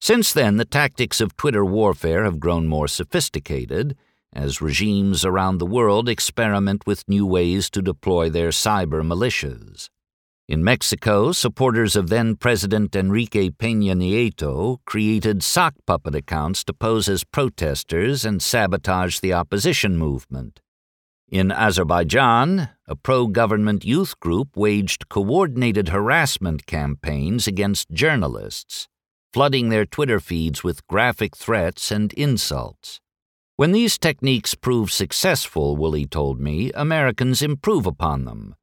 Since 0.00 0.32
then, 0.32 0.56
the 0.56 0.64
tactics 0.64 1.20
of 1.20 1.36
Twitter 1.36 1.64
warfare 1.64 2.24
have 2.24 2.38
grown 2.38 2.68
more 2.68 2.88
sophisticated 2.88 3.96
as 4.32 4.60
regimes 4.60 5.24
around 5.24 5.58
the 5.58 5.66
world 5.66 6.08
experiment 6.08 6.86
with 6.86 7.08
new 7.08 7.24
ways 7.24 7.70
to 7.70 7.80
deploy 7.80 8.28
their 8.28 8.50
cyber 8.50 9.02
militias. 9.02 9.88
In 10.48 10.62
Mexico, 10.62 11.32
supporters 11.32 11.96
of 11.96 12.08
then 12.08 12.36
President 12.36 12.94
Enrique 12.94 13.50
Peña 13.50 13.96
Nieto 13.96 14.78
created 14.84 15.42
sock 15.42 15.74
puppet 15.88 16.14
accounts 16.14 16.62
to 16.62 16.72
pose 16.72 17.08
as 17.08 17.24
protesters 17.24 18.24
and 18.24 18.40
sabotage 18.40 19.18
the 19.18 19.32
opposition 19.32 19.96
movement. 19.96 20.60
In 21.28 21.50
Azerbaijan, 21.50 22.68
a 22.86 22.94
pro 22.94 23.26
government 23.26 23.84
youth 23.84 24.20
group 24.20 24.56
waged 24.56 25.08
coordinated 25.08 25.88
harassment 25.88 26.64
campaigns 26.66 27.48
against 27.48 27.90
journalists, 27.90 28.86
flooding 29.32 29.70
their 29.70 29.84
Twitter 29.84 30.20
feeds 30.20 30.62
with 30.62 30.86
graphic 30.86 31.36
threats 31.36 31.90
and 31.90 32.12
insults. 32.12 33.00
When 33.56 33.72
these 33.72 33.98
techniques 33.98 34.54
prove 34.54 34.92
successful, 34.92 35.76
Woolley 35.76 36.06
told 36.06 36.40
me, 36.40 36.70
Americans 36.72 37.42
improve 37.42 37.84
upon 37.84 38.26
them 38.26 38.54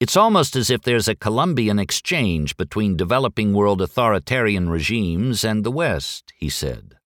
It's 0.00 0.16
almost 0.16 0.56
as 0.56 0.70
if 0.70 0.80
there's 0.80 1.08
a 1.08 1.14
Columbian 1.14 1.78
exchange 1.78 2.56
between 2.56 2.96
developing 2.96 3.52
world 3.52 3.82
authoritarian 3.82 4.70
regimes 4.70 5.44
and 5.44 5.62
the 5.62 5.70
West, 5.70 6.32
he 6.38 6.48
said. 6.48 6.96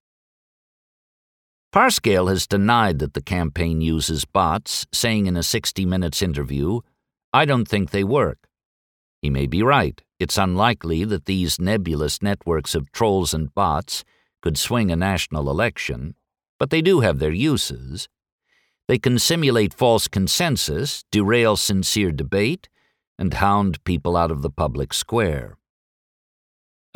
Parscale 1.74 2.28
has 2.28 2.46
denied 2.46 3.00
that 3.00 3.14
the 3.14 3.20
campaign 3.20 3.80
uses 3.80 4.24
bots, 4.24 4.86
saying 4.92 5.26
in 5.26 5.36
a 5.36 5.42
60 5.42 5.84
Minutes 5.84 6.22
interview, 6.22 6.82
I 7.32 7.44
don't 7.44 7.66
think 7.66 7.90
they 7.90 8.04
work. 8.04 8.46
He 9.20 9.28
may 9.28 9.48
be 9.48 9.60
right. 9.60 10.00
It's 10.20 10.38
unlikely 10.38 11.04
that 11.06 11.24
these 11.24 11.60
nebulous 11.60 12.22
networks 12.22 12.76
of 12.76 12.92
trolls 12.92 13.34
and 13.34 13.52
bots 13.52 14.04
could 14.40 14.56
swing 14.56 14.92
a 14.92 14.96
national 14.96 15.50
election, 15.50 16.14
but 16.60 16.70
they 16.70 16.80
do 16.80 17.00
have 17.00 17.18
their 17.18 17.32
uses. 17.32 18.08
They 18.86 19.00
can 19.00 19.18
simulate 19.18 19.74
false 19.74 20.06
consensus, 20.06 21.02
derail 21.10 21.56
sincere 21.56 22.12
debate, 22.12 22.68
and 23.18 23.34
hound 23.34 23.82
people 23.84 24.16
out 24.16 24.30
of 24.30 24.42
the 24.42 24.50
public 24.50 24.92
square. 24.92 25.56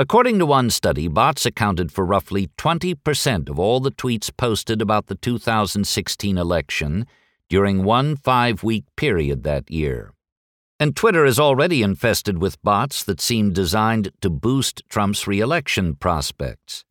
According 0.01 0.39
to 0.39 0.47
one 0.47 0.71
study, 0.71 1.09
bots 1.09 1.45
accounted 1.45 1.91
for 1.91 2.05
roughly 2.05 2.51
20% 2.57 3.49
of 3.49 3.59
all 3.59 3.81
the 3.81 3.91
tweets 3.91 4.31
posted 4.37 4.81
about 4.81 5.09
the 5.09 5.17
2016 5.17 6.39
election 6.39 7.05
during 7.49 7.83
one 7.83 8.15
five 8.15 8.63
week 8.63 8.85
period 8.97 9.43
that 9.43 9.71
year. 9.71 10.13
And 10.79 10.95
Twitter 10.95 11.25
is 11.25 11.41
already 11.41 11.83
infested 11.83 12.39
with 12.39 12.63
bots 12.63 13.03
that 13.03 13.21
seem 13.21 13.53
designed 13.53 14.13
to 14.21 14.31
boost 14.31 14.83
Trump's 14.89 15.27
reelection 15.27 15.97
prospects. 15.97 16.85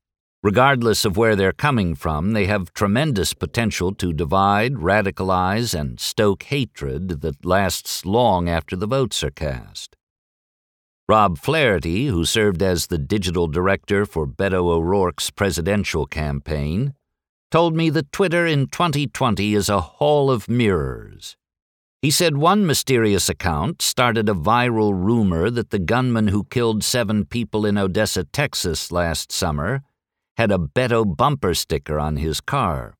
Regardless 0.44 1.04
of 1.04 1.18
where 1.18 1.36
they're 1.36 1.52
coming 1.52 1.96
from, 1.96 2.34
they 2.34 2.46
have 2.46 2.74
tremendous 2.74 3.34
potential 3.34 3.92
to 3.96 4.14
divide, 4.14 4.74
radicalize, 4.74 5.78
and 5.78 6.00
stoke 6.00 6.44
hatred 6.44 7.22
that 7.22 7.44
lasts 7.44 8.06
long 8.06 8.48
after 8.48 8.76
the 8.76 8.86
votes 8.86 9.24
are 9.24 9.32
cast. 9.32 9.96
Rob 11.10 11.40
Flaherty, 11.40 12.08
who 12.08 12.24
served 12.24 12.62
as 12.62 12.88
the 12.88 13.00
digital 13.00 13.48
director 13.48 14.06
for 14.06 14.28
Beto 14.28 14.66
O'Rourke's 14.70 15.32
presidential 15.32 16.06
campaign, 16.06 16.94
told 17.50 17.76
me 17.76 17.90
that 17.90 18.12
Twitter 18.12 18.46
in 18.46 18.68
2020 18.68 19.56
is 19.56 19.70
a 19.70 19.82
hall 19.82 20.30
of 20.30 20.50
mirrors. 20.50 21.36
He 22.02 22.12
said 22.12 22.38
one 22.38 22.68
mysterious 22.68 23.28
account 23.28 23.82
started 23.82 24.30
a 24.30 24.34
viral 24.34 24.94
rumor 24.94 25.50
that 25.50 25.72
the 25.72 25.80
gunman 25.80 26.28
who 26.28 26.44
killed 26.44 26.84
seven 26.84 27.26
people 27.26 27.66
in 27.66 27.76
Odessa, 27.78 28.24
Texas 28.26 28.92
last 28.92 29.32
summer 29.32 29.82
had 30.38 30.52
a 30.52 30.58
Beto 30.58 31.04
bumper 31.04 31.56
sticker 31.56 32.00
on 32.00 32.18
his 32.18 32.40
car. 32.40 32.96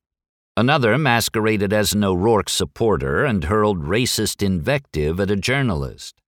Another 0.56 0.98
masqueraded 0.98 1.72
as 1.72 1.92
an 1.92 2.02
O'Rourke 2.02 2.48
supporter 2.48 3.24
and 3.24 3.44
hurled 3.44 3.84
racist 3.84 4.42
invective 4.42 5.20
at 5.20 5.30
a 5.30 5.36
journalist. 5.36 6.20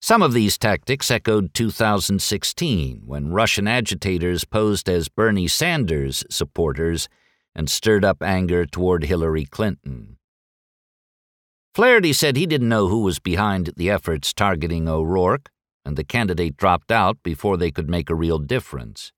Some 0.00 0.22
of 0.22 0.32
these 0.32 0.56
tactics 0.56 1.10
echoed 1.10 1.52
2016, 1.52 3.02
when 3.04 3.32
Russian 3.32 3.68
agitators 3.68 4.44
posed 4.44 4.88
as 4.88 5.10
Bernie 5.10 5.48
Sanders 5.48 6.24
supporters 6.30 7.08
and 7.54 7.68
stirred 7.68 8.04
up 8.04 8.22
anger 8.22 8.64
toward 8.64 9.04
Hillary 9.04 9.44
Clinton. 9.44 10.16
Flaherty 11.74 12.14
said 12.14 12.36
he 12.36 12.46
didn't 12.46 12.70
know 12.70 12.88
who 12.88 13.00
was 13.00 13.18
behind 13.18 13.72
the 13.76 13.90
efforts 13.90 14.32
targeting 14.32 14.88
O'Rourke, 14.88 15.50
and 15.84 15.96
the 15.96 16.04
candidate 16.04 16.56
dropped 16.56 16.90
out 16.90 17.18
before 17.22 17.58
they 17.58 17.70
could 17.70 17.90
make 17.90 18.08
a 18.08 18.14
real 18.14 18.38
difference. 18.38 19.12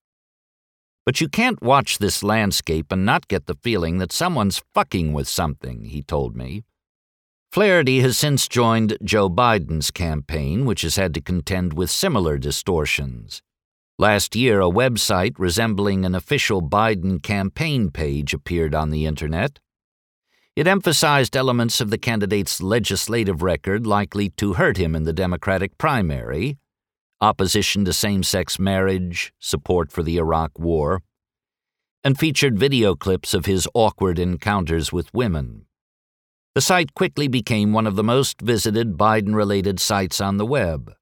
But 1.09 1.23
you 1.23 1.29
can't 1.31 1.63
watch 1.63 1.97
this 1.97 2.23
landscape 2.23 2.93
and 2.93 3.07
not 3.07 3.29
get 3.29 3.47
the 3.47 3.55
feeling 3.55 3.97
that 3.97 4.13
someone's 4.13 4.61
fucking 4.75 5.15
with 5.15 5.27
something, 5.27 5.87
he 5.87 6.03
told 6.03 6.37
me. 6.37 6.65
Flaherty 7.51 8.01
has 8.01 8.19
since 8.19 8.47
joined 8.47 8.99
Joe 9.03 9.31
Biden's 9.31 9.91
campaign, 9.91 10.67
which 10.67 10.83
has 10.83 10.97
had 10.97 11.15
to 11.15 11.23
contend 11.23 11.73
with 11.73 11.89
similar 11.89 12.37
distortions. 12.37 13.41
Last 13.99 14.37
year, 14.37 14.61
a 14.61 14.65
website 14.69 15.37
resembling 15.39 16.05
an 16.05 16.15
official 16.15 16.61
Biden 16.61 17.23
campaign 17.23 17.91
page 17.91 18.35
appeared 18.35 18.75
on 18.75 18.91
the 18.91 19.07
Internet. 19.07 19.61
It 20.57 20.67
emphasized 20.67 21.39
elements 21.39 21.81
of 21.81 21.89
the 21.89 21.97
candidate's 21.97 22.61
legislative 22.61 23.41
record 23.41 23.87
likely 23.87 24.29
to 24.37 24.53
hurt 24.53 24.77
him 24.77 24.95
in 24.95 25.05
the 25.05 25.15
Democratic 25.15 25.79
primary, 25.79 26.59
opposition 27.21 27.85
to 27.85 27.93
same 27.93 28.23
sex 28.23 28.59
marriage, 28.59 29.33
support 29.39 29.91
for 29.91 30.03
the 30.03 30.17
Iraq 30.17 30.59
War, 30.59 31.03
and 32.05 32.19
featured 32.19 32.59
video 32.59 32.95
clips 32.95 33.35
of 33.35 33.47
his 33.47 33.69
awkward 33.75 34.19
encounters 34.19 34.93
with 34.93 35.13
women. 35.13 35.67
The 36.55 36.61
site 36.61 36.95
quickly 36.95 37.29
became 37.29 37.73
one 37.73 37.87
of 37.87 37.97
the 37.97 38.03
most 38.03 38.41
visited 38.41 38.97
Biden 38.97 39.35
related 39.35 39.79
sites 39.79 40.21
on 40.21 40.39
the 40.39 40.47
web. 40.47 40.93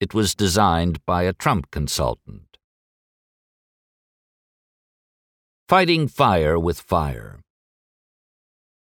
It 0.00 0.14
was 0.14 0.34
designed 0.34 1.04
by 1.06 1.22
a 1.22 1.32
Trump 1.32 1.70
consultant. 1.70 2.58
Fighting 5.68 6.08
Fire 6.08 6.58
with 6.58 6.80
Fire. 6.80 7.43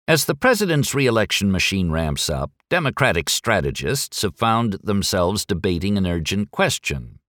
As 0.08 0.24
the 0.24 0.34
president's 0.34 0.94
reelection 0.94 1.52
machine 1.52 1.92
ramps 1.92 2.28
up, 2.28 2.50
Democratic 2.68 3.30
strategists 3.30 4.22
have 4.22 4.34
found 4.34 4.78
themselves 4.82 5.46
debating 5.46 5.96
an 5.96 6.06
urgent 6.06 6.50
question. 6.50 7.20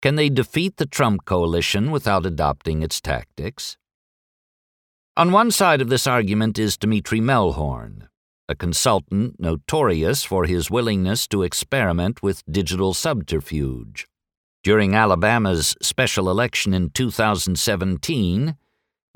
Can 0.00 0.14
they 0.14 0.28
defeat 0.28 0.76
the 0.76 0.86
Trump 0.86 1.24
coalition 1.24 1.90
without 1.90 2.24
adopting 2.24 2.82
its 2.82 3.00
tactics? 3.00 3.76
On 5.16 5.32
one 5.32 5.50
side 5.50 5.80
of 5.80 5.88
this 5.88 6.06
argument 6.06 6.56
is 6.56 6.76
Dimitri 6.76 7.20
Mehlhorn, 7.20 8.06
a 8.48 8.54
consultant 8.54 9.40
notorious 9.40 10.22
for 10.22 10.44
his 10.44 10.70
willingness 10.70 11.26
to 11.26 11.42
experiment 11.42 12.22
with 12.22 12.44
digital 12.48 12.94
subterfuge. 12.94 14.06
During 14.62 14.94
Alabama's 14.94 15.74
special 15.82 16.30
election 16.30 16.72
in 16.72 16.90
2017, 16.90 18.56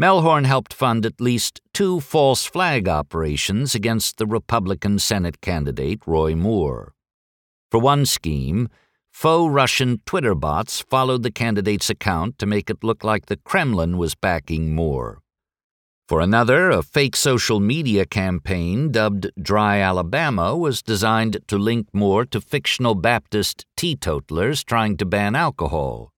Mehlhorn 0.02 0.46
helped 0.46 0.74
fund 0.74 1.06
at 1.06 1.20
least 1.20 1.60
two 1.72 2.00
false 2.00 2.44
flag 2.44 2.88
operations 2.88 3.72
against 3.76 4.16
the 4.16 4.26
Republican 4.26 4.98
Senate 4.98 5.40
candidate 5.40 6.00
Roy 6.06 6.34
Moore. 6.34 6.92
For 7.70 7.78
one 7.78 8.04
scheme, 8.04 8.68
faux 9.12 9.48
Russian 9.48 10.00
Twitter 10.04 10.34
bots 10.34 10.80
followed 10.80 11.22
the 11.22 11.30
candidate's 11.30 11.88
account 11.88 12.36
to 12.38 12.46
make 12.46 12.68
it 12.68 12.82
look 12.82 13.04
like 13.04 13.26
the 13.26 13.36
Kremlin 13.36 13.96
was 13.96 14.16
backing 14.16 14.74
Moore. 14.74 15.20
For 16.08 16.20
another, 16.20 16.70
a 16.70 16.82
fake 16.82 17.14
social 17.14 17.60
media 17.60 18.04
campaign 18.04 18.90
dubbed 18.90 19.30
Dry 19.40 19.78
Alabama 19.78 20.56
was 20.56 20.82
designed 20.82 21.38
to 21.46 21.56
link 21.56 21.86
Moore 21.92 22.24
to 22.24 22.40
fictional 22.40 22.96
Baptist 22.96 23.66
teetotalers 23.76 24.64
trying 24.64 24.96
to 24.96 25.04
ban 25.04 25.36
alcohol. 25.36 26.12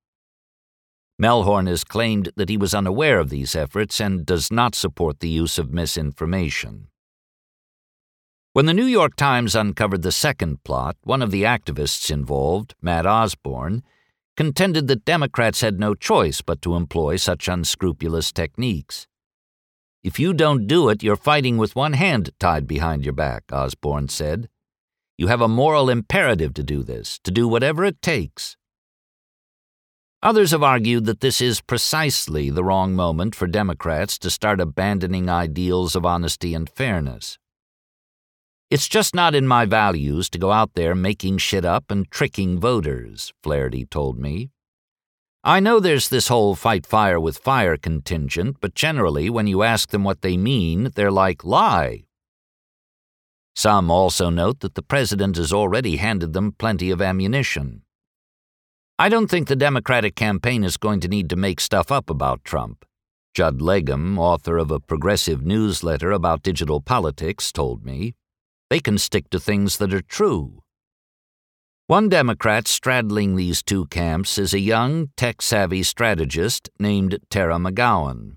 Mehlhorn 1.21 1.69
has 1.69 1.85
claimed 1.85 2.31
that 2.37 2.49
he 2.49 2.57
was 2.57 2.75
unaware 2.75 3.21
of 3.21 3.31
these 3.31 3.55
efforts 3.55 4.01
and 4.01 4.27
does 4.27 4.51
not 4.51 4.75
support 4.75 5.21
the 5.21 5.29
use 5.29 5.59
of 5.59 5.73
misinformation. 5.73 6.89
When 8.53 8.67
the 8.67 8.75
New 8.75 8.85
York 8.85 9.17
Times 9.17 9.55
uncovered 9.55 10.03
the 10.03 10.13
second 10.13 10.63
plot, 10.65 10.97
one 11.03 11.23
of 11.23 11.31
the 11.31 11.43
activists 11.43 12.11
involved, 12.11 12.75
Matt 12.81 13.07
Osborne, 13.07 13.83
contended 14.37 14.89
that 14.89 15.05
Democrats 15.05 15.61
had 15.61 15.79
no 15.79 15.95
choice 15.95 16.41
but 16.41 16.63
to 16.63 16.75
employ 16.75 17.17
such 17.17 17.49
unscrupulous 17.49 18.33
techniques. 18.33 19.07
If 20.03 20.19
you 20.19 20.35
don't 20.35 20.67
do 20.67 20.89
it, 20.89 21.03
you're 21.03 21.17
fighting 21.17 21.57
with 21.57 21.77
one 21.77 21.95
hand 21.95 22.31
tied 22.39 22.67
behind 22.67 23.05
your 23.05 23.15
back, 23.15 23.45
Osborne 23.53 24.09
said. 24.09 24.49
You 25.17 25.29
have 25.29 25.41
a 25.41 25.49
moral 25.49 25.89
imperative 25.89 26.55
to 26.55 26.63
do 26.63 26.83
this, 26.83 27.19
to 27.25 27.31
do 27.31 27.47
whatever 27.47 27.85
it 27.85 28.03
takes. 28.03 28.57
Others 30.25 30.53
have 30.53 30.63
argued 30.63 31.05
that 31.05 31.21
this 31.21 31.43
is 31.43 31.61
precisely 31.61 32.49
the 32.49 32.65
wrong 32.65 32.95
moment 32.95 33.35
for 33.35 33.47
Democrats 33.47 34.19
to 34.21 34.31
start 34.31 34.59
abandoning 34.59 35.29
ideals 35.29 35.95
of 35.95 36.07
honesty 36.07 36.55
and 36.55 36.67
fairness. 36.67 37.39
It's 38.71 38.89
just 38.89 39.15
not 39.15 39.35
in 39.35 39.47
my 39.47 39.67
values 39.67 40.31
to 40.31 40.39
go 40.39 40.51
out 40.51 40.73
there 40.77 40.95
making 40.95 41.37
shit 41.39 41.67
up 41.67 41.91
and 41.91 42.11
tricking 42.11 42.59
voters, 42.59 43.35
Flaherty 43.43 43.85
told 43.85 44.19
me. 44.19 44.49
I 45.45 45.61
know 45.61 45.79
there's 45.79 46.09
this 46.09 46.29
whole 46.29 46.55
fight 46.55 46.87
fire 46.87 47.21
with 47.21 47.37
fire 47.37 47.77
contingent, 47.77 48.57
but 48.63 48.75
generally, 48.75 49.29
when 49.29 49.47
you 49.47 49.63
ask 49.63 49.91
them 49.91 50.05
what 50.05 50.23
they 50.23 50.39
mean, 50.39 50.91
they're 50.95 51.13
like, 51.13 51.45
lie. 51.45 52.05
Some 53.55 53.91
also 53.91 54.31
note 54.31 54.61
that 54.61 54.75
the 54.75 54.83
president 54.83 55.37
has 55.37 55.53
already 55.53 55.97
handed 55.97 56.33
them 56.33 56.53
plenty 56.53 56.91
of 56.91 57.03
ammunition. 57.03 57.84
I 58.97 59.09
don't 59.09 59.27
think 59.27 59.49
the 59.49 59.57
Democratic 59.57 60.15
campaign 60.15 60.63
is 60.63 60.77
going 60.77 61.01
to 61.01 61.09
need 61.09 61.29
to 61.31 61.37
make 61.37 61.61
stuff 61.61 61.91
up 61.91 62.09
about 62.09 62.45
Trump. 62.45 62.85
Judd 63.35 63.59
Legum, 63.59 64.19
author 64.19 64.57
of 64.57 64.71
a 64.71 64.79
progressive 64.79 65.45
newsletter 65.45 66.13
about 66.13 66.45
digital 66.45 66.81
politics, 66.81 67.51
told 67.51 67.85
me. 67.85 68.15
They 68.71 68.79
can 68.79 68.99
stick 68.99 69.31
to 69.31 69.41
things 69.41 69.79
that 69.79 69.93
are 69.93 70.01
true. 70.01 70.63
One 71.89 72.09
Democrat 72.09 72.69
straddling 72.69 73.35
these 73.35 73.65
two 73.65 73.87
camps 73.87 74.39
is 74.39 74.55
a 74.55 74.61
young, 74.61 75.09
tech 75.17 75.43
savvy 75.43 75.83
strategist 75.83 76.71
named 76.79 77.19
Tara 77.31 77.57
McGowan. 77.57 78.37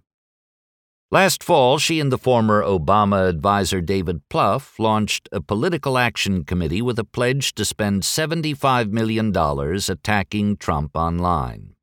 Last 1.10 1.42
fall, 1.42 1.78
she 1.78 2.02
and 2.02 2.12
the 2.12 2.18
former 2.18 2.62
Obama 2.62 3.30
advisor 3.30 3.80
David 3.80 4.20
Plouffe 4.30 4.78
launched 4.78 5.30
a 5.32 5.40
political 5.40 5.98
action 5.98 6.44
committee 6.44 6.82
with 6.82 7.00
a 7.00 7.06
pledge 7.06 7.56
to 7.56 7.64
spend 7.64 8.04
$75 8.04 8.92
million 8.92 9.32
attacking 9.34 10.58
Trump 10.58 10.98
online. 10.98 11.76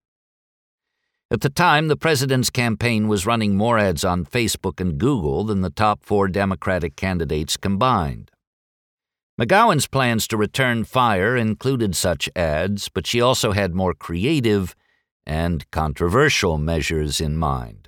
At 1.31 1.41
the 1.41 1.49
time, 1.49 1.89
the 1.89 1.97
president's 1.97 2.51
campaign 2.51 3.09
was 3.09 3.25
running 3.25 3.57
more 3.57 3.79
ads 3.79 4.05
on 4.05 4.27
Facebook 4.27 4.79
and 4.79 4.99
Google 4.99 5.45
than 5.45 5.63
the 5.63 5.71
top 5.71 6.05
four 6.05 6.29
Democratic 6.29 6.95
candidates 6.95 7.57
combined. 7.57 8.31
McGowan's 9.41 9.87
plans 9.87 10.29
to 10.29 10.37
return 10.37 10.85
fire 10.85 11.35
included 11.35 11.97
such 11.97 12.29
ads, 12.37 12.91
but 12.91 13.07
she 13.07 13.23
also 13.23 13.53
had 13.53 13.75
more 13.75 13.95
creative 13.95 14.77
and 15.27 15.69
controversial 15.71 16.59
measures 16.59 17.23
in 17.23 17.39
mind. 17.39 17.84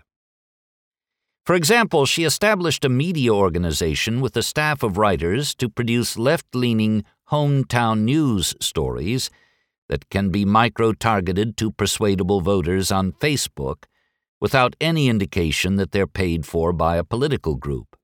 For 1.46 1.54
example, 1.54 2.06
she 2.06 2.24
established 2.24 2.84
a 2.84 2.88
media 2.88 3.32
organization 3.32 4.20
with 4.20 4.36
a 4.36 4.42
staff 4.42 4.82
of 4.82 4.98
writers 4.98 5.54
to 5.54 5.68
produce 5.68 6.18
left 6.18 6.56
leaning 6.56 7.04
hometown 7.30 8.00
news 8.00 8.56
stories 8.60 9.30
that 9.88 10.10
can 10.10 10.30
be 10.30 10.44
micro 10.44 10.92
targeted 10.92 11.56
to 11.58 11.70
persuadable 11.70 12.40
voters 12.40 12.90
on 12.90 13.12
Facebook 13.12 13.84
without 14.40 14.74
any 14.80 15.08
indication 15.08 15.76
that 15.76 15.92
they're 15.92 16.08
paid 16.08 16.44
for 16.44 16.72
by 16.72 16.96
a 16.96 17.04
political 17.04 17.54
group. 17.54 17.96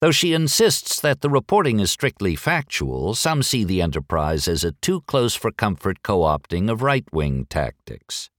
Though 0.00 0.10
she 0.10 0.32
insists 0.32 1.02
that 1.02 1.20
the 1.20 1.28
reporting 1.28 1.80
is 1.80 1.92
strictly 1.92 2.34
factual, 2.34 3.14
some 3.14 3.42
see 3.42 3.62
the 3.62 3.82
enterprise 3.82 4.48
as 4.48 4.64
a 4.64 4.72
too 4.72 5.02
close 5.02 5.34
for 5.34 5.52
comfort 5.52 6.02
co 6.02 6.20
opting 6.20 6.70
of 6.70 6.80
right 6.80 7.04
wing 7.12 7.44
tactics. 7.50 8.31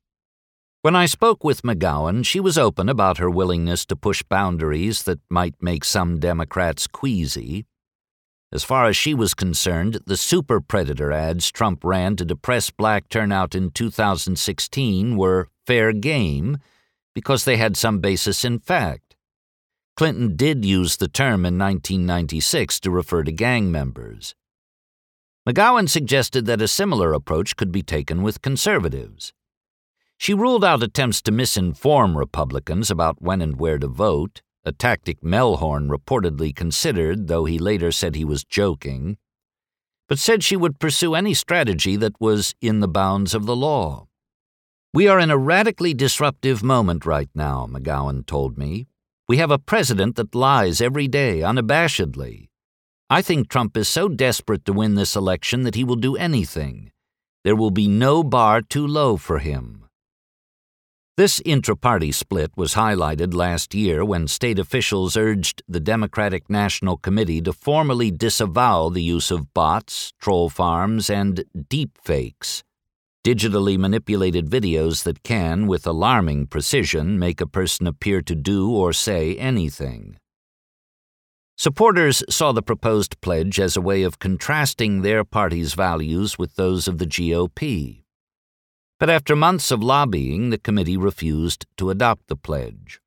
When 0.83 0.95
I 0.95 1.07
spoke 1.07 1.43
with 1.43 1.63
McGowan, 1.63 2.23
she 2.23 2.39
was 2.39 2.57
open 2.57 2.89
about 2.89 3.17
her 3.17 3.29
willingness 3.29 3.85
to 3.87 3.95
push 3.95 4.21
boundaries 4.21 5.03
that 5.03 5.19
might 5.29 5.55
make 5.59 5.83
some 5.83 6.19
Democrats 6.19 6.85
queasy, 6.87 7.65
as 8.53 8.63
far 8.63 8.85
as 8.85 8.95
she 8.95 9.15
was 9.15 9.33
concerned, 9.33 9.97
the 10.05 10.15
super 10.15 10.61
predator 10.61 11.11
ads 11.11 11.51
Trump 11.51 11.83
ran 11.83 12.15
to 12.17 12.23
depress 12.23 12.69
black 12.69 13.09
turnout 13.09 13.55
in 13.55 13.71
2016 13.71 15.17
were 15.17 15.47
fair 15.65 15.91
game 15.91 16.59
because 17.15 17.45
they 17.45 17.57
had 17.57 17.75
some 17.75 17.97
basis 17.97 18.45
in 18.45 18.59
fact. 18.59 19.15
Clinton 19.97 20.35
did 20.35 20.63
use 20.63 20.97
the 20.97 21.07
term 21.07 21.47
in 21.47 21.57
1996 21.57 22.79
to 22.81 22.91
refer 22.91 23.23
to 23.23 23.31
gang 23.31 23.71
members. 23.71 24.35
McGowan 25.49 25.89
suggested 25.89 26.45
that 26.45 26.61
a 26.61 26.67
similar 26.67 27.11
approach 27.11 27.55
could 27.55 27.71
be 27.71 27.81
taken 27.81 28.21
with 28.21 28.43
conservatives. 28.43 29.33
She 30.23 30.33
ruled 30.33 30.63
out 30.63 30.81
attempts 30.81 31.21
to 31.23 31.33
misinform 31.33 32.15
Republicans 32.15 32.89
about 32.89 33.21
when 33.21 33.41
and 33.41 33.59
where 33.59 33.77
to 33.77 33.89
vote 33.89 34.41
a 34.63 34.71
tactic 34.71 35.21
Mehlhorn 35.21 35.89
reportedly 35.89 36.55
considered, 36.55 37.27
though 37.27 37.43
he 37.43 37.59
later 37.59 37.91
said 37.91 38.15
he 38.15 38.23
was 38.23 38.45
joking, 38.45 39.17
but 40.07 40.17
said 40.17 40.41
she 40.41 40.55
would 40.55 40.79
pursue 40.79 41.13
any 41.13 41.33
strategy 41.33 41.97
that 41.97 42.21
was 42.21 42.55
in 42.61 42.79
the 42.79 42.87
bounds 42.87 43.35
of 43.35 43.45
the 43.45 43.53
law. 43.53 44.07
We 44.93 45.09
are 45.09 45.19
in 45.19 45.29
a 45.29 45.37
radically 45.37 45.93
disruptive 45.93 46.63
moment 46.63 47.05
right 47.05 47.29
now, 47.35 47.67
McGowan 47.69 48.25
told 48.25 48.57
me. 48.57 48.87
We 49.27 49.39
have 49.39 49.51
a 49.51 49.59
president 49.59 50.15
that 50.15 50.33
lies 50.33 50.79
every 50.79 51.09
day, 51.09 51.41
unabashedly. 51.41 52.47
I 53.09 53.21
think 53.21 53.49
Trump 53.49 53.75
is 53.75 53.89
so 53.89 54.07
desperate 54.07 54.63
to 54.67 54.71
win 54.71 54.95
this 54.95 55.17
election 55.17 55.63
that 55.63 55.75
he 55.75 55.83
will 55.83 55.97
do 55.97 56.15
anything. 56.15 56.93
There 57.43 57.57
will 57.57 57.71
be 57.71 57.89
no 57.89 58.23
bar 58.23 58.61
too 58.61 58.87
low 58.87 59.17
for 59.17 59.39
him. 59.39 59.82
This 61.15 61.43
intra 61.45 61.75
party 61.75 62.11
split 62.11 62.49
was 62.55 62.73
highlighted 62.73 63.35
last 63.35 63.75
year 63.75 64.03
when 64.03 64.27
state 64.27 64.57
officials 64.57 65.15
urged 65.15 65.61
the 65.67 65.79
Democratic 65.79 66.49
National 66.49 66.97
Committee 66.97 67.39
to 67.41 67.53
formally 67.53 68.09
disavow 68.09 68.89
the 68.89 69.03
use 69.03 69.29
of 69.29 69.53
bots, 69.53 70.11
troll 70.19 70.49
farms, 70.49 71.11
and 71.11 71.43
deepfakes, 71.55 72.63
digitally 73.23 73.77
manipulated 73.77 74.49
videos 74.49 75.03
that 75.03 75.21
can, 75.21 75.67
with 75.67 75.85
alarming 75.85 76.47
precision, 76.47 77.19
make 77.19 77.39
a 77.39 77.45
person 77.45 77.85
appear 77.85 78.23
to 78.23 78.33
do 78.33 78.71
or 78.71 78.91
say 78.91 79.35
anything. 79.35 80.17
Supporters 81.59 82.23
saw 82.27 82.51
the 82.51 82.63
proposed 82.63 83.21
pledge 83.21 83.59
as 83.59 83.77
a 83.77 83.81
way 83.81 84.01
of 84.01 84.17
contrasting 84.17 85.03
their 85.03 85.23
party's 85.23 85.75
values 85.75 86.39
with 86.39 86.55
those 86.55 86.87
of 86.87 86.97
the 86.97 87.05
GOP. 87.05 88.02
But 89.03 89.09
after 89.09 89.35
months 89.35 89.69
of 89.69 89.83
lobbying, 89.83 90.49
the 90.49 90.57
committee 90.57 90.95
refused 90.95 91.65
to 91.75 91.89
adopt 91.89 92.27
the 92.27 92.37
pledge. 92.37 93.01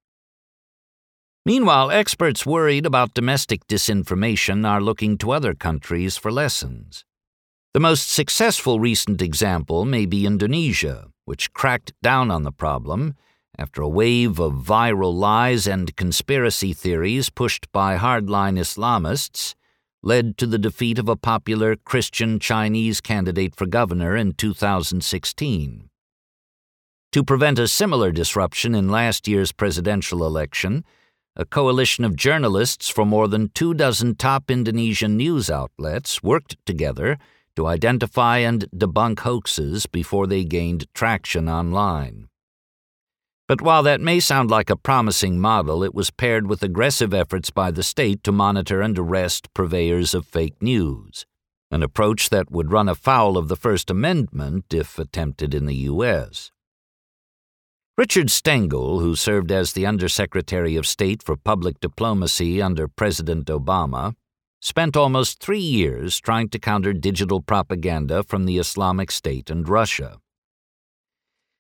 Meanwhile, 1.47 1.91
experts 1.91 2.45
worried 2.45 2.85
about 2.85 3.15
domestic 3.15 3.67
disinformation 3.67 4.69
are 4.69 4.83
looking 4.83 5.17
to 5.17 5.31
other 5.31 5.55
countries 5.55 6.19
for 6.19 6.31
lessons. 6.31 7.07
The 7.73 7.81
most 7.81 8.11
successful 8.11 8.79
recent 8.79 9.23
example 9.23 9.87
may 9.87 10.05
be 10.05 10.27
Indonesia, 10.27 11.09
which 11.25 11.55
cracked 11.55 11.95
down 12.03 12.31
on 12.31 12.43
the 12.43 12.53
problem 12.53 13.15
after 13.57 13.81
a 13.81 13.89
wave 13.89 14.39
of 14.39 14.53
viral 14.53 15.15
lies 15.15 15.67
and 15.67 15.97
conspiracy 15.97 16.75
theories 16.75 17.31
pushed 17.31 17.73
by 17.73 17.97
hardline 17.97 18.59
Islamists 18.59 19.55
led 20.07 20.39
to 20.39 20.47
the 20.47 20.57
defeat 20.57 21.01
of 21.01 21.09
a 21.09 21.17
popular 21.17 21.75
Christian 21.75 22.39
Chinese 22.39 23.01
candidate 23.01 23.57
for 23.57 23.67
governor 23.67 24.17
in 24.17 24.33
2016. 24.35 25.91
To 27.11 27.25
prevent 27.25 27.59
a 27.59 27.67
similar 27.67 28.13
disruption 28.13 28.73
in 28.73 28.89
last 28.89 29.27
year's 29.27 29.51
presidential 29.51 30.25
election, 30.25 30.85
a 31.35 31.45
coalition 31.45 32.05
of 32.05 32.15
journalists 32.15 32.89
from 32.89 33.09
more 33.09 33.27
than 33.27 33.49
two 33.49 33.75
dozen 33.75 34.15
top 34.15 34.49
Indonesian 34.49 35.17
news 35.17 35.51
outlets 35.51 36.23
worked 36.23 36.55
together 36.65 37.19
to 37.57 37.67
identify 37.67 38.39
and 38.39 38.71
debunk 38.71 39.19
hoaxes 39.21 39.87
before 39.87 40.29
they 40.29 40.45
gained 40.45 40.87
traction 40.95 41.49
online. 41.49 42.29
But 43.49 43.63
while 43.63 43.85
that 43.85 44.01
may 44.01 44.19
sound 44.19 44.51
like 44.51 44.71
a 44.71 44.77
promising 44.77 45.39
model, 45.39 45.85
it 45.85 45.95
was 45.95 46.11
paired 46.11 46.49
with 46.49 46.65
aggressive 46.65 47.15
efforts 47.15 47.51
by 47.51 47.71
the 47.71 47.85
state 47.85 48.25
to 48.25 48.33
monitor 48.33 48.81
and 48.81 48.99
arrest 48.99 49.55
purveyors 49.55 50.15
of 50.15 50.27
fake 50.27 50.61
news, 50.61 51.27
an 51.71 51.85
approach 51.85 52.31
that 52.31 52.51
would 52.51 52.73
run 52.73 52.89
afoul 52.89 53.39
of 53.39 53.47
the 53.47 53.55
First 53.55 53.89
Amendment 53.89 54.75
if 54.75 54.99
attempted 54.99 55.55
in 55.55 55.67
the 55.67 55.77
U.S. 55.93 56.51
Richard 57.97 58.31
Stengel, 58.31 58.99
who 58.99 59.15
served 59.15 59.53
as 59.53 59.73
the 59.73 59.87
Undersecretary 59.87 60.75
of 60.75 60.87
State 60.87 61.23
for 61.23 61.37
Public 61.37 61.79
Diplomacy 61.79 62.61
under 62.61 62.89
President 62.89 63.47
Obama, 63.47 64.17
spent 64.61 64.97
almost 64.97 65.41
three 65.41 65.61
years 65.61 66.19
trying 66.19 66.49
to 66.49 66.59
counter 66.59 66.93
digital 66.93 67.41
propaganda 67.41 68.25
from 68.25 68.45
the 68.45 68.59
Islamic 68.59 69.13
State 69.13 69.51
and 69.51 69.69
Russia. 69.69 70.19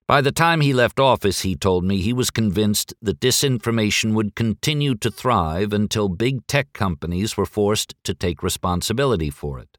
By 0.08 0.20
the 0.20 0.30
time 0.30 0.60
he 0.60 0.72
left 0.72 1.00
office, 1.00 1.40
he 1.40 1.56
told 1.56 1.82
me 1.84 2.00
he 2.00 2.12
was 2.12 2.30
convinced 2.30 2.94
that 3.02 3.18
disinformation 3.18 4.14
would 4.14 4.36
continue 4.36 4.94
to 4.96 5.10
thrive 5.10 5.72
until 5.72 6.08
big 6.08 6.46
tech 6.46 6.72
companies 6.72 7.36
were 7.36 7.44
forced 7.44 7.96
to 8.04 8.14
take 8.14 8.40
responsibility 8.40 9.30
for 9.30 9.58
it. 9.58 9.78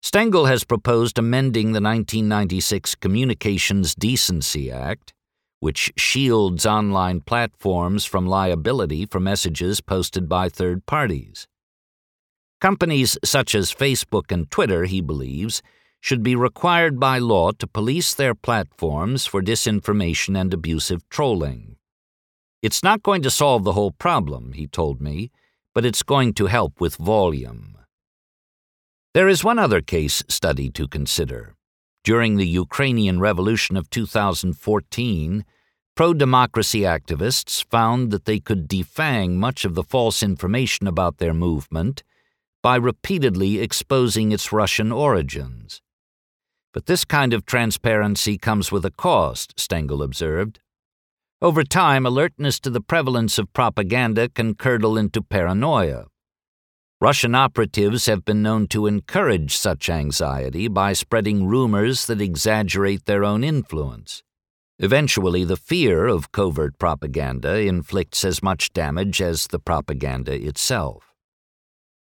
Stengel 0.00 0.46
has 0.46 0.64
proposed 0.64 1.18
amending 1.18 1.66
the 1.66 1.82
1996 1.82 2.94
Communications 2.94 3.94
Decency 3.94 4.70
Act, 4.70 5.12
which 5.60 5.92
shields 5.98 6.64
online 6.64 7.20
platforms 7.20 8.06
from 8.06 8.26
liability 8.26 9.04
for 9.04 9.20
messages 9.20 9.82
posted 9.82 10.30
by 10.30 10.48
third 10.48 10.86
parties. 10.86 11.46
Companies 12.60 13.18
such 13.22 13.54
as 13.54 13.72
Facebook 13.72 14.32
and 14.32 14.50
Twitter, 14.50 14.86
he 14.86 15.02
believes, 15.02 15.62
should 16.02 16.22
be 16.24 16.34
required 16.34 16.98
by 16.98 17.16
law 17.16 17.52
to 17.52 17.64
police 17.64 18.12
their 18.12 18.34
platforms 18.34 19.24
for 19.24 19.40
disinformation 19.40 20.36
and 20.36 20.52
abusive 20.52 21.08
trolling. 21.08 21.76
It's 22.60 22.82
not 22.82 23.04
going 23.04 23.22
to 23.22 23.30
solve 23.30 23.62
the 23.62 23.74
whole 23.74 23.92
problem, 23.92 24.52
he 24.54 24.66
told 24.66 25.00
me, 25.00 25.30
but 25.72 25.86
it's 25.86 26.02
going 26.02 26.34
to 26.34 26.46
help 26.46 26.80
with 26.80 26.96
volume. 26.96 27.78
There 29.14 29.28
is 29.28 29.44
one 29.44 29.60
other 29.60 29.80
case 29.80 30.24
study 30.28 30.70
to 30.70 30.88
consider. 30.88 31.54
During 32.02 32.36
the 32.36 32.48
Ukrainian 32.48 33.20
Revolution 33.20 33.76
of 33.76 33.88
2014, 33.88 35.44
pro 35.94 36.14
democracy 36.14 36.80
activists 36.80 37.64
found 37.64 38.10
that 38.10 38.24
they 38.24 38.40
could 38.40 38.68
defang 38.68 39.34
much 39.34 39.64
of 39.64 39.76
the 39.76 39.84
false 39.84 40.20
information 40.20 40.88
about 40.88 41.18
their 41.18 41.34
movement 41.34 42.02
by 42.60 42.74
repeatedly 42.74 43.60
exposing 43.60 44.32
its 44.32 44.50
Russian 44.50 44.90
origins. 44.90 45.80
But 46.72 46.86
this 46.86 47.04
kind 47.04 47.34
of 47.34 47.44
transparency 47.44 48.38
comes 48.38 48.72
with 48.72 48.84
a 48.84 48.90
cost, 48.90 49.58
Stengel 49.58 50.02
observed. 50.02 50.60
Over 51.42 51.64
time, 51.64 52.06
alertness 52.06 52.60
to 52.60 52.70
the 52.70 52.80
prevalence 52.80 53.38
of 53.38 53.52
propaganda 53.52 54.28
can 54.28 54.54
curdle 54.54 54.96
into 54.96 55.20
paranoia. 55.20 56.06
Russian 57.00 57.34
operatives 57.34 58.06
have 58.06 58.24
been 58.24 58.42
known 58.42 58.68
to 58.68 58.86
encourage 58.86 59.56
such 59.56 59.90
anxiety 59.90 60.68
by 60.68 60.92
spreading 60.92 61.46
rumors 61.46 62.06
that 62.06 62.20
exaggerate 62.20 63.06
their 63.06 63.24
own 63.24 63.42
influence. 63.42 64.22
Eventually, 64.78 65.44
the 65.44 65.56
fear 65.56 66.06
of 66.06 66.32
covert 66.32 66.78
propaganda 66.78 67.58
inflicts 67.58 68.24
as 68.24 68.42
much 68.42 68.72
damage 68.72 69.20
as 69.20 69.48
the 69.48 69.58
propaganda 69.58 70.32
itself. 70.32 71.11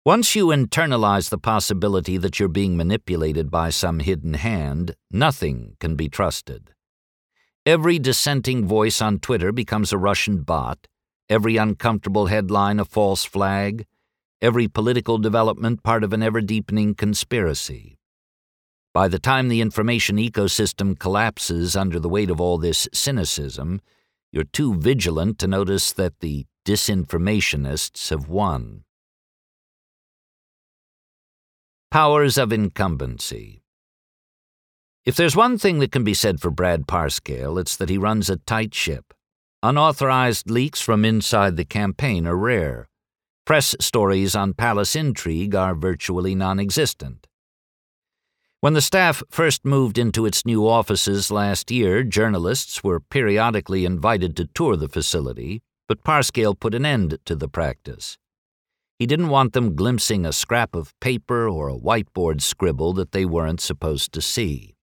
Once 0.05 0.35
you 0.35 0.47
internalize 0.47 1.29
the 1.29 1.37
possibility 1.37 2.17
that 2.17 2.37
you're 2.37 2.49
being 2.49 2.75
manipulated 2.75 3.49
by 3.49 3.69
some 3.69 3.99
hidden 3.99 4.33
hand, 4.33 4.93
nothing 5.09 5.77
can 5.79 5.95
be 5.95 6.09
trusted. 6.09 6.71
Every 7.65 7.99
dissenting 7.99 8.67
voice 8.67 9.01
on 9.01 9.19
Twitter 9.19 9.53
becomes 9.53 9.93
a 9.93 9.97
Russian 9.97 10.41
bot, 10.41 10.89
every 11.29 11.55
uncomfortable 11.55 12.25
headline 12.25 12.81
a 12.81 12.85
false 12.85 13.23
flag, 13.23 13.85
every 14.41 14.67
political 14.67 15.19
development 15.19 15.83
part 15.83 16.03
of 16.03 16.11
an 16.11 16.21
ever 16.21 16.41
deepening 16.41 16.95
conspiracy. 16.95 17.97
By 18.93 19.07
the 19.07 19.19
time 19.19 19.47
the 19.47 19.61
information 19.61 20.17
ecosystem 20.17 20.99
collapses 20.99 21.77
under 21.77 21.97
the 21.97 22.09
weight 22.09 22.29
of 22.29 22.41
all 22.41 22.57
this 22.57 22.89
cynicism, 22.91 23.79
you're 24.33 24.43
too 24.43 24.75
vigilant 24.75 25.39
to 25.39 25.47
notice 25.47 25.93
that 25.93 26.19
the 26.19 26.45
disinformationists 26.65 28.09
have 28.09 28.27
won. 28.27 28.83
Powers 31.93 32.39
of 32.39 32.51
incumbency. 32.51 33.61
If 35.05 35.15
there's 35.15 35.35
one 35.35 35.59
thing 35.59 35.77
that 35.77 35.91
can 35.91 36.03
be 36.03 36.15
said 36.15 36.39
for 36.39 36.49
Brad 36.49 36.87
Parscale, 36.87 37.61
it's 37.61 37.77
that 37.77 37.87
he 37.87 37.99
runs 37.99 38.31
a 38.31 38.37
tight 38.37 38.73
ship. 38.73 39.13
Unauthorized 39.61 40.49
leaks 40.49 40.81
from 40.81 41.05
inside 41.05 41.55
the 41.55 41.63
campaign 41.63 42.25
are 42.25 42.35
rare. 42.35 42.87
Press 43.45 43.75
stories 43.79 44.35
on 44.35 44.55
palace 44.55 44.95
intrigue 44.95 45.53
are 45.53 45.75
virtually 45.75 46.33
non 46.33 46.59
existent. 46.59 47.27
When 48.59 48.73
the 48.73 48.81
staff 48.81 49.21
first 49.29 49.63
moved 49.63 49.99
into 49.99 50.25
its 50.25 50.47
new 50.47 50.67
offices 50.67 51.29
last 51.29 51.69
year, 51.69 52.01
journalists 52.01 52.83
were 52.83 53.01
periodically 53.01 53.85
invited 53.85 54.35
to 54.37 54.49
tour 54.55 54.75
the 54.75 54.89
facility, 54.89 55.61
but 55.87 56.03
Parscale 56.03 56.59
put 56.59 56.73
an 56.73 56.87
end 56.87 57.19
to 57.25 57.35
the 57.35 57.47
practice. 57.47 58.17
He 58.99 59.05
didn't 59.05 59.29
want 59.29 59.53
them 59.53 59.75
glimpsing 59.75 60.25
a 60.25 60.33
scrap 60.33 60.75
of 60.75 60.93
paper 60.99 61.49
or 61.49 61.69
a 61.69 61.77
whiteboard 61.77 62.41
scribble 62.41 62.93
that 62.93 63.11
they 63.11 63.25
weren't 63.25 63.61
supposed 63.61 64.13
to 64.13 64.21
see. 64.21 64.75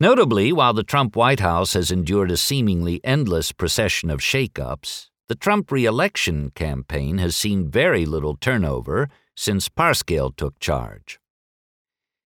Notably, 0.00 0.52
while 0.52 0.72
the 0.72 0.82
Trump 0.82 1.14
White 1.14 1.40
House 1.40 1.74
has 1.74 1.92
endured 1.92 2.30
a 2.30 2.36
seemingly 2.36 3.00
endless 3.04 3.52
procession 3.52 4.10
of 4.10 4.20
shakeups, 4.20 5.10
the 5.28 5.36
Trump 5.36 5.70
re-election 5.70 6.50
campaign 6.54 7.18
has 7.18 7.36
seen 7.36 7.70
very 7.70 8.04
little 8.04 8.36
turnover 8.36 9.08
since 9.36 9.68
Parscale 9.68 10.34
took 10.36 10.58
charge. 10.58 11.20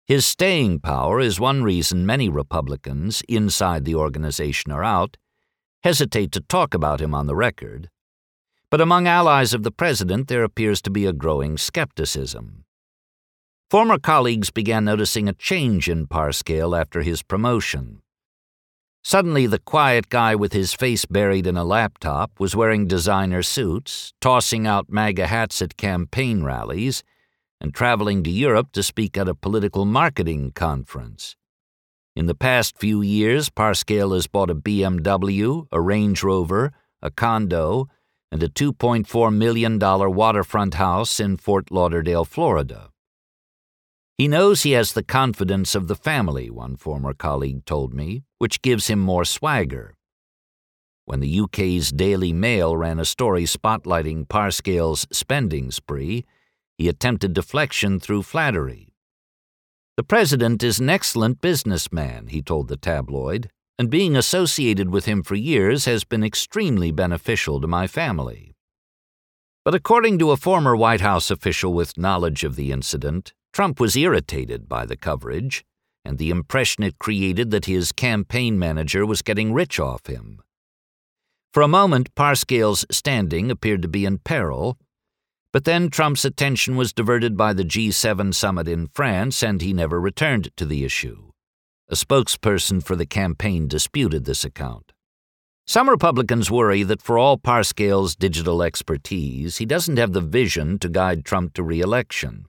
His 0.06 0.24
staying 0.24 0.80
power 0.80 1.20
is 1.20 1.38
one 1.38 1.62
reason 1.62 2.06
many 2.06 2.28
Republicans, 2.28 3.22
inside 3.28 3.84
the 3.84 3.94
organization 3.94 4.72
or 4.72 4.82
out, 4.82 5.16
hesitate 5.82 6.32
to 6.32 6.40
talk 6.40 6.74
about 6.74 7.00
him 7.00 7.14
on 7.14 7.26
the 7.26 7.36
record. 7.36 7.90
But 8.76 8.82
among 8.82 9.06
allies 9.06 9.54
of 9.54 9.62
the 9.62 9.70
president, 9.70 10.28
there 10.28 10.44
appears 10.44 10.82
to 10.82 10.90
be 10.90 11.06
a 11.06 11.12
growing 11.14 11.56
skepticism. 11.56 12.66
Former 13.70 13.98
colleagues 13.98 14.50
began 14.50 14.84
noticing 14.84 15.30
a 15.30 15.32
change 15.32 15.88
in 15.88 16.06
Parscale 16.06 16.78
after 16.78 17.00
his 17.00 17.22
promotion. 17.22 18.02
Suddenly, 19.02 19.46
the 19.46 19.60
quiet 19.60 20.10
guy 20.10 20.34
with 20.34 20.52
his 20.52 20.74
face 20.74 21.06
buried 21.06 21.46
in 21.46 21.56
a 21.56 21.64
laptop 21.64 22.38
was 22.38 22.54
wearing 22.54 22.86
designer 22.86 23.42
suits, 23.42 24.12
tossing 24.20 24.66
out 24.66 24.90
MAGA 24.90 25.26
hats 25.26 25.62
at 25.62 25.78
campaign 25.78 26.42
rallies, 26.42 27.02
and 27.58 27.72
traveling 27.72 28.22
to 28.24 28.30
Europe 28.30 28.72
to 28.72 28.82
speak 28.82 29.16
at 29.16 29.26
a 29.26 29.34
political 29.34 29.86
marketing 29.86 30.52
conference. 30.54 31.34
In 32.14 32.26
the 32.26 32.34
past 32.34 32.76
few 32.76 33.00
years, 33.00 33.48
Parscale 33.48 34.12
has 34.12 34.26
bought 34.26 34.50
a 34.50 34.54
BMW, 34.54 35.66
a 35.72 35.80
Range 35.80 36.22
Rover, 36.22 36.74
a 37.00 37.10
condo, 37.10 37.88
and 38.30 38.42
a 38.42 38.48
$2.4 38.48 39.34
million 39.34 39.78
waterfront 39.78 40.74
house 40.74 41.20
in 41.20 41.36
Fort 41.36 41.70
Lauderdale, 41.70 42.24
Florida. 42.24 42.90
He 44.18 44.28
knows 44.28 44.62
he 44.62 44.72
has 44.72 44.92
the 44.92 45.02
confidence 45.02 45.74
of 45.74 45.88
the 45.88 45.94
family, 45.94 46.50
one 46.50 46.76
former 46.76 47.12
colleague 47.12 47.64
told 47.66 47.92
me, 47.92 48.22
which 48.38 48.62
gives 48.62 48.86
him 48.88 48.98
more 48.98 49.24
swagger. 49.24 49.94
When 51.04 51.20
the 51.20 51.40
UK's 51.40 51.92
Daily 51.92 52.32
Mail 52.32 52.76
ran 52.76 52.98
a 52.98 53.04
story 53.04 53.44
spotlighting 53.44 54.28
Parscale's 54.28 55.06
spending 55.12 55.70
spree, 55.70 56.24
he 56.78 56.88
attempted 56.88 57.32
deflection 57.32 58.00
through 58.00 58.22
flattery. 58.22 58.88
The 59.96 60.02
president 60.02 60.62
is 60.62 60.78
an 60.78 60.90
excellent 60.90 61.40
businessman, 61.40 62.26
he 62.26 62.42
told 62.42 62.68
the 62.68 62.76
tabloid, 62.76 63.50
and 63.78 63.90
being 63.90 64.16
associated 64.16 64.90
with 64.90 65.04
him 65.04 65.22
for 65.22 65.34
years 65.34 65.84
has 65.84 66.04
been 66.04 66.24
extremely 66.24 66.90
beneficial 66.90 67.60
to 67.60 67.66
my 67.66 67.86
family. 67.86 68.54
But 69.64 69.74
according 69.74 70.18
to 70.20 70.30
a 70.30 70.36
former 70.36 70.76
White 70.76 71.00
House 71.00 71.30
official 71.30 71.72
with 71.72 71.98
knowledge 71.98 72.44
of 72.44 72.56
the 72.56 72.72
incident, 72.72 73.34
Trump 73.52 73.80
was 73.80 73.96
irritated 73.96 74.68
by 74.68 74.86
the 74.86 74.96
coverage 74.96 75.64
and 76.04 76.18
the 76.18 76.30
impression 76.30 76.84
it 76.84 76.98
created 76.98 77.50
that 77.50 77.64
his 77.64 77.90
campaign 77.90 78.58
manager 78.58 79.04
was 79.04 79.22
getting 79.22 79.52
rich 79.52 79.80
off 79.80 80.06
him. 80.06 80.40
For 81.52 81.62
a 81.62 81.68
moment, 81.68 82.14
Parscale's 82.14 82.86
standing 82.90 83.50
appeared 83.50 83.82
to 83.82 83.88
be 83.88 84.04
in 84.04 84.18
peril, 84.18 84.78
but 85.52 85.64
then 85.64 85.88
Trump's 85.88 86.24
attention 86.24 86.76
was 86.76 86.92
diverted 86.92 87.36
by 87.36 87.54
the 87.54 87.64
G7 87.64 88.34
summit 88.34 88.68
in 88.68 88.88
France, 88.88 89.42
and 89.42 89.60
he 89.62 89.72
never 89.72 90.00
returned 90.00 90.50
to 90.56 90.66
the 90.66 90.84
issue. 90.84 91.32
A 91.88 91.94
spokesperson 91.94 92.82
for 92.82 92.96
the 92.96 93.06
campaign 93.06 93.68
disputed 93.68 94.24
this 94.24 94.44
account. 94.44 94.92
Some 95.68 95.88
Republicans 95.88 96.50
worry 96.50 96.82
that 96.82 97.00
for 97.00 97.16
all 97.16 97.38
Parscale's 97.38 98.16
digital 98.16 98.60
expertise, 98.60 99.58
he 99.58 99.66
doesn't 99.66 99.96
have 99.96 100.12
the 100.12 100.20
vision 100.20 100.80
to 100.80 100.88
guide 100.88 101.24
Trump 101.24 101.54
to 101.54 101.62
re 101.62 101.80
election. 101.80 102.46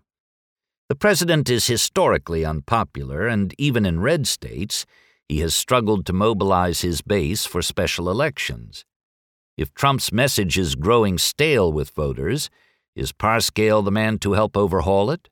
The 0.89 0.95
president 0.95 1.51
is 1.51 1.67
historically 1.67 2.45
unpopular, 2.45 3.27
and 3.27 3.53
even 3.59 3.85
in 3.85 3.99
red 3.99 4.25
states, 4.25 4.87
he 5.29 5.41
has 5.41 5.53
struggled 5.53 6.07
to 6.07 6.13
mobilize 6.13 6.81
his 6.81 7.01
base 7.01 7.45
for 7.45 7.61
special 7.61 8.09
elections. 8.09 8.85
If 9.55 9.71
Trump's 9.75 10.11
message 10.11 10.57
is 10.57 10.73
growing 10.73 11.19
stale 11.19 11.71
with 11.71 11.91
voters, 11.91 12.49
is 12.95 13.13
Parscale 13.13 13.85
the 13.85 13.91
man 13.91 14.17
to 14.19 14.33
help 14.33 14.57
overhaul 14.57 15.11
it? 15.11 15.29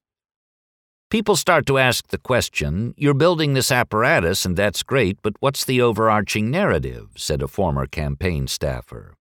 People 1.16 1.38
start 1.38 1.66
to 1.68 1.78
ask 1.78 2.09
the 2.09 2.18
question 2.18 2.93
You're 2.97 3.13
building 3.13 3.53
this 3.53 3.72
apparatus, 3.72 4.45
and 4.45 4.57
that's 4.57 4.84
great, 4.84 5.18
but 5.22 5.38
what's 5.39 5.63
the 5.63 5.82
overarching 5.82 6.51
narrative? 6.51 7.07
said 7.16 7.41
a 7.41 7.47
former 7.47 7.88
campaign 7.88 8.47
staffer. 8.47 9.16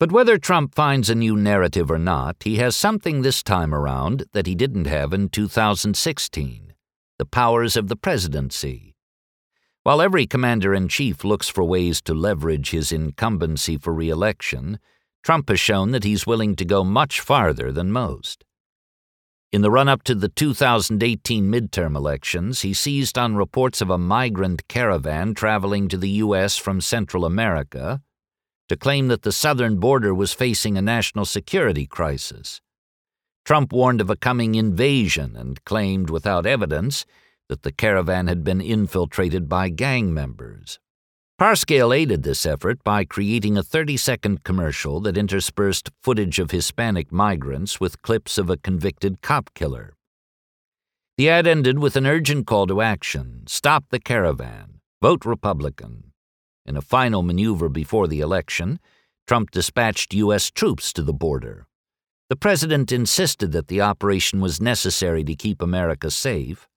But 0.00 0.12
whether 0.12 0.38
Trump 0.38 0.74
finds 0.74 1.10
a 1.10 1.14
new 1.14 1.36
narrative 1.36 1.90
or 1.90 1.98
not, 1.98 2.36
he 2.42 2.56
has 2.56 2.74
something 2.74 3.20
this 3.20 3.42
time 3.42 3.74
around 3.74 4.24
that 4.32 4.46
he 4.46 4.54
didn't 4.54 4.86
have 4.86 5.12
in 5.12 5.28
2016 5.28 6.72
the 7.18 7.26
powers 7.26 7.76
of 7.76 7.88
the 7.88 7.96
presidency. 7.96 8.94
While 9.82 10.00
every 10.00 10.26
commander 10.26 10.72
in 10.72 10.88
chief 10.88 11.22
looks 11.22 11.50
for 11.50 11.64
ways 11.64 12.00
to 12.00 12.14
leverage 12.14 12.70
his 12.70 12.92
incumbency 12.92 13.76
for 13.76 13.92
re 13.92 14.08
election, 14.08 14.78
Trump 15.22 15.50
has 15.50 15.60
shown 15.60 15.90
that 15.90 16.04
he's 16.04 16.26
willing 16.26 16.56
to 16.56 16.64
go 16.64 16.82
much 16.82 17.20
farther 17.20 17.70
than 17.70 17.92
most. 17.92 18.43
In 19.54 19.62
the 19.62 19.70
run 19.70 19.88
up 19.88 20.02
to 20.02 20.16
the 20.16 20.28
2018 20.28 21.44
midterm 21.44 21.94
elections, 21.94 22.62
he 22.62 22.74
seized 22.74 23.16
on 23.16 23.36
reports 23.36 23.80
of 23.80 23.88
a 23.88 23.96
migrant 23.96 24.66
caravan 24.66 25.32
traveling 25.32 25.86
to 25.90 25.96
the 25.96 26.08
U.S. 26.26 26.56
from 26.56 26.80
Central 26.80 27.24
America 27.24 28.02
to 28.68 28.76
claim 28.76 29.06
that 29.06 29.22
the 29.22 29.30
southern 29.30 29.78
border 29.78 30.12
was 30.12 30.32
facing 30.32 30.76
a 30.76 30.82
national 30.82 31.24
security 31.24 31.86
crisis. 31.86 32.60
Trump 33.44 33.72
warned 33.72 34.00
of 34.00 34.10
a 34.10 34.16
coming 34.16 34.56
invasion 34.56 35.36
and 35.36 35.64
claimed, 35.64 36.10
without 36.10 36.46
evidence, 36.46 37.06
that 37.48 37.62
the 37.62 37.70
caravan 37.70 38.26
had 38.26 38.42
been 38.42 38.60
infiltrated 38.60 39.48
by 39.48 39.68
gang 39.68 40.12
members. 40.12 40.80
Parscale 41.36 41.92
aided 41.92 42.22
this 42.22 42.46
effort 42.46 42.84
by 42.84 43.04
creating 43.04 43.56
a 43.56 43.62
30 43.64 43.96
second 43.96 44.44
commercial 44.44 45.00
that 45.00 45.16
interspersed 45.16 45.90
footage 46.00 46.38
of 46.38 46.52
Hispanic 46.52 47.10
migrants 47.10 47.80
with 47.80 48.00
clips 48.02 48.38
of 48.38 48.48
a 48.48 48.56
convicted 48.56 49.20
cop 49.20 49.52
killer. 49.52 49.94
The 51.18 51.28
ad 51.28 51.48
ended 51.48 51.80
with 51.80 51.96
an 51.96 52.06
urgent 52.06 52.46
call 52.46 52.68
to 52.68 52.80
action 52.80 53.42
stop 53.48 53.86
the 53.90 53.98
caravan, 53.98 54.78
vote 55.02 55.24
Republican. 55.24 56.12
In 56.66 56.76
a 56.76 56.82
final 56.82 57.22
maneuver 57.22 57.68
before 57.68 58.06
the 58.06 58.20
election, 58.20 58.78
Trump 59.26 59.50
dispatched 59.50 60.14
U.S. 60.14 60.52
troops 60.52 60.92
to 60.92 61.02
the 61.02 61.12
border. 61.12 61.66
The 62.28 62.36
president 62.36 62.92
insisted 62.92 63.50
that 63.50 63.66
the 63.66 63.80
operation 63.80 64.40
was 64.40 64.60
necessary 64.60 65.24
to 65.24 65.34
keep 65.34 65.60
America 65.60 66.12
safe, 66.12 66.68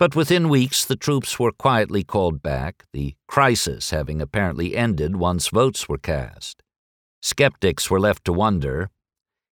but 0.00 0.16
within 0.16 0.48
weeks, 0.48 0.86
the 0.86 0.96
troops 0.96 1.38
were 1.38 1.52
quietly 1.52 2.02
called 2.02 2.42
back, 2.42 2.86
the 2.94 3.14
crisis 3.28 3.90
having 3.90 4.22
apparently 4.22 4.74
ended 4.74 5.14
once 5.16 5.48
votes 5.48 5.90
were 5.90 5.98
cast. 5.98 6.62
Skeptics 7.20 7.90
were 7.90 8.00
left 8.00 8.24
to 8.24 8.32
wonder 8.32 8.88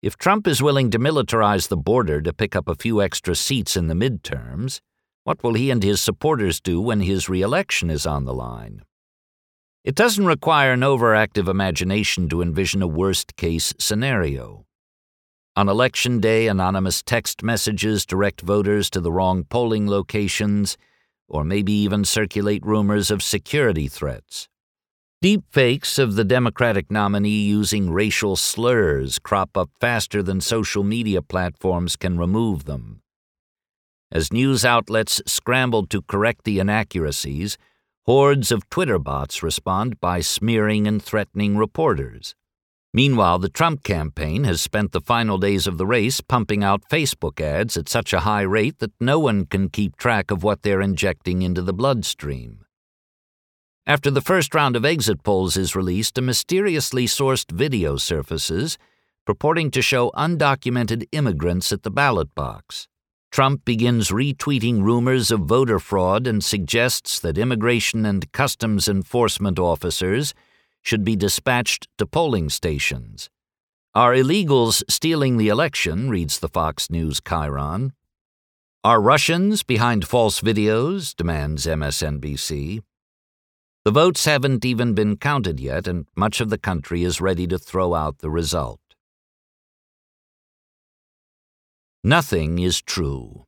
if 0.03 0.18
Trump 0.18 0.49
is 0.49 0.61
willing 0.61 0.90
to 0.90 0.99
militarize 0.99 1.68
the 1.68 1.76
border 1.76 2.20
to 2.20 2.32
pick 2.32 2.57
up 2.57 2.68
a 2.68 2.74
few 2.74 3.01
extra 3.01 3.36
seats 3.36 3.76
in 3.76 3.86
the 3.86 3.95
midterms, 3.95 4.80
What 5.22 5.45
will 5.45 5.55
he 5.55 5.70
and 5.70 5.84
his 5.84 6.01
supporters 6.01 6.61
do 6.61 6.80
when 6.80 7.03
his 7.03 7.28
reelection 7.28 7.88
is 7.88 8.05
on 8.05 8.24
the 8.24 8.34
line? 8.34 8.82
It 9.84 9.95
doesn't 9.95 10.26
require 10.26 10.72
an 10.72 10.80
overactive 10.80 11.49
imagination 11.49 12.28
to 12.30 12.43
envision 12.43 12.82
a 12.82 12.88
worst 12.88 13.36
case 13.36 13.72
scenario. 13.78 14.66
On 15.55 15.68
election 15.68 16.18
day, 16.18 16.46
anonymous 16.48 17.03
text 17.03 17.42
messages 17.42 18.07
direct 18.07 18.40
voters 18.40 18.88
to 18.88 19.00
the 19.00 19.12
wrong 19.12 19.44
polling 19.44 19.86
locations, 19.86 20.78
or 21.28 21.44
maybe 21.44 21.74
even 21.74 22.07
circulate 22.07 22.64
rumors 22.64 23.11
of 23.11 23.22
security 23.22 23.86
threats. 23.86 24.48
Deep 25.20 25.44
fakes 25.50 25.98
of 25.98 26.14
the 26.14 26.24
Democratic 26.24 26.90
nominee 26.90 27.42
using 27.42 27.92
racial 27.92 28.34
slurs 28.34 29.18
crop 29.18 29.55
up 29.59 29.68
faster 29.78 30.22
than 30.22 30.40
social 30.40 30.82
media 30.82 31.20
platforms 31.20 31.96
can 31.96 32.18
remove 32.18 32.64
them. 32.64 33.03
As 34.11 34.32
news 34.32 34.64
outlets 34.64 35.20
scramble 35.26 35.86
to 35.88 36.00
correct 36.00 36.44
the 36.44 36.61
inaccuracies, 36.61 37.59
hordes 38.07 38.50
of 38.50 38.70
Twitter 38.70 38.98
bots 38.98 39.42
respond 39.42 40.00
by 40.00 40.22
smearing 40.22 40.86
and 40.86 41.03
threatening 41.03 41.59
reporters. 41.59 42.34
Meanwhile, 42.95 43.38
the 43.38 43.49
Trump 43.49 43.82
campaign 43.82 44.45
has 44.45 44.61
spent 44.61 44.93
the 44.93 45.01
final 45.01 45.38
days 45.38 45.66
of 45.66 45.78
the 45.78 45.86
race 45.86 46.20
pumping 46.20 46.62
out 46.62 46.88
Facebook 46.90 47.40
ads 47.40 47.78
at 47.78 47.88
such 47.88 48.12
a 48.12 48.20
high 48.20 48.43
rate 48.43 48.80
that 48.80 48.93
no 49.01 49.18
one 49.18 49.47
can 49.47 49.70
keep 49.70 49.97
track 49.97 50.30
of 50.30 50.43
what 50.43 50.62
they're 50.62 50.82
injecting 50.82 51.40
into 51.40 51.62
the 51.62 51.72
bloodstream. 51.72 52.66
After 53.86 54.11
the 54.11 54.20
first 54.20 54.55
round 54.55 54.76
of 54.76 54.84
exit 54.84 55.24
polls 55.24 55.57
is 55.57 55.74
released, 55.74 56.18
a 56.18 56.22
mysteriously 56.22 57.07
sourced 57.07 57.51
video 57.51 57.97
surfaces 57.97 58.76
purporting 59.24 59.70
to 59.70 59.80
show 59.80 60.11
undocumented 60.11 61.07
immigrants 61.12 61.72
at 61.72 61.84
the 61.84 61.90
ballot 61.90 62.34
box. 62.34 62.88
Trump 63.30 63.64
begins 63.64 64.11
retweeting 64.11 64.82
rumors 64.82 65.30
of 65.30 65.40
voter 65.40 65.78
fraud 65.78 66.26
and 66.26 66.45
suggests 66.45 67.18
that 67.20 67.38
immigration 67.38 68.05
and 68.05 68.30
customs 68.32 68.86
enforcement 68.86 69.59
officers 69.59 70.34
should 70.82 71.04
be 71.04 71.16
dispatched 71.16 71.88
to 71.96 72.06
polling 72.06 72.50
stations. 72.50 73.30
Are 73.94 74.14
illegals 74.14 74.82
stealing 74.88 75.36
the 75.36 75.48
election? 75.48 76.10
reads 76.10 76.38
the 76.38 76.48
Fox 76.48 76.90
News 76.90 77.20
chyron. 77.20 77.92
Are 78.84 79.00
Russians 79.00 79.62
behind 79.62 80.06
false 80.06 80.40
videos? 80.40 81.14
demands 81.14 81.66
MSNBC. 81.66 82.82
The 83.84 83.90
votes 83.90 84.24
haven't 84.24 84.64
even 84.64 84.94
been 84.94 85.16
counted 85.16 85.60
yet, 85.60 85.86
and 85.86 86.06
much 86.16 86.40
of 86.40 86.50
the 86.50 86.58
country 86.58 87.04
is 87.04 87.20
ready 87.20 87.46
to 87.48 87.58
throw 87.58 87.94
out 87.94 88.18
the 88.18 88.30
result. 88.30 88.80
Nothing 92.02 92.58
is 92.58 92.80
true. 92.80 93.44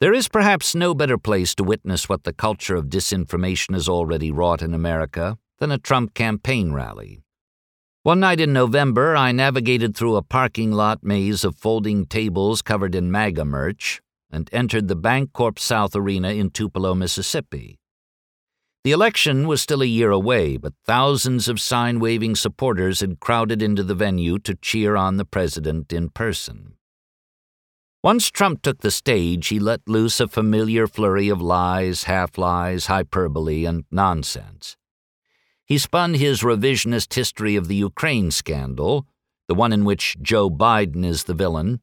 There 0.00 0.14
is 0.14 0.28
perhaps 0.28 0.74
no 0.74 0.94
better 0.94 1.18
place 1.18 1.54
to 1.56 1.64
witness 1.64 2.08
what 2.08 2.24
the 2.24 2.32
culture 2.32 2.76
of 2.76 2.86
disinformation 2.86 3.74
has 3.74 3.88
already 3.88 4.30
wrought 4.30 4.62
in 4.62 4.72
America 4.72 5.36
than 5.58 5.70
a 5.70 5.78
Trump 5.78 6.14
campaign 6.14 6.72
rally. 6.72 7.22
One 8.02 8.20
night 8.20 8.40
in 8.40 8.52
November, 8.52 9.16
I 9.16 9.32
navigated 9.32 9.96
through 9.96 10.16
a 10.16 10.22
parking 10.22 10.70
lot 10.70 11.02
maze 11.02 11.44
of 11.44 11.56
folding 11.56 12.06
tables 12.06 12.62
covered 12.62 12.94
in 12.94 13.10
MAGA 13.10 13.44
merch 13.44 14.00
and 14.30 14.48
entered 14.52 14.88
the 14.88 14.96
Bancorp 14.96 15.58
South 15.58 15.96
Arena 15.96 16.30
in 16.30 16.50
Tupelo, 16.50 16.94
Mississippi. 16.94 17.78
The 18.84 18.92
election 18.92 19.48
was 19.48 19.60
still 19.60 19.82
a 19.82 19.86
year 19.86 20.12
away, 20.12 20.56
but 20.56 20.74
thousands 20.84 21.48
of 21.48 21.60
sign 21.60 21.98
waving 21.98 22.36
supporters 22.36 23.00
had 23.00 23.18
crowded 23.18 23.60
into 23.60 23.82
the 23.82 23.96
venue 23.96 24.38
to 24.38 24.54
cheer 24.54 24.94
on 24.94 25.16
the 25.16 25.24
president 25.24 25.92
in 25.92 26.10
person. 26.10 26.74
Once 28.04 28.30
Trump 28.30 28.62
took 28.62 28.82
the 28.82 28.92
stage, 28.92 29.48
he 29.48 29.58
let 29.58 29.80
loose 29.88 30.20
a 30.20 30.28
familiar 30.28 30.86
flurry 30.86 31.28
of 31.28 31.42
lies, 31.42 32.04
half 32.04 32.38
lies, 32.38 32.86
hyperbole, 32.86 33.64
and 33.64 33.84
nonsense. 33.90 34.76
He 35.66 35.78
spun 35.78 36.14
his 36.14 36.42
revisionist 36.42 37.12
history 37.12 37.56
of 37.56 37.66
the 37.66 37.74
Ukraine 37.74 38.30
scandal, 38.30 39.04
the 39.48 39.54
one 39.54 39.72
in 39.72 39.84
which 39.84 40.16
Joe 40.22 40.48
Biden 40.48 41.04
is 41.04 41.24
the 41.24 41.34
villain, 41.34 41.80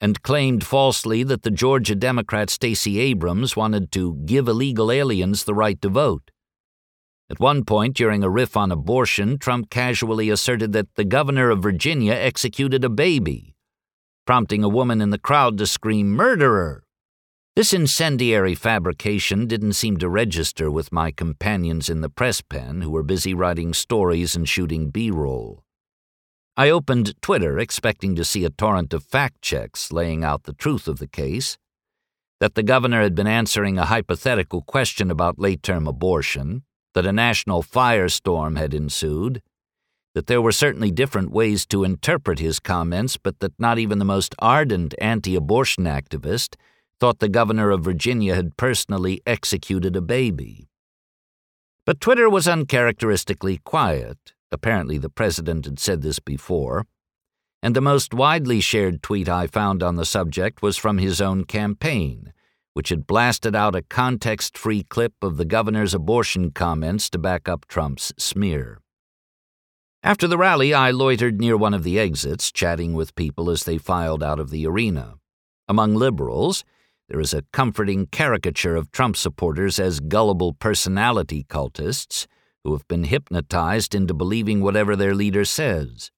and 0.00 0.22
claimed 0.22 0.64
falsely 0.64 1.22
that 1.22 1.42
the 1.42 1.50
Georgia 1.50 1.94
Democrat 1.94 2.50
Stacey 2.50 2.98
Abrams 2.98 3.56
wanted 3.56 3.92
to 3.92 4.16
give 4.26 4.48
illegal 4.48 4.90
aliens 4.90 5.44
the 5.44 5.54
right 5.54 5.80
to 5.80 5.88
vote. 5.88 6.32
At 7.30 7.40
one 7.40 7.64
point 7.64 7.96
during 7.96 8.22
a 8.22 8.28
riff 8.28 8.56
on 8.56 8.70
abortion, 8.70 9.38
Trump 9.38 9.70
casually 9.70 10.28
asserted 10.28 10.72
that 10.72 10.94
the 10.96 11.04
governor 11.04 11.50
of 11.50 11.62
Virginia 11.62 12.12
executed 12.12 12.84
a 12.84 12.90
baby, 12.90 13.54
prompting 14.26 14.62
a 14.62 14.68
woman 14.68 15.00
in 15.00 15.10
the 15.10 15.18
crowd 15.18 15.56
to 15.58 15.66
scream, 15.66 16.10
Murderer! 16.10 16.83
This 17.56 17.72
incendiary 17.72 18.56
fabrication 18.56 19.46
didn't 19.46 19.74
seem 19.74 19.96
to 19.98 20.08
register 20.08 20.72
with 20.72 20.90
my 20.90 21.12
companions 21.12 21.88
in 21.88 22.00
the 22.00 22.08
press 22.08 22.40
pen 22.40 22.80
who 22.80 22.90
were 22.90 23.04
busy 23.04 23.32
writing 23.32 23.72
stories 23.72 24.34
and 24.34 24.48
shooting 24.48 24.90
B 24.90 25.08
roll. 25.12 25.62
I 26.56 26.68
opened 26.70 27.14
Twitter 27.22 27.60
expecting 27.60 28.16
to 28.16 28.24
see 28.24 28.44
a 28.44 28.50
torrent 28.50 28.92
of 28.92 29.04
fact 29.04 29.40
checks 29.40 29.92
laying 29.92 30.24
out 30.24 30.42
the 30.42 30.52
truth 30.52 30.88
of 30.88 30.98
the 30.98 31.06
case 31.06 31.56
that 32.40 32.56
the 32.56 32.64
governor 32.64 33.02
had 33.02 33.14
been 33.14 33.28
answering 33.28 33.78
a 33.78 33.86
hypothetical 33.86 34.62
question 34.62 35.08
about 35.08 35.38
late 35.38 35.62
term 35.62 35.86
abortion, 35.86 36.64
that 36.94 37.06
a 37.06 37.12
national 37.12 37.62
firestorm 37.62 38.58
had 38.58 38.74
ensued, 38.74 39.40
that 40.12 40.26
there 40.26 40.42
were 40.42 40.50
certainly 40.50 40.90
different 40.90 41.30
ways 41.30 41.64
to 41.66 41.84
interpret 41.84 42.40
his 42.40 42.58
comments, 42.58 43.16
but 43.16 43.38
that 43.38 43.52
not 43.60 43.78
even 43.78 44.00
the 44.00 44.04
most 44.04 44.34
ardent 44.40 44.92
anti 44.98 45.36
abortion 45.36 45.84
activist 45.84 46.56
thought 47.00 47.18
the 47.18 47.28
governor 47.28 47.70
of 47.70 47.84
Virginia 47.84 48.34
had 48.34 48.56
personally 48.56 49.20
executed 49.26 49.96
a 49.96 50.00
baby. 50.00 50.68
But 51.86 52.00
Twitter 52.00 52.30
was 52.30 52.48
uncharacteristically 52.48 53.58
quiet, 53.58 54.34
Apparently, 54.54 54.98
the 54.98 55.10
president 55.10 55.64
had 55.64 55.80
said 55.80 56.02
this 56.02 56.20
before. 56.20 56.86
And 57.60 57.74
the 57.74 57.80
most 57.80 58.14
widely 58.14 58.60
shared 58.60 59.02
tweet 59.02 59.28
I 59.28 59.48
found 59.48 59.82
on 59.82 59.96
the 59.96 60.04
subject 60.04 60.62
was 60.62 60.76
from 60.76 60.98
his 60.98 61.20
own 61.20 61.42
campaign, 61.42 62.32
which 62.72 62.90
had 62.90 63.04
blasted 63.04 63.56
out 63.56 63.74
a 63.74 63.82
context 63.82 64.56
free 64.56 64.84
clip 64.84 65.12
of 65.20 65.38
the 65.38 65.44
governor's 65.44 65.92
abortion 65.92 66.52
comments 66.52 67.10
to 67.10 67.18
back 67.18 67.48
up 67.48 67.66
Trump's 67.66 68.12
smear. 68.16 68.78
After 70.04 70.28
the 70.28 70.38
rally, 70.38 70.72
I 70.72 70.92
loitered 70.92 71.40
near 71.40 71.56
one 71.56 71.74
of 71.74 71.82
the 71.82 71.98
exits, 71.98 72.52
chatting 72.52 72.92
with 72.92 73.16
people 73.16 73.50
as 73.50 73.64
they 73.64 73.76
filed 73.76 74.22
out 74.22 74.38
of 74.38 74.50
the 74.50 74.68
arena. 74.68 75.14
Among 75.66 75.96
liberals, 75.96 76.62
there 77.08 77.20
is 77.20 77.34
a 77.34 77.44
comforting 77.52 78.06
caricature 78.06 78.76
of 78.76 78.90
Trump 78.90 79.16
supporters 79.16 79.78
as 79.78 80.00
gullible 80.00 80.52
personality 80.54 81.44
cultists 81.48 82.26
who 82.64 82.72
have 82.72 82.86
been 82.88 83.04
hypnotized 83.04 83.94
into 83.94 84.14
believing 84.14 84.60
whatever 84.60 84.96
their 84.96 85.14
leader 85.14 85.44
says. 85.44 86.10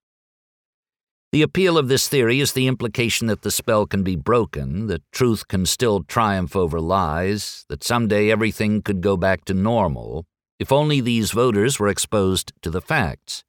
The 1.33 1.43
appeal 1.43 1.77
of 1.77 1.89
this 1.89 2.09
theory 2.09 2.41
is 2.41 2.53
the 2.53 2.69
implication 2.69 3.27
that 3.27 3.43
the 3.43 3.51
spell 3.51 3.85
can 3.85 4.05
be 4.05 4.15
broken, 4.15 4.87
that 4.87 5.03
truth 5.13 5.49
can 5.49 5.67
still 5.67 6.05
triumph 6.05 6.55
over 6.55 6.81
lies, 6.81 7.65
that 7.69 7.83
someday 7.83 8.31
everything 8.31 8.81
could 8.81 9.01
go 9.01 9.17
back 9.17 9.45
to 9.47 9.55
normal, 9.55 10.25
if 10.59 10.71
only 10.71 11.01
these 11.01 11.33
voters 11.33 11.81
were 11.81 11.89
exposed 11.89 12.53
to 12.63 12.71
the 12.71 12.81
facts. 12.81 13.43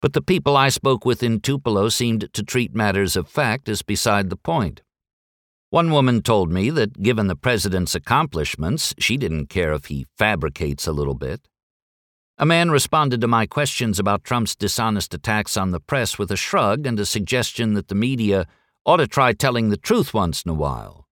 But 0.00 0.12
the 0.12 0.22
people 0.22 0.56
I 0.56 0.68
spoke 0.70 1.04
with 1.04 1.22
in 1.22 1.40
Tupelo 1.40 1.88
seemed 1.88 2.32
to 2.32 2.42
treat 2.42 2.74
matters 2.74 3.16
of 3.16 3.28
fact 3.28 3.68
as 3.68 3.82
beside 3.82 4.30
the 4.30 4.36
point. 4.36 4.80
One 5.70 5.92
woman 5.92 6.22
told 6.22 6.50
me 6.50 6.68
that 6.70 7.00
given 7.00 7.28
the 7.28 7.36
president's 7.36 7.94
accomplishments, 7.94 8.92
she 8.98 9.16
didn't 9.16 9.46
care 9.46 9.72
if 9.72 9.84
he 9.84 10.08
fabricates 10.18 10.88
a 10.88 10.92
little 10.92 11.14
bit. 11.14 11.46
A 12.38 12.44
man 12.44 12.72
responded 12.72 13.20
to 13.20 13.28
my 13.28 13.46
questions 13.46 14.00
about 14.00 14.24
Trump's 14.24 14.56
dishonest 14.56 15.14
attacks 15.14 15.56
on 15.56 15.70
the 15.70 15.78
press 15.78 16.18
with 16.18 16.32
a 16.32 16.36
shrug 16.36 16.88
and 16.88 16.98
a 16.98 17.06
suggestion 17.06 17.74
that 17.74 17.86
the 17.86 17.94
media 17.94 18.48
ought 18.84 18.96
to 18.96 19.06
try 19.06 19.32
telling 19.32 19.68
the 19.68 19.76
truth 19.76 20.12
once 20.12 20.42
in 20.42 20.50
a 20.50 20.54
while. 20.54 21.06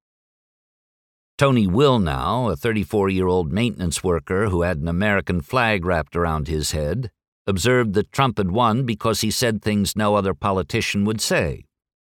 Tony 1.37 1.69
Willnow, 1.69 2.51
a 2.51 2.57
34 2.57 3.11
year 3.11 3.29
old 3.29 3.53
maintenance 3.53 4.03
worker 4.03 4.49
who 4.49 4.63
had 4.63 4.79
an 4.79 4.89
American 4.89 5.41
flag 5.41 5.85
wrapped 5.85 6.17
around 6.17 6.49
his 6.49 6.73
head, 6.73 7.13
observed 7.47 7.95
that 7.95 8.11
Trump 8.11 8.39
had 8.39 8.51
won 8.51 8.85
because 8.85 9.21
he 9.21 9.31
said 9.31 9.63
things 9.63 9.95
no 9.95 10.17
other 10.17 10.35
politician 10.35 11.05
would 11.05 11.21
say. 11.21 11.68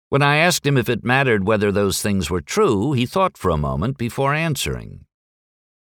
When 0.09 0.21
I 0.21 0.37
asked 0.37 0.65
him 0.65 0.77
if 0.77 0.89
it 0.89 1.03
mattered 1.03 1.47
whether 1.47 1.71
those 1.71 2.01
things 2.01 2.29
were 2.29 2.41
true, 2.41 2.93
he 2.93 3.05
thought 3.05 3.37
for 3.37 3.49
a 3.49 3.57
moment 3.57 3.97
before 3.97 4.33
answering. 4.33 5.05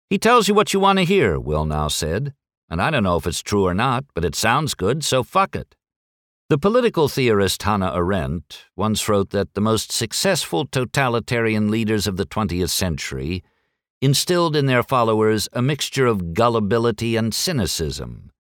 He 0.09 0.19
tells 0.19 0.49
you 0.49 0.55
what 0.55 0.73
you 0.73 0.81
want 0.81 0.99
to 0.99 1.05
hear, 1.05 1.39
Willnow 1.39 1.91
said 1.91 2.35
and 2.71 2.83
I 2.83 2.91
don't 2.91 3.03
know 3.03 3.17
if 3.17 3.27
it's 3.27 3.43
true 3.43 3.67
or 3.67 3.75
not, 3.75 4.05
but 4.15 4.25
it 4.25 4.35
sounds 4.35 4.75
good, 4.75 5.03
so 5.03 5.23
fuck 5.23 5.57
it. 5.57 5.75
The 6.51 6.59
political 6.59 7.09
theorist 7.09 7.63
Hannah 7.63 7.93
Arendt 7.95 8.67
once 8.77 9.09
wrote 9.09 9.31
that 9.31 9.55
the 9.55 9.61
most 9.61 9.93
successful 9.93 10.67
totalitarian 10.67 11.71
leaders 11.71 12.07
of 12.07 12.17
the 12.17 12.27
20th 12.27 12.71
century 12.71 13.43
instilled 14.01 14.57
in 14.57 14.67
their 14.67 14.83
followers 14.83 15.49
a 15.53 15.61
mixture 15.61 16.07
of 16.07 16.35
gullibility 16.35 17.17
and 17.17 17.35
cynicism. 17.35 18.31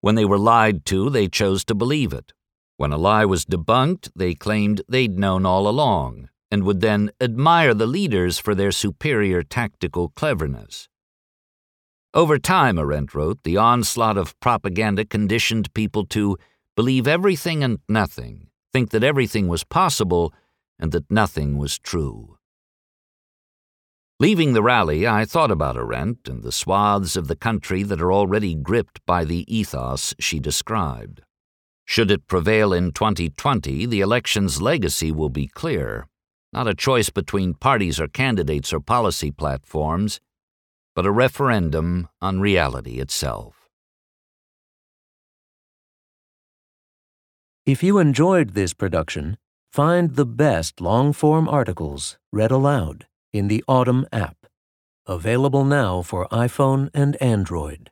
When 0.00 0.14
they 0.14 0.24
were 0.24 0.38
lied 0.38 0.84
to, 0.86 1.10
they 1.10 1.28
chose 1.28 1.64
to 1.64 1.74
believe 1.74 2.12
it. 2.12 2.32
When 2.78 2.92
a 2.92 2.96
lie 2.96 3.24
was 3.24 3.44
debunked, 3.44 4.12
they 4.14 4.34
claimed 4.34 4.82
they'd 4.88 5.18
known 5.18 5.44
all 5.44 5.66
along, 5.66 6.28
and 6.48 6.62
would 6.62 6.80
then 6.80 7.10
admire 7.20 7.74
the 7.74 7.88
leaders 7.88 8.38
for 8.38 8.54
their 8.54 8.70
superior 8.70 9.42
tactical 9.42 10.10
cleverness. 10.10 10.88
Over 12.14 12.38
time, 12.38 12.78
Arendt 12.78 13.16
wrote, 13.16 13.42
the 13.42 13.56
onslaught 13.56 14.16
of 14.16 14.38
propaganda 14.38 15.04
conditioned 15.04 15.74
people 15.74 16.06
to 16.06 16.38
believe 16.76 17.08
everything 17.08 17.64
and 17.64 17.80
nothing, 17.88 18.46
think 18.72 18.90
that 18.90 19.02
everything 19.02 19.48
was 19.48 19.64
possible, 19.64 20.32
and 20.78 20.92
that 20.92 21.10
nothing 21.10 21.58
was 21.58 21.80
true. 21.80 22.38
Leaving 24.20 24.52
the 24.52 24.62
rally, 24.62 25.04
I 25.04 25.24
thought 25.24 25.50
about 25.50 25.76
Arendt 25.76 26.28
and 26.28 26.44
the 26.44 26.52
swaths 26.52 27.16
of 27.16 27.26
the 27.26 27.34
country 27.34 27.82
that 27.82 28.00
are 28.00 28.12
already 28.12 28.54
gripped 28.54 29.04
by 29.04 29.24
the 29.24 29.44
ethos 29.52 30.14
she 30.20 30.38
described. 30.38 31.22
Should 31.90 32.10
it 32.10 32.26
prevail 32.26 32.74
in 32.74 32.92
2020, 32.92 33.86
the 33.86 34.02
election's 34.02 34.60
legacy 34.60 35.10
will 35.10 35.30
be 35.30 35.46
clear. 35.46 36.06
Not 36.52 36.68
a 36.68 36.74
choice 36.74 37.08
between 37.08 37.54
parties 37.54 37.98
or 37.98 38.08
candidates 38.08 38.74
or 38.74 38.80
policy 38.80 39.30
platforms, 39.30 40.20
but 40.94 41.06
a 41.06 41.10
referendum 41.10 42.06
on 42.20 42.40
reality 42.40 43.00
itself. 43.00 43.70
If 47.64 47.82
you 47.82 47.98
enjoyed 47.98 48.50
this 48.50 48.74
production, 48.74 49.38
find 49.72 50.14
the 50.14 50.26
best 50.26 50.82
long 50.82 51.14
form 51.14 51.48
articles 51.48 52.18
read 52.30 52.50
aloud 52.50 53.06
in 53.32 53.48
the 53.48 53.64
Audm 53.66 54.04
app, 54.12 54.36
available 55.06 55.64
now 55.64 56.02
for 56.02 56.28
iPhone 56.28 56.90
and 56.92 57.16
Android. 57.22 57.90